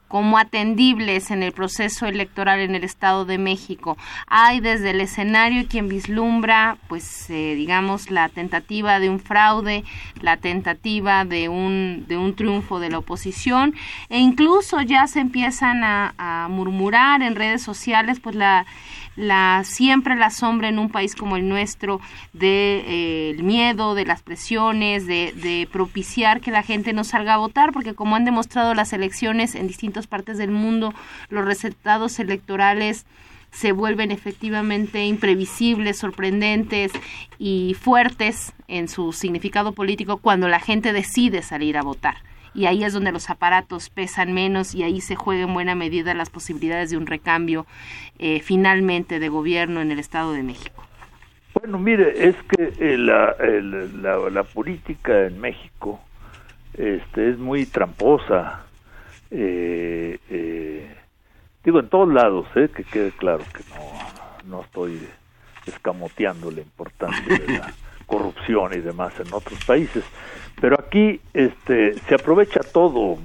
como 0.07 0.37
atendibles 0.37 1.31
en 1.31 1.43
el 1.43 1.51
proceso 1.51 2.05
electoral 2.05 2.59
en 2.59 2.75
el 2.75 2.83
Estado 2.83 3.25
de 3.25 3.37
México. 3.37 3.97
Hay 4.27 4.59
desde 4.59 4.91
el 4.91 5.01
escenario 5.01 5.67
quien 5.67 5.87
vislumbra, 5.87 6.77
pues, 6.87 7.29
eh, 7.29 7.55
digamos, 7.55 8.09
la 8.11 8.29
tentativa 8.29 8.99
de 8.99 9.09
un 9.09 9.19
fraude, 9.19 9.83
la 10.21 10.37
tentativa 10.37 11.25
de 11.25 11.49
un, 11.49 12.05
de 12.07 12.17
un 12.17 12.35
triunfo 12.35 12.79
de 12.79 12.89
la 12.89 12.99
oposición, 12.99 13.75
e 14.09 14.19
incluso 14.19 14.81
ya 14.81 15.07
se 15.07 15.19
empiezan 15.19 15.83
a, 15.83 16.13
a 16.17 16.47
murmurar 16.49 17.21
en 17.21 17.35
redes 17.35 17.61
sociales, 17.61 18.19
pues, 18.19 18.35
la 18.35 18.65
la 19.17 19.63
siempre 19.65 20.15
la 20.15 20.29
sombra 20.29 20.69
en 20.69 20.79
un 20.79 20.89
país 20.89 21.15
como 21.15 21.35
el 21.35 21.49
nuestro 21.49 21.99
de 22.31 22.83
eh, 22.87 23.29
el 23.31 23.43
miedo, 23.43 23.95
de 23.95 24.05
las 24.05 24.21
presiones, 24.21 25.05
de, 25.07 25.33
de, 25.33 25.67
propiciar 25.69 26.39
que 26.39 26.51
la 26.51 26.63
gente 26.63 26.93
no 26.93 27.03
salga 27.03 27.33
a 27.33 27.37
votar, 27.37 27.73
porque 27.73 27.95
como 27.95 28.15
han 28.15 28.25
demostrado 28.25 28.73
las 28.75 28.93
elecciones 28.93 29.55
en 29.55 29.67
distintas 29.67 30.07
partes 30.07 30.37
del 30.37 30.51
mundo, 30.51 30.93
los 31.29 31.43
resultados 31.43 32.19
electorales 32.19 33.05
se 33.51 33.71
vuelven 33.71 34.11
efectivamente 34.11 35.05
imprevisibles, 35.05 35.97
sorprendentes 35.97 36.91
y 37.39 37.75
fuertes 37.79 38.53
en 38.67 38.87
su 38.87 39.13
significado 39.13 39.71
político 39.71 40.17
cuando 40.17 40.47
la 40.47 40.59
gente 40.59 40.93
decide 40.93 41.41
salir 41.41 41.77
a 41.77 41.81
votar 41.81 42.26
y 42.57 42.65
ahí 42.65 42.83
es 42.83 42.91
donde 42.91 43.11
los 43.11 43.29
aparatos 43.29 43.91
pesan 43.91 44.33
menos 44.33 44.73
y 44.73 44.81
ahí 44.81 44.99
se 44.99 45.15
juega 45.15 45.43
en 45.43 45.53
buena 45.53 45.75
medida 45.75 46.15
las 46.15 46.31
posibilidades 46.31 46.89
de 46.89 46.97
un 46.97 47.05
recambio 47.05 47.67
eh, 48.17 48.41
finalmente 48.41 49.19
de 49.19 49.29
gobierno 49.29 49.79
en 49.79 49.91
el 49.91 49.99
Estado 49.99 50.33
de 50.33 50.41
México. 50.41 50.83
Bueno, 51.53 51.77
mire, 51.77 52.27
es 52.27 52.35
que 52.49 52.73
eh, 52.79 52.97
la, 52.97 53.35
la, 53.39 54.29
la, 54.31 54.43
política 54.43 55.27
en 55.27 55.39
México 55.39 55.99
este, 56.73 57.29
es 57.29 57.37
muy 57.37 57.67
tramposa. 57.67 58.65
Eh, 59.29 60.17
eh, 60.29 60.95
digo, 61.63 61.79
en 61.79 61.89
todos 61.89 62.11
lados, 62.11 62.47
eh, 62.55 62.69
que 62.75 62.83
quede 62.83 63.11
claro 63.11 63.43
que 63.53 63.63
no, 63.75 64.57
no 64.57 64.63
estoy 64.63 64.99
escamoteando 65.67 66.49
la 66.49 66.61
importancia 66.61 67.37
de 67.37 67.59
la 67.59 67.73
corrupción 68.07 68.73
y 68.73 68.79
demás 68.79 69.13
en 69.19 69.31
otros 69.31 69.63
países, 69.65 70.03
pero 70.59 70.77
aquí 70.79 71.21
este 71.33 71.93
se 71.93 72.15
aprovecha 72.15 72.61
todo. 72.61 73.17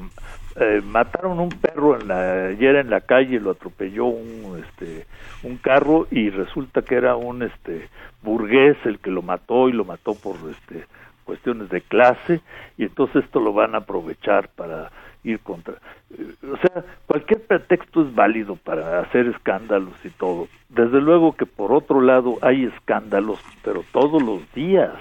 Eh, 0.61 0.83
mataron 0.85 1.41
un 1.41 1.49
perro 1.49 1.99
en 1.99 2.09
la, 2.09 2.49
ayer 2.49 2.76
en 2.76 2.91
la 2.91 3.01
calle 3.01 3.41
lo 3.41 3.53
atropelló 3.53 4.05
un 4.05 4.62
este 4.62 5.07
un 5.45 5.57
carro 5.57 6.07
y 6.11 6.28
resulta 6.28 6.83
que 6.83 6.97
era 6.97 7.16
un 7.16 7.43
este 7.43 7.89
burgués 8.22 8.76
el 8.85 8.99
que 8.99 9.11
lo 9.11 9.22
mató 9.22 9.70
y 9.70 9.72
lo 9.72 9.87
mató 9.87 10.14
por 10.14 10.37
este 10.51 10.85
cuestiones 11.24 11.70
de 11.70 11.80
clase. 11.80 12.41
Y 12.76 12.85
entonces 12.85 13.24
esto 13.24 13.41
lo 13.41 13.55
van 13.55 13.74
a 13.74 13.78
aprovechar 13.78 14.49
para 14.49 14.91
ir 15.24 15.38
contra 15.40 15.74
eh, 16.10 16.34
o 16.42 16.56
sea 16.56 16.84
cualquier 17.06 17.42
pretexto 17.42 18.02
es 18.02 18.14
válido 18.14 18.56
para 18.56 19.00
hacer 19.00 19.26
escándalos 19.26 19.94
y 20.04 20.10
todo. 20.10 20.48
Desde 20.68 21.00
luego 21.00 21.32
que 21.32 21.46
por 21.46 21.72
otro 21.72 22.00
lado 22.00 22.38
hay 22.42 22.64
escándalos 22.64 23.38
pero 23.62 23.84
todos 23.92 24.22
los 24.22 24.40
días. 24.52 24.92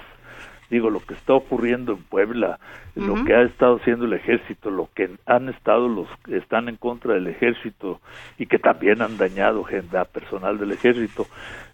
Digo, 0.70 0.88
lo 0.88 1.00
que 1.00 1.12
está 1.12 1.34
ocurriendo 1.34 1.92
en 1.92 2.02
Puebla, 2.02 2.58
lo 2.94 3.26
que 3.26 3.34
ha 3.34 3.42
estado 3.42 3.76
haciendo 3.76 4.06
el 4.06 4.14
ejército, 4.14 4.70
lo 4.70 4.88
que 4.94 5.10
han 5.26 5.50
estado 5.50 5.86
los 5.86 6.08
que 6.24 6.38
están 6.38 6.70
en 6.70 6.76
contra 6.76 7.12
del 7.12 7.26
ejército 7.26 8.00
y 8.38 8.46
que 8.46 8.58
también 8.58 9.02
han 9.02 9.18
dañado 9.18 9.64
gente 9.64 10.02
personal 10.06 10.56
del 10.56 10.72
ejército. 10.72 11.26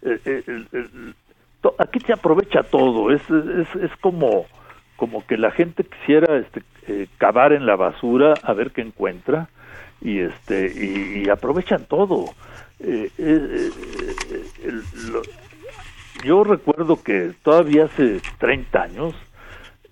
Eh, 0.03 0.19
eh, 0.25 0.83
aquí 1.79 2.01
se 2.01 2.13
aprovecha 2.13 2.65
todo, 2.65 3.13
es, 3.13 3.23
es, 3.31 3.73
es 3.77 3.97
como 4.01 4.47
como 4.97 5.25
que 5.25 5.37
la 5.37 5.53
gente 5.53 5.85
quisiera 5.85 6.37
este, 6.39 6.61
eh, 6.89 7.07
cavar 7.19 7.53
en 7.53 7.67
la 7.67 7.77
basura 7.77 8.35
a 8.43 8.53
ver 8.53 8.73
qué 8.73 8.81
encuentra 8.81 9.49
y 10.01 10.21
este 10.21 10.73
y, 10.75 11.29
aprovechan 11.29 11.85
todo 11.87 12.27
eh, 12.81 13.11
lo, 15.11 15.23
yo 16.25 16.43
recuerdo 16.43 17.03
que 17.03 17.33
todavía 17.43 17.85
hace 17.85 18.21
30 18.39 18.83
años, 18.83 19.15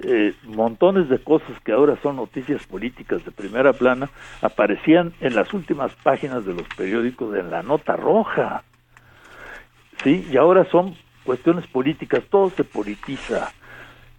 eh, 0.00 0.34
montones 0.44 1.08
de 1.08 1.18
cosas 1.22 1.58
que 1.60 1.72
ahora 1.72 1.96
son 2.02 2.16
noticias 2.16 2.66
políticas 2.66 3.24
de 3.24 3.30
primera 3.30 3.72
plana 3.72 4.10
aparecían 4.42 5.14
en 5.20 5.34
las 5.34 5.54
últimas 5.54 5.92
páginas 6.02 6.44
de 6.44 6.54
los 6.54 6.66
periódicos 6.76 7.34
en 7.36 7.50
la 7.50 7.62
nota 7.62 7.96
roja. 7.96 8.64
Sí, 10.02 10.26
y 10.30 10.36
ahora 10.36 10.68
son 10.70 10.96
cuestiones 11.24 11.66
políticas, 11.68 12.24
todo 12.28 12.50
se 12.50 12.64
politiza. 12.64 13.52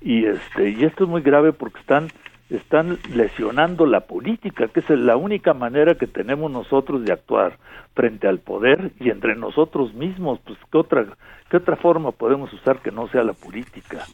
Y 0.02 0.26
este 0.26 0.70
y 0.70 0.84
esto 0.86 1.04
es 1.04 1.10
muy 1.10 1.22
grave 1.22 1.54
porque 1.54 1.80
están 1.80 2.08
están 2.50 2.98
lesionando 3.14 3.86
la 3.86 4.02
política, 4.02 4.68
que 4.68 4.80
es 4.80 4.90
la 4.90 5.18
única 5.18 5.54
manera 5.54 5.96
que 5.96 6.08
tenemos 6.08 6.50
nosotros 6.52 7.04
de 7.04 7.12
actuar 7.12 7.58
frente 7.94 8.28
al 8.28 8.40
poder 8.40 8.92
y 9.00 9.10
entre 9.10 9.36
nosotros 9.36 9.94
mismos, 9.94 10.40
pues 10.46 10.58
qué 10.72 10.78
otra 10.78 11.06
qué 11.50 11.58
otra 11.58 11.76
forma 11.76 12.12
podemos 12.12 12.52
usar 12.54 12.80
que 12.80 12.92
no 12.92 13.08
sea 13.10 13.24
la 13.24 13.34
política. 13.34 14.06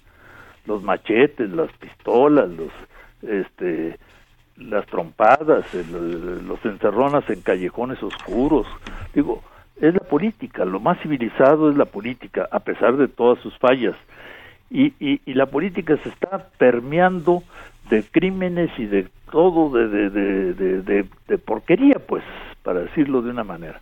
Los 0.66 0.82
machetes, 0.82 1.50
las 1.52 1.72
pistolas, 1.74 2.50
los 2.50 2.72
este 3.22 4.00
las 4.58 4.86
trompadas, 4.86 5.66
los 5.74 6.64
encerronas 6.64 7.28
en 7.30 7.42
callejones 7.42 8.02
oscuros. 8.04 8.68
Digo, 9.14 9.44
es 9.82 9.94
la 9.94 10.00
política, 10.00 10.64
lo 10.64 10.80
más 10.80 11.00
civilizado 11.02 11.72
es 11.72 11.78
la 11.78 11.86
política, 11.86 12.48
a 12.52 12.60
pesar 12.60 12.98
de 12.98 13.08
todas 13.08 13.40
sus 13.40 13.58
fallas. 13.58 13.96
Y, 14.70 14.94
y, 15.00 15.22
y 15.26 15.34
la 15.34 15.48
política 15.48 15.98
se 15.98 16.10
está 16.10 16.50
permeando 16.58 17.44
de 17.90 18.04
crímenes 18.04 18.72
y 18.78 18.86
de 18.86 19.08
todo, 19.32 19.70
de, 19.76 20.10
de, 20.10 20.54
de, 20.54 21.06
de, 21.28 21.38
porquería, 21.38 21.96
pues, 22.08 22.24
para 22.62 22.82
decirlo 22.82 23.22
de 23.22 23.32
una 23.32 23.44
manera. 23.44 23.82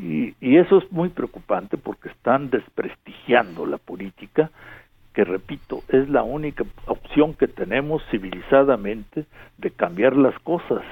Y, 0.00 0.34
y 0.40 0.56
eso 0.56 0.78
es 0.78 0.90
muy 0.90 1.10
preocupante 1.10 1.76
porque 1.76 2.08
están 2.08 2.50
desprestigiando 2.50 3.66
la 3.66 3.78
política, 3.78 4.50
que 5.12 5.24
repito, 5.24 5.82
es 5.88 6.08
la 6.08 6.24
única 6.24 6.64
opción 6.86 7.34
que 7.34 7.46
tenemos 7.46 8.02
civilizadamente 8.10 9.26
de 9.58 9.70
cambiar 9.70 10.16
las 10.16 10.36
cosas. 10.40 10.82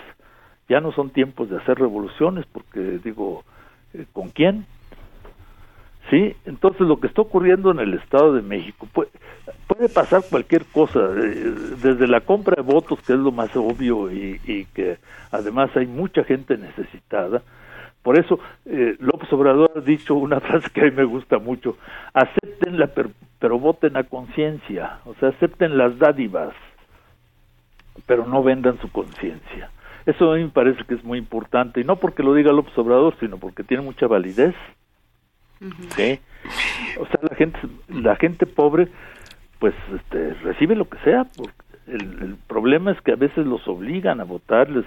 Ya 0.69 0.81
no 0.81 0.93
son 0.93 1.11
tiempos 1.11 1.51
de 1.51 1.57
hacer 1.57 1.79
revoluciones, 1.79 2.47
porque 2.47 3.01
digo, 3.03 3.43
eh, 3.95 4.07
¿con 4.13 4.29
quién? 4.29 4.65
Sí, 6.13 6.37
entonces 6.45 6.83
lo 6.83 7.01
que 7.01 7.07
está 7.07 7.23
ocurriendo 7.23 7.71
en 7.71 7.79
el 7.79 7.95
Estado 7.95 8.35
de 8.35 8.43
México 8.43 8.87
puede, 8.93 9.89
pasar 9.89 10.21
cualquier 10.29 10.67
cosa, 10.67 11.01
eh, 11.01 11.55
desde 11.83 12.07
la 12.07 12.21
compra 12.21 12.57
de 12.57 12.71
votos, 12.71 13.01
que 13.01 13.15
es 13.15 13.19
lo 13.19 13.33
más 13.33 13.57
obvio 13.57 14.13
y, 14.13 14.39
y 14.45 14.67
que 14.67 14.99
además 15.31 15.75
hay 15.75 15.87
mucha 15.87 16.23
gente 16.23 16.59
necesitada. 16.59 17.41
Por 18.03 18.19
eso 18.19 18.39
eh, 18.67 18.95
López 18.99 19.33
Obrador 19.33 19.73
ha 19.75 19.81
dicho 19.81 20.15
una 20.15 20.39
frase 20.41 20.69
que 20.69 20.83
a 20.83 20.85
mí 20.85 20.91
me 20.91 21.05
gusta 21.05 21.39
mucho, 21.39 21.79
aceptenla 22.13 22.89
pero, 22.89 23.13
pero 23.39 23.59
voten 23.59 23.97
a 23.97 24.05
conciencia, 24.05 24.99
o 25.07 25.15
sea, 25.15 25.31
acepten 25.31 25.79
las 25.79 25.99
dádivas, 25.99 26.53
pero 28.05 28.27
no 28.27 28.43
vendan 28.43 28.79
su 28.83 28.93
conciencia. 28.93 29.71
Eso 30.05 30.31
a 30.31 30.37
mí 30.37 30.45
me 30.45 30.51
parece 30.51 30.85
que 30.85 30.93
es 30.93 31.05
muy 31.05 31.17
importante, 31.17 31.81
y 31.81 31.85
no 31.85 31.97
porque 31.97 32.23
lo 32.23 32.35
diga 32.35 32.53
López 32.53 32.77
Obrador, 32.77 33.15
sino 33.19 33.39
porque 33.39 33.65
tiene 33.65 33.83
mucha 33.83 34.07
validez. 34.07 34.55
¿Sí? 35.97 36.21
O 36.99 37.07
sea, 37.07 37.21
la 37.23 37.37
gente, 37.37 37.59
la 37.89 38.17
gente 38.17 38.47
pobre, 38.47 38.89
pues 39.59 39.75
este, 39.95 40.35
recibe 40.43 40.75
lo 40.75 40.89
que 40.89 40.99
sea. 40.99 41.27
El, 41.87 42.37
problema 42.47 42.93
es 42.93 43.01
que 43.01 43.13
a 43.13 43.17
veces 43.17 43.45
los 43.45 43.67
obligan 43.67 44.21
a 44.21 44.25
votar, 44.25 44.69
les, 44.71 44.85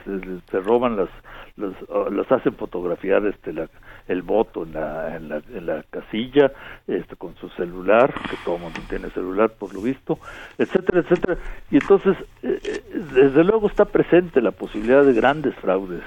se 0.50 0.60
roban 0.60 0.96
las, 0.96 1.10
las, 1.58 1.74
ah, 1.90 2.06
las 2.10 2.32
hacen 2.32 2.54
fotografiar 2.54 3.26
este 3.26 3.52
la, 3.52 3.68
el 4.08 4.22
voto 4.22 4.64
en 4.64 4.74
la, 4.74 5.16
en 5.16 5.30
la, 5.30 5.42
en 5.54 5.66
la 5.66 5.84
casilla, 5.90 6.52
este 6.88 7.16
con 7.16 7.36
su 7.36 7.50
celular, 7.50 8.14
que 8.30 8.38
todo 8.46 8.58
mundo 8.58 8.80
tiene 8.88 9.10
celular 9.10 9.50
por 9.50 9.74
lo 9.74 9.82
visto, 9.82 10.20
etcétera, 10.58 11.00
etcétera. 11.00 11.38
Y 11.72 11.76
entonces, 11.76 12.16
eh, 12.44 12.60
eh, 12.64 12.84
desde 13.14 13.44
luego 13.44 13.68
está 13.68 13.86
presente 13.86 14.42
la 14.42 14.52
posibilidad 14.52 15.04
de 15.04 15.14
grandes 15.14 15.56
fraudes. 15.56 16.04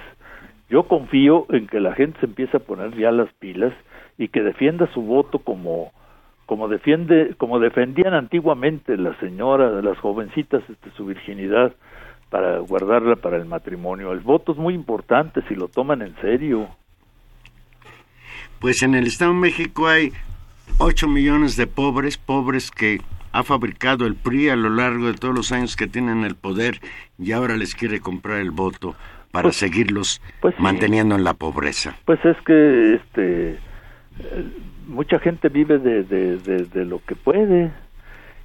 Yo 0.71 0.85
confío 0.85 1.47
en 1.51 1.67
que 1.67 1.81
la 1.81 1.95
gente 1.95 2.21
se 2.21 2.27
empiece 2.27 2.57
a 2.57 2.61
poner 2.61 2.95
ya 2.97 3.11
las 3.11 3.33
pilas 3.35 3.73
y 4.19 4.29
que 4.29 4.43
defienda 4.43 4.93
su 4.93 5.01
voto 5.03 5.39
como 5.39 5.93
como 6.47 6.67
defiende 6.69 7.35
como 7.39 7.59
defendían 7.61 8.15
antiguamente 8.15 8.97
las 8.97 9.17
señoras, 9.19 9.83
las 9.85 9.99
jovencitas 9.99 10.63
este, 10.69 10.91
su 10.97 11.05
virginidad 11.07 11.73
para 12.31 12.59
guardarla 12.59 13.17
para 13.17 13.37
el 13.37 13.45
matrimonio. 13.47 14.13
El 14.13 14.21
voto 14.21 14.53
es 14.53 14.59
muy 14.59 14.75
importante 14.75 15.41
si 15.49 15.55
lo 15.55 15.69
toman 15.69 16.03
en 16.03 16.15
serio. 16.21 16.69
Pues 18.61 18.83
en 18.83 18.95
el 18.95 19.07
Estado 19.07 19.33
de 19.33 19.39
México 19.39 19.87
hay 19.89 20.11
8 20.79 21.09
millones 21.09 21.57
de 21.57 21.67
pobres, 21.67 22.19
pobres 22.19 22.71
que 22.71 22.99
ha 23.33 23.43
fabricado 23.43 24.07
el 24.07 24.15
PRI 24.17 24.49
a 24.49 24.57
lo 24.57 24.71
largo 24.71 25.07
de 25.07 25.15
todos 25.15 25.35
los 25.35 25.53
años 25.53 25.77
que 25.77 25.87
tienen 25.87 26.25
el 26.25 26.35
poder 26.35 26.81
y 27.19 27.33
ahora 27.33 27.57
les 27.57 27.75
quiere 27.75 28.01
comprar 28.01 28.39
el 28.41 28.51
voto 28.51 28.95
para 29.33 29.45
Pues- 29.45 29.57
seguirlos 29.57 30.21
pues 30.41 30.55
sí. 30.57 30.63
manteniendo 30.63 31.15
en 31.15 31.25
la 31.25 31.35
pobreza. 31.35 31.95
Pues 32.07 32.25
es 32.25 32.37
que 32.47 32.95
este 32.95 33.59
mucha 34.87 35.19
gente 35.19 35.49
vive 35.49 35.79
de, 35.79 36.03
de, 36.05 36.39
de, 36.39 36.65
de 36.65 36.85
lo 36.85 37.01
que 37.05 37.15
puede 37.15 37.71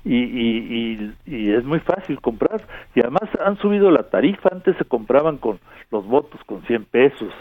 y, 0.06 0.16
y, 0.16 1.14
y, 1.26 1.36
y 1.36 1.52
es 1.54 1.64
muy 1.64 1.80
fácil 1.80 2.20
comprar. 2.20 2.62
Y 2.96 3.00
además 3.00 3.30
han 3.44 3.58
subido 3.58 3.90
la 3.92 4.04
tarifa. 4.10 4.50
Antes 4.52 4.76
se 4.78 4.86
compraban 4.86 5.38
con 5.38 5.60
los 5.92 6.06
votos 6.06 6.42
con 6.46 6.62
100 6.64 6.86
pesos 6.86 7.34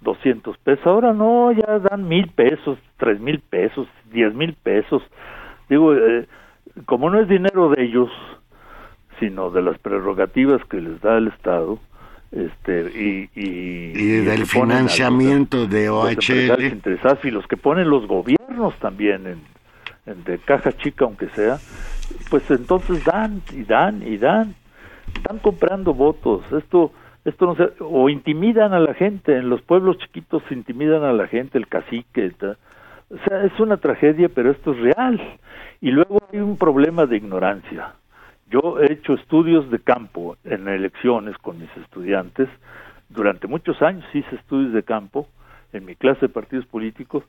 200 0.00 0.56
pesos. 0.58 0.86
Ahora 0.86 1.12
no 1.12 1.52
ya 1.52 1.78
dan 1.78 2.08
mil 2.08 2.28
pesos 2.28 2.78
tres 2.98 3.20
mil 3.20 3.40
pesos 3.40 3.88
diez 4.12 4.34
mil 4.34 4.54
pesos. 4.54 5.02
Digo 5.68 5.94
eh, 5.94 6.26
como 6.86 7.10
no 7.10 7.20
es 7.20 7.28
dinero 7.28 7.70
de 7.70 7.82
ellos 7.84 8.10
sino 9.18 9.50
de 9.50 9.62
las 9.62 9.78
prerrogativas 9.78 10.64
que 10.66 10.80
les 10.80 11.00
da 11.00 11.18
el 11.18 11.28
Estado 11.28 11.80
este 12.30 12.90
y 12.94 13.30
y, 13.34 13.92
Y 13.94 14.06
del 14.24 14.40
los- 14.40 14.50
financiamiento 14.50 15.66
de 15.66 15.88
OHL. 15.88 16.62
interesados 16.72 17.24
y 17.24 17.30
los 17.30 17.46
que 17.46 17.56
ponen 17.56 17.88
los 17.88 18.06
gobiernos 18.06 18.74
también 18.80 19.26
en, 19.26 19.40
en 20.06 20.24
de 20.24 20.38
caja 20.38 20.72
chica 20.76 21.04
aunque 21.06 21.28
sea 21.30 21.58
pues 22.30 22.50
entonces 22.50 23.04
dan 23.04 23.42
y 23.52 23.64
dan 23.64 24.02
y 24.06 24.16
dan. 24.18 24.54
Están 25.14 25.38
comprando 25.38 25.94
votos. 25.94 26.42
Esto 26.52 26.92
esto 27.24 27.46
no 27.46 27.54
se 27.56 27.68
o 27.80 28.08
intimidan 28.08 28.72
a 28.74 28.78
la 28.80 28.94
gente. 28.94 29.36
En 29.36 29.48
los 29.50 29.60
pueblos 29.62 29.98
chiquitos 29.98 30.42
intimidan 30.50 31.02
a 31.04 31.12
la 31.12 31.26
gente 31.28 31.58
el 31.58 31.66
cacique 31.66 32.30
o 33.10 33.16
sea 33.26 33.42
es 33.44 33.58
una 33.58 33.78
tragedia 33.78 34.28
pero 34.28 34.50
esto 34.50 34.72
es 34.72 34.78
real. 34.80 35.20
Y 35.80 35.90
luego 35.92 36.18
hay 36.32 36.40
un 36.40 36.56
problema 36.58 37.06
de 37.06 37.16
ignorancia 37.16 37.94
yo 38.50 38.80
he 38.80 38.92
hecho 38.92 39.14
estudios 39.14 39.70
de 39.70 39.78
campo 39.78 40.36
en 40.44 40.68
elecciones 40.68 41.36
con 41.38 41.58
mis 41.58 41.74
estudiantes. 41.76 42.48
Durante 43.08 43.46
muchos 43.46 43.80
años 43.82 44.04
hice 44.14 44.34
estudios 44.36 44.72
de 44.72 44.82
campo 44.82 45.28
en 45.72 45.84
mi 45.84 45.94
clase 45.94 46.22
de 46.22 46.28
partidos 46.28 46.66
políticos 46.66 47.24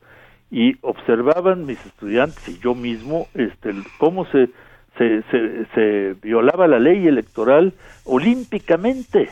y 0.52 0.78
observaban 0.82 1.66
mis 1.66 1.84
estudiantes 1.86 2.48
y 2.48 2.60
yo 2.60 2.74
mismo 2.74 3.28
este, 3.34 3.74
cómo 3.98 4.26
se, 4.26 4.50
se, 4.98 5.22
se, 5.24 5.66
se 5.76 6.16
violaba 6.22 6.68
la 6.68 6.80
ley 6.80 7.08
electoral 7.08 7.74
olímpicamente 8.06 9.30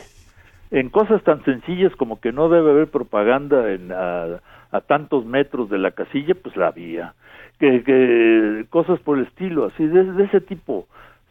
en 0.70 0.90
cosas 0.90 1.22
tan 1.24 1.42
sencillas 1.44 1.94
como 1.96 2.20
que 2.20 2.32
no 2.32 2.48
debe 2.48 2.70
haber 2.70 2.88
propaganda 2.88 3.72
en, 3.72 3.90
a, 3.92 4.40
tantos 4.86 5.24
metros 5.24 5.70
de 5.70 5.78
la 5.78 5.92
casilla, 5.92 6.34
pues 6.34 6.56
la 6.56 6.68
había. 6.68 7.14
Que, 7.58 7.82
que 7.82 8.66
cosas 8.70 9.00
por 9.00 9.18
el 9.18 9.24
estilo, 9.24 9.66
así 9.66 9.86
de 9.86 10.24
ese 10.24 10.40
tipo. 10.40 10.86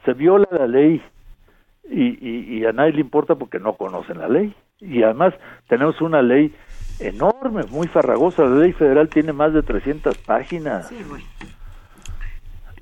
Se 0.08 0.14
viola 0.14 0.47
la 0.51 0.68
ley 0.68 1.01
y, 1.89 2.01
y, 2.01 2.60
y 2.60 2.66
a 2.66 2.72
nadie 2.72 2.93
le 2.93 3.01
importa 3.01 3.36
porque 3.36 3.60
no 3.60 3.76
conocen 3.76 4.20
la 4.20 4.30
ley. 4.30 4.55
Y 4.80 5.03
además 5.03 5.34
tenemos 5.68 5.99
una 5.99 6.22
ley 6.22 6.55
enorme, 7.01 7.64
muy 7.70 7.89
farragosa. 7.89 8.45
La 8.45 8.62
ley 8.62 8.72
federal 8.72 9.10
tiene 9.10 9.34
más 9.34 9.53
de 9.53 9.64
300 9.64 10.18
páginas. 10.20 10.89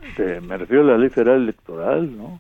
Este, 0.04 0.40
me 0.40 0.56
refiero 0.56 0.84
a 0.84 0.92
la 0.92 0.98
ley 1.00 1.10
federal 1.10 1.42
electoral, 1.42 2.16
¿no? 2.16 2.40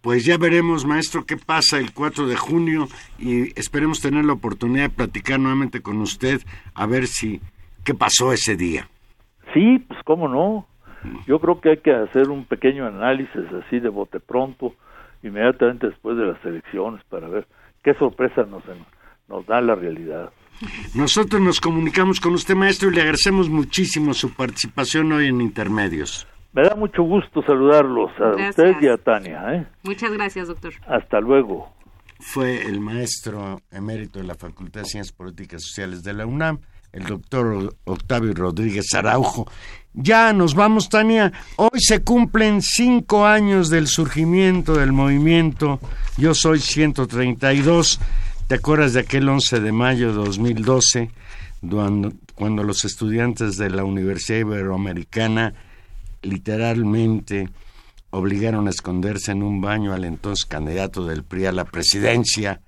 Pues 0.00 0.24
ya 0.24 0.38
veremos, 0.38 0.86
maestro, 0.86 1.26
qué 1.26 1.36
pasa 1.36 1.76
el 1.76 1.92
4 1.92 2.26
de 2.26 2.36
junio 2.36 2.86
y 3.18 3.48
esperemos 3.60 4.00
tener 4.00 4.24
la 4.24 4.32
oportunidad 4.32 4.84
de 4.84 4.96
platicar 4.96 5.40
nuevamente 5.40 5.82
con 5.82 6.00
usted 6.00 6.40
a 6.72 6.86
ver 6.86 7.06
si 7.06 7.42
qué 7.84 7.92
pasó 7.92 8.32
ese 8.32 8.56
día. 8.56 8.88
Sí, 9.52 9.84
pues 9.86 10.00
cómo 10.06 10.26
no. 10.26 10.66
Yo 11.26 11.38
creo 11.38 11.60
que 11.60 11.70
hay 11.70 11.76
que 11.78 11.92
hacer 11.92 12.28
un 12.28 12.44
pequeño 12.44 12.86
análisis 12.86 13.42
así 13.64 13.78
de 13.80 13.88
bote 13.88 14.20
pronto, 14.20 14.74
inmediatamente 15.22 15.88
después 15.88 16.16
de 16.16 16.26
las 16.26 16.44
elecciones, 16.44 17.02
para 17.08 17.28
ver 17.28 17.46
qué 17.82 17.94
sorpresa 17.94 18.42
nos, 18.44 18.62
nos 19.28 19.46
da 19.46 19.60
la 19.60 19.74
realidad. 19.74 20.30
Nosotros 20.94 21.40
nos 21.40 21.60
comunicamos 21.60 22.20
con 22.20 22.34
usted, 22.34 22.54
maestro, 22.54 22.90
y 22.90 22.94
le 22.94 23.00
agradecemos 23.02 23.48
muchísimo 23.48 24.12
su 24.12 24.34
participación 24.34 25.12
hoy 25.12 25.26
en 25.26 25.40
Intermedios. 25.40 26.26
Me 26.52 26.62
da 26.62 26.74
mucho 26.74 27.02
gusto 27.02 27.42
saludarlos 27.42 28.10
a 28.18 28.30
Gracias. 28.30 28.50
usted 28.50 28.82
y 28.82 28.88
a 28.88 28.96
Tania. 28.96 29.54
¿eh? 29.54 29.66
Muchas 29.84 30.12
gracias, 30.12 30.48
doctor. 30.48 30.72
Hasta 30.86 31.20
luego. 31.20 31.72
Fue 32.18 32.62
el 32.62 32.80
maestro 32.80 33.60
emérito 33.70 34.18
de 34.18 34.24
la 34.26 34.34
Facultad 34.34 34.80
de 34.80 34.86
Ciencias 34.86 35.16
Políticas 35.16 35.62
y 35.62 35.68
Sociales 35.68 36.02
de 36.02 36.14
la 36.14 36.26
UNAM, 36.26 36.58
el 36.92 37.04
doctor 37.04 37.74
Octavio 37.84 38.32
Rodríguez 38.34 38.92
Araujo. 38.94 39.46
Ya 40.00 40.32
nos 40.32 40.54
vamos, 40.54 40.88
Tania. 40.88 41.32
Hoy 41.56 41.80
se 41.80 42.04
cumplen 42.04 42.62
cinco 42.62 43.26
años 43.26 43.68
del 43.68 43.88
surgimiento 43.88 44.74
del 44.74 44.92
movimiento 44.92 45.80
Yo 46.16 46.34
Soy 46.34 46.60
132. 46.60 47.98
¿Te 48.46 48.54
acuerdas 48.54 48.92
de 48.92 49.00
aquel 49.00 49.28
11 49.28 49.58
de 49.58 49.72
mayo 49.72 50.08
de 50.08 50.14
2012, 50.14 51.10
cuando, 51.68 52.12
cuando 52.36 52.62
los 52.62 52.84
estudiantes 52.84 53.56
de 53.56 53.70
la 53.70 53.82
Universidad 53.82 54.38
Iberoamericana 54.38 55.54
literalmente 56.22 57.48
obligaron 58.10 58.68
a 58.68 58.70
esconderse 58.70 59.32
en 59.32 59.42
un 59.42 59.60
baño 59.60 59.94
al 59.94 60.04
entonces 60.04 60.46
candidato 60.46 61.06
del 61.06 61.24
PRI 61.24 61.46
a 61.46 61.52
la 61.52 61.64
presidencia, 61.64 62.60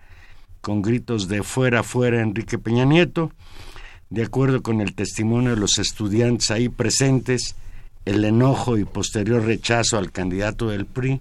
con 0.60 0.82
gritos 0.82 1.28
de 1.28 1.44
fuera, 1.44 1.84
fuera 1.84 2.22
Enrique 2.22 2.58
Peña 2.58 2.84
Nieto? 2.84 3.30
De 4.10 4.24
acuerdo 4.24 4.60
con 4.60 4.80
el 4.80 4.96
testimonio 4.96 5.50
de 5.50 5.56
los 5.56 5.78
estudiantes 5.78 6.50
ahí 6.50 6.68
presentes, 6.68 7.54
el 8.04 8.24
enojo 8.24 8.76
y 8.76 8.84
posterior 8.84 9.44
rechazo 9.44 9.98
al 9.98 10.10
candidato 10.10 10.68
del 10.68 10.84
PRI 10.84 11.20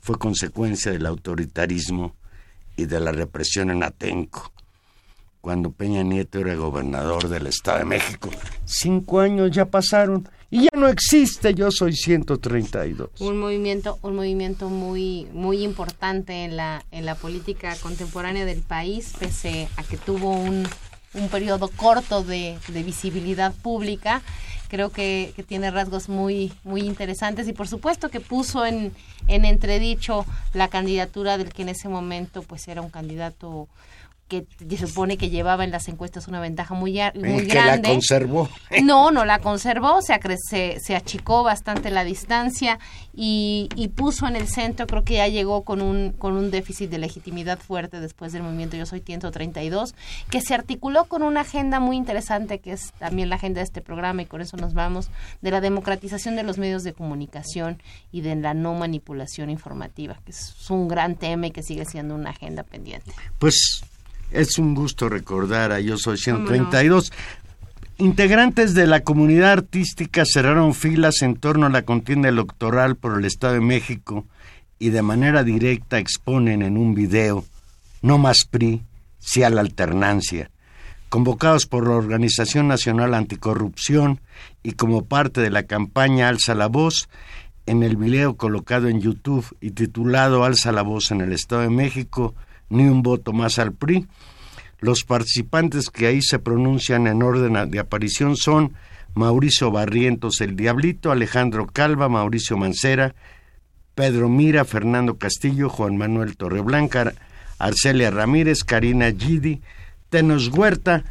fue 0.00 0.16
consecuencia 0.16 0.92
del 0.92 1.06
autoritarismo 1.06 2.14
y 2.76 2.84
de 2.84 3.00
la 3.00 3.10
represión 3.10 3.70
en 3.70 3.82
Atenco, 3.82 4.52
cuando 5.40 5.72
Peña 5.72 6.04
Nieto 6.04 6.38
era 6.38 6.54
gobernador 6.54 7.28
del 7.28 7.48
Estado 7.48 7.78
de 7.78 7.84
México. 7.86 8.30
Cinco 8.64 9.18
años 9.18 9.50
ya 9.50 9.64
pasaron 9.64 10.28
y 10.52 10.62
ya 10.62 10.78
no 10.78 10.86
existe 10.86 11.52
Yo 11.52 11.72
Soy 11.72 11.96
132. 11.96 13.10
un 13.18 13.38
movimiento 13.40 13.98
un 14.02 14.14
movimiento 14.14 14.68
muy 14.70 15.26
muy 15.32 15.64
importante 15.64 16.44
en 16.44 16.56
la 16.56 16.84
en 16.92 17.06
la 17.06 17.16
política 17.16 17.74
contemporánea 17.82 18.44
del 18.44 18.60
país 18.60 19.14
pese 19.18 19.68
a 19.76 19.82
que 19.82 19.96
tuvo 19.96 20.30
un, 20.30 20.64
un 21.14 21.28
periodo 21.28 21.68
corto 21.68 22.22
de, 22.22 22.58
visibilidad 22.68 23.52
pública. 23.52 24.22
Creo 24.68 24.90
que, 24.90 25.32
que 25.36 25.42
tiene 25.42 25.70
rasgos 25.70 26.08
muy 26.08 26.52
muy 26.64 26.80
interesantes 26.82 27.46
y 27.46 27.52
por 27.52 27.68
supuesto 27.68 28.08
que 28.08 28.20
puso 28.20 28.66
en 28.66 28.92
en 29.28 29.44
entredicho 29.44 30.26
la 30.52 30.68
candidatura 30.68 31.38
del 31.38 31.52
que 31.52 31.62
en 31.62 31.70
ese 31.70 31.88
momento 31.88 32.42
pues 32.42 32.68
era 32.68 32.82
un 32.82 32.90
candidato 32.90 33.68
que 34.28 34.46
se 34.70 34.86
supone 34.86 35.16
que 35.18 35.28
llevaba 35.30 35.64
en 35.64 35.70
las 35.70 35.86
encuestas 35.88 36.28
una 36.28 36.40
ventaja 36.40 36.74
muy, 36.74 36.98
a- 36.98 37.12
muy 37.14 37.46
que 37.46 37.54
la 37.54 37.64
grande. 37.66 37.88
conservó. 37.90 38.48
No, 38.82 39.10
no 39.10 39.24
la 39.24 39.38
conservó, 39.38 40.00
se, 40.02 40.18
se, 40.48 40.80
se 40.80 40.96
achicó 40.96 41.42
bastante 41.42 41.90
la 41.90 42.04
distancia 42.04 42.78
y, 43.14 43.68
y 43.76 43.88
puso 43.88 44.26
en 44.26 44.34
el 44.36 44.48
centro, 44.48 44.86
creo 44.86 45.04
que 45.04 45.14
ya 45.14 45.28
llegó 45.28 45.62
con 45.62 45.80
un, 45.82 46.12
con 46.12 46.34
un 46.36 46.50
déficit 46.50 46.90
de 46.90 46.98
legitimidad 46.98 47.58
fuerte 47.58 48.00
después 48.00 48.32
del 48.32 48.42
movimiento 48.42 48.76
Yo 48.76 48.86
Soy 48.86 49.00
132, 49.00 49.94
que 50.30 50.40
se 50.40 50.54
articuló 50.54 51.04
con 51.04 51.22
una 51.22 51.42
agenda 51.42 51.78
muy 51.80 51.96
interesante, 51.96 52.58
que 52.58 52.72
es 52.72 52.92
también 52.98 53.28
la 53.28 53.36
agenda 53.36 53.60
de 53.60 53.64
este 53.64 53.80
programa, 53.80 54.22
y 54.22 54.26
con 54.26 54.40
eso 54.40 54.56
nos 54.56 54.74
vamos, 54.74 55.08
de 55.42 55.50
la 55.50 55.60
democratización 55.60 56.34
de 56.36 56.42
los 56.42 56.58
medios 56.58 56.82
de 56.82 56.92
comunicación 56.94 57.80
y 58.10 58.22
de 58.22 58.34
la 58.36 58.54
no 58.54 58.74
manipulación 58.74 59.50
informativa, 59.50 60.18
que 60.24 60.32
es 60.32 60.54
un 60.70 60.88
gran 60.88 61.14
tema 61.16 61.46
y 61.46 61.50
que 61.50 61.62
sigue 61.62 61.84
siendo 61.84 62.14
una 62.14 62.30
agenda 62.30 62.62
pendiente. 62.64 63.12
Pues 63.38 63.82
es 64.34 64.58
un 64.58 64.74
gusto 64.74 65.08
recordar 65.08 65.72
a 65.72 65.80
Yo 65.80 65.96
Soy 65.96 66.18
¿Cómo 66.22 66.38
no? 66.40 66.46
132. 66.46 67.12
Integrantes 67.98 68.74
de 68.74 68.88
la 68.88 69.00
comunidad 69.00 69.52
artística 69.52 70.24
cerraron 70.26 70.74
filas 70.74 71.22
en 71.22 71.36
torno 71.36 71.66
a 71.66 71.70
la 71.70 71.82
contienda 71.82 72.28
electoral 72.28 72.96
por 72.96 73.18
el 73.18 73.24
Estado 73.24 73.54
de 73.54 73.60
México 73.60 74.26
y 74.80 74.90
de 74.90 75.02
manera 75.02 75.44
directa 75.44 75.98
exponen 75.98 76.62
en 76.62 76.76
un 76.76 76.94
video 76.94 77.44
no 78.02 78.18
más 78.18 78.44
PRI, 78.50 78.82
sí 79.20 79.44
a 79.44 79.50
la 79.50 79.60
alternancia, 79.60 80.50
convocados 81.08 81.66
por 81.66 81.86
la 81.88 81.94
Organización 81.94 82.66
Nacional 82.66 83.14
Anticorrupción 83.14 84.20
y 84.64 84.72
como 84.72 85.04
parte 85.04 85.40
de 85.40 85.50
la 85.50 85.62
campaña 85.62 86.28
Alza 86.28 86.56
la 86.56 86.66
Voz, 86.66 87.08
en 87.66 87.82
el 87.82 87.96
video 87.96 88.36
colocado 88.36 88.88
en 88.88 89.00
YouTube 89.00 89.56
y 89.60 89.70
titulado 89.70 90.44
Alza 90.44 90.72
la 90.72 90.82
Voz 90.82 91.12
en 91.12 91.20
el 91.20 91.32
Estado 91.32 91.62
de 91.62 91.70
México, 91.70 92.34
ni 92.68 92.84
un 92.84 93.02
voto 93.02 93.32
más 93.32 93.58
al 93.58 93.72
PRI. 93.72 94.06
Los 94.80 95.04
participantes 95.04 95.88
que 95.90 96.06
ahí 96.06 96.20
se 96.20 96.38
pronuncian 96.38 97.06
en 97.06 97.22
orden 97.22 97.70
de 97.70 97.78
aparición 97.78 98.36
son 98.36 98.74
Mauricio 99.14 99.70
Barrientos 99.70 100.40
el 100.40 100.56
Diablito, 100.56 101.12
Alejandro 101.12 101.66
Calva, 101.66 102.08
Mauricio 102.08 102.56
Mancera, 102.56 103.14
Pedro 103.94 104.28
Mira, 104.28 104.64
Fernando 104.64 105.18
Castillo, 105.18 105.68
Juan 105.68 105.96
Manuel 105.96 106.36
Torreblanca, 106.36 107.14
Arcelia 107.58 108.10
Ramírez, 108.10 108.64
Karina 108.64 109.12
Gidi, 109.12 109.62
Tenos 110.10 110.48
Huerta, 110.48 111.04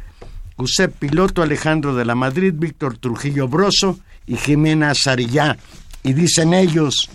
José 0.56 0.88
Piloto, 0.88 1.42
Alejandro 1.42 1.94
de 1.94 2.04
la 2.04 2.14
Madrid, 2.14 2.54
Víctor 2.54 2.98
Trujillo 2.98 3.48
Broso 3.48 3.98
y 4.26 4.36
Jimena 4.36 4.94
Sarillá. 4.94 5.56
Y 6.02 6.12
dicen 6.12 6.52
ellos, 6.52 7.10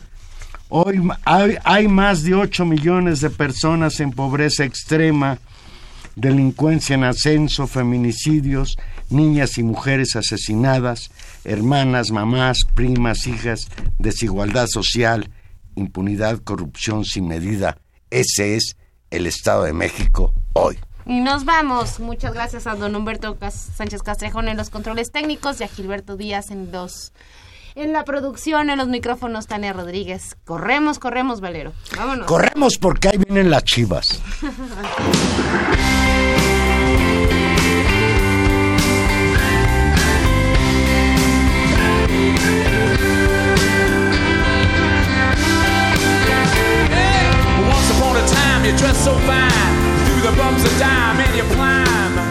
hoy 0.70 1.02
hay, 1.26 1.88
más 1.88 2.24
de 2.24 2.36
8 2.36 2.66
millones 2.66 3.22
de 3.22 3.30
personas 3.30 4.00
en 4.00 4.12
pobreza 4.12 4.64
extrema, 4.64 5.40
delincuencia 6.16 6.96
en 6.96 7.04
ascenso, 7.04 7.68
feminicidios, 7.68 8.78
niñas 9.10 9.58
y 9.58 9.64
mujeres 9.64 10.16
asesinadas, 10.16 11.12
hermanas, 11.44 12.12
mamás, 12.12 12.60
primas, 12.74 13.28
hijas, 13.28 13.68
desigualdad 13.98 14.68
social, 14.68 15.30
impunidad, 15.76 16.40
corrupción 16.40 17.06
sin 17.06 17.28
medida. 17.28 17.78
Ese 18.10 18.56
es 18.56 18.78
el 19.10 19.26
Estado 19.26 19.64
de 19.64 19.74
México 19.74 20.34
hoy. 20.54 20.80
Y 21.06 21.22
nos 21.22 21.44
vamos. 21.44 22.00
Muchas 22.00 22.34
gracias 22.34 22.68
a 22.68 22.76
don 22.76 22.96
Humberto 22.96 23.36
Sánchez 23.50 24.04
Castrejón 24.04 24.48
en 24.48 24.58
los 24.58 24.70
controles 24.70 25.12
técnicos 25.12 25.60
y 25.60 25.64
a 25.64 25.68
Gilberto 25.68 26.18
Díaz 26.18 26.52
en 26.52 26.72
los 26.72 27.14
en 27.80 27.94
la 27.94 28.04
producción, 28.04 28.70
en 28.70 28.78
los 28.78 28.88
micrófonos, 28.88 29.48
Tania 29.48 29.74
Rodríguez. 29.74 30.36
Corremos, 30.46 31.00
corremos, 31.00 31.40
Valero. 31.40 31.72
Vámonos. 31.98 32.28
Corremos 32.28 32.78
porque 32.78 33.10
ahí 33.10 33.18
vienen 33.18 33.50
las 33.50 33.64
chivas. 33.64 34.22
Once 47.70 47.92
upon 47.92 48.18
a 48.18 48.28
time, 48.28 48.66
you 48.66 48.78
dressed 48.78 49.04
so 49.04 49.14
fine, 49.20 49.50
through 50.06 50.22
the 50.30 50.36
bumps 50.38 50.64
of 50.66 50.80
dime, 50.80 51.20
and 51.22 51.36
you 51.38 51.44
climb, 51.56 52.29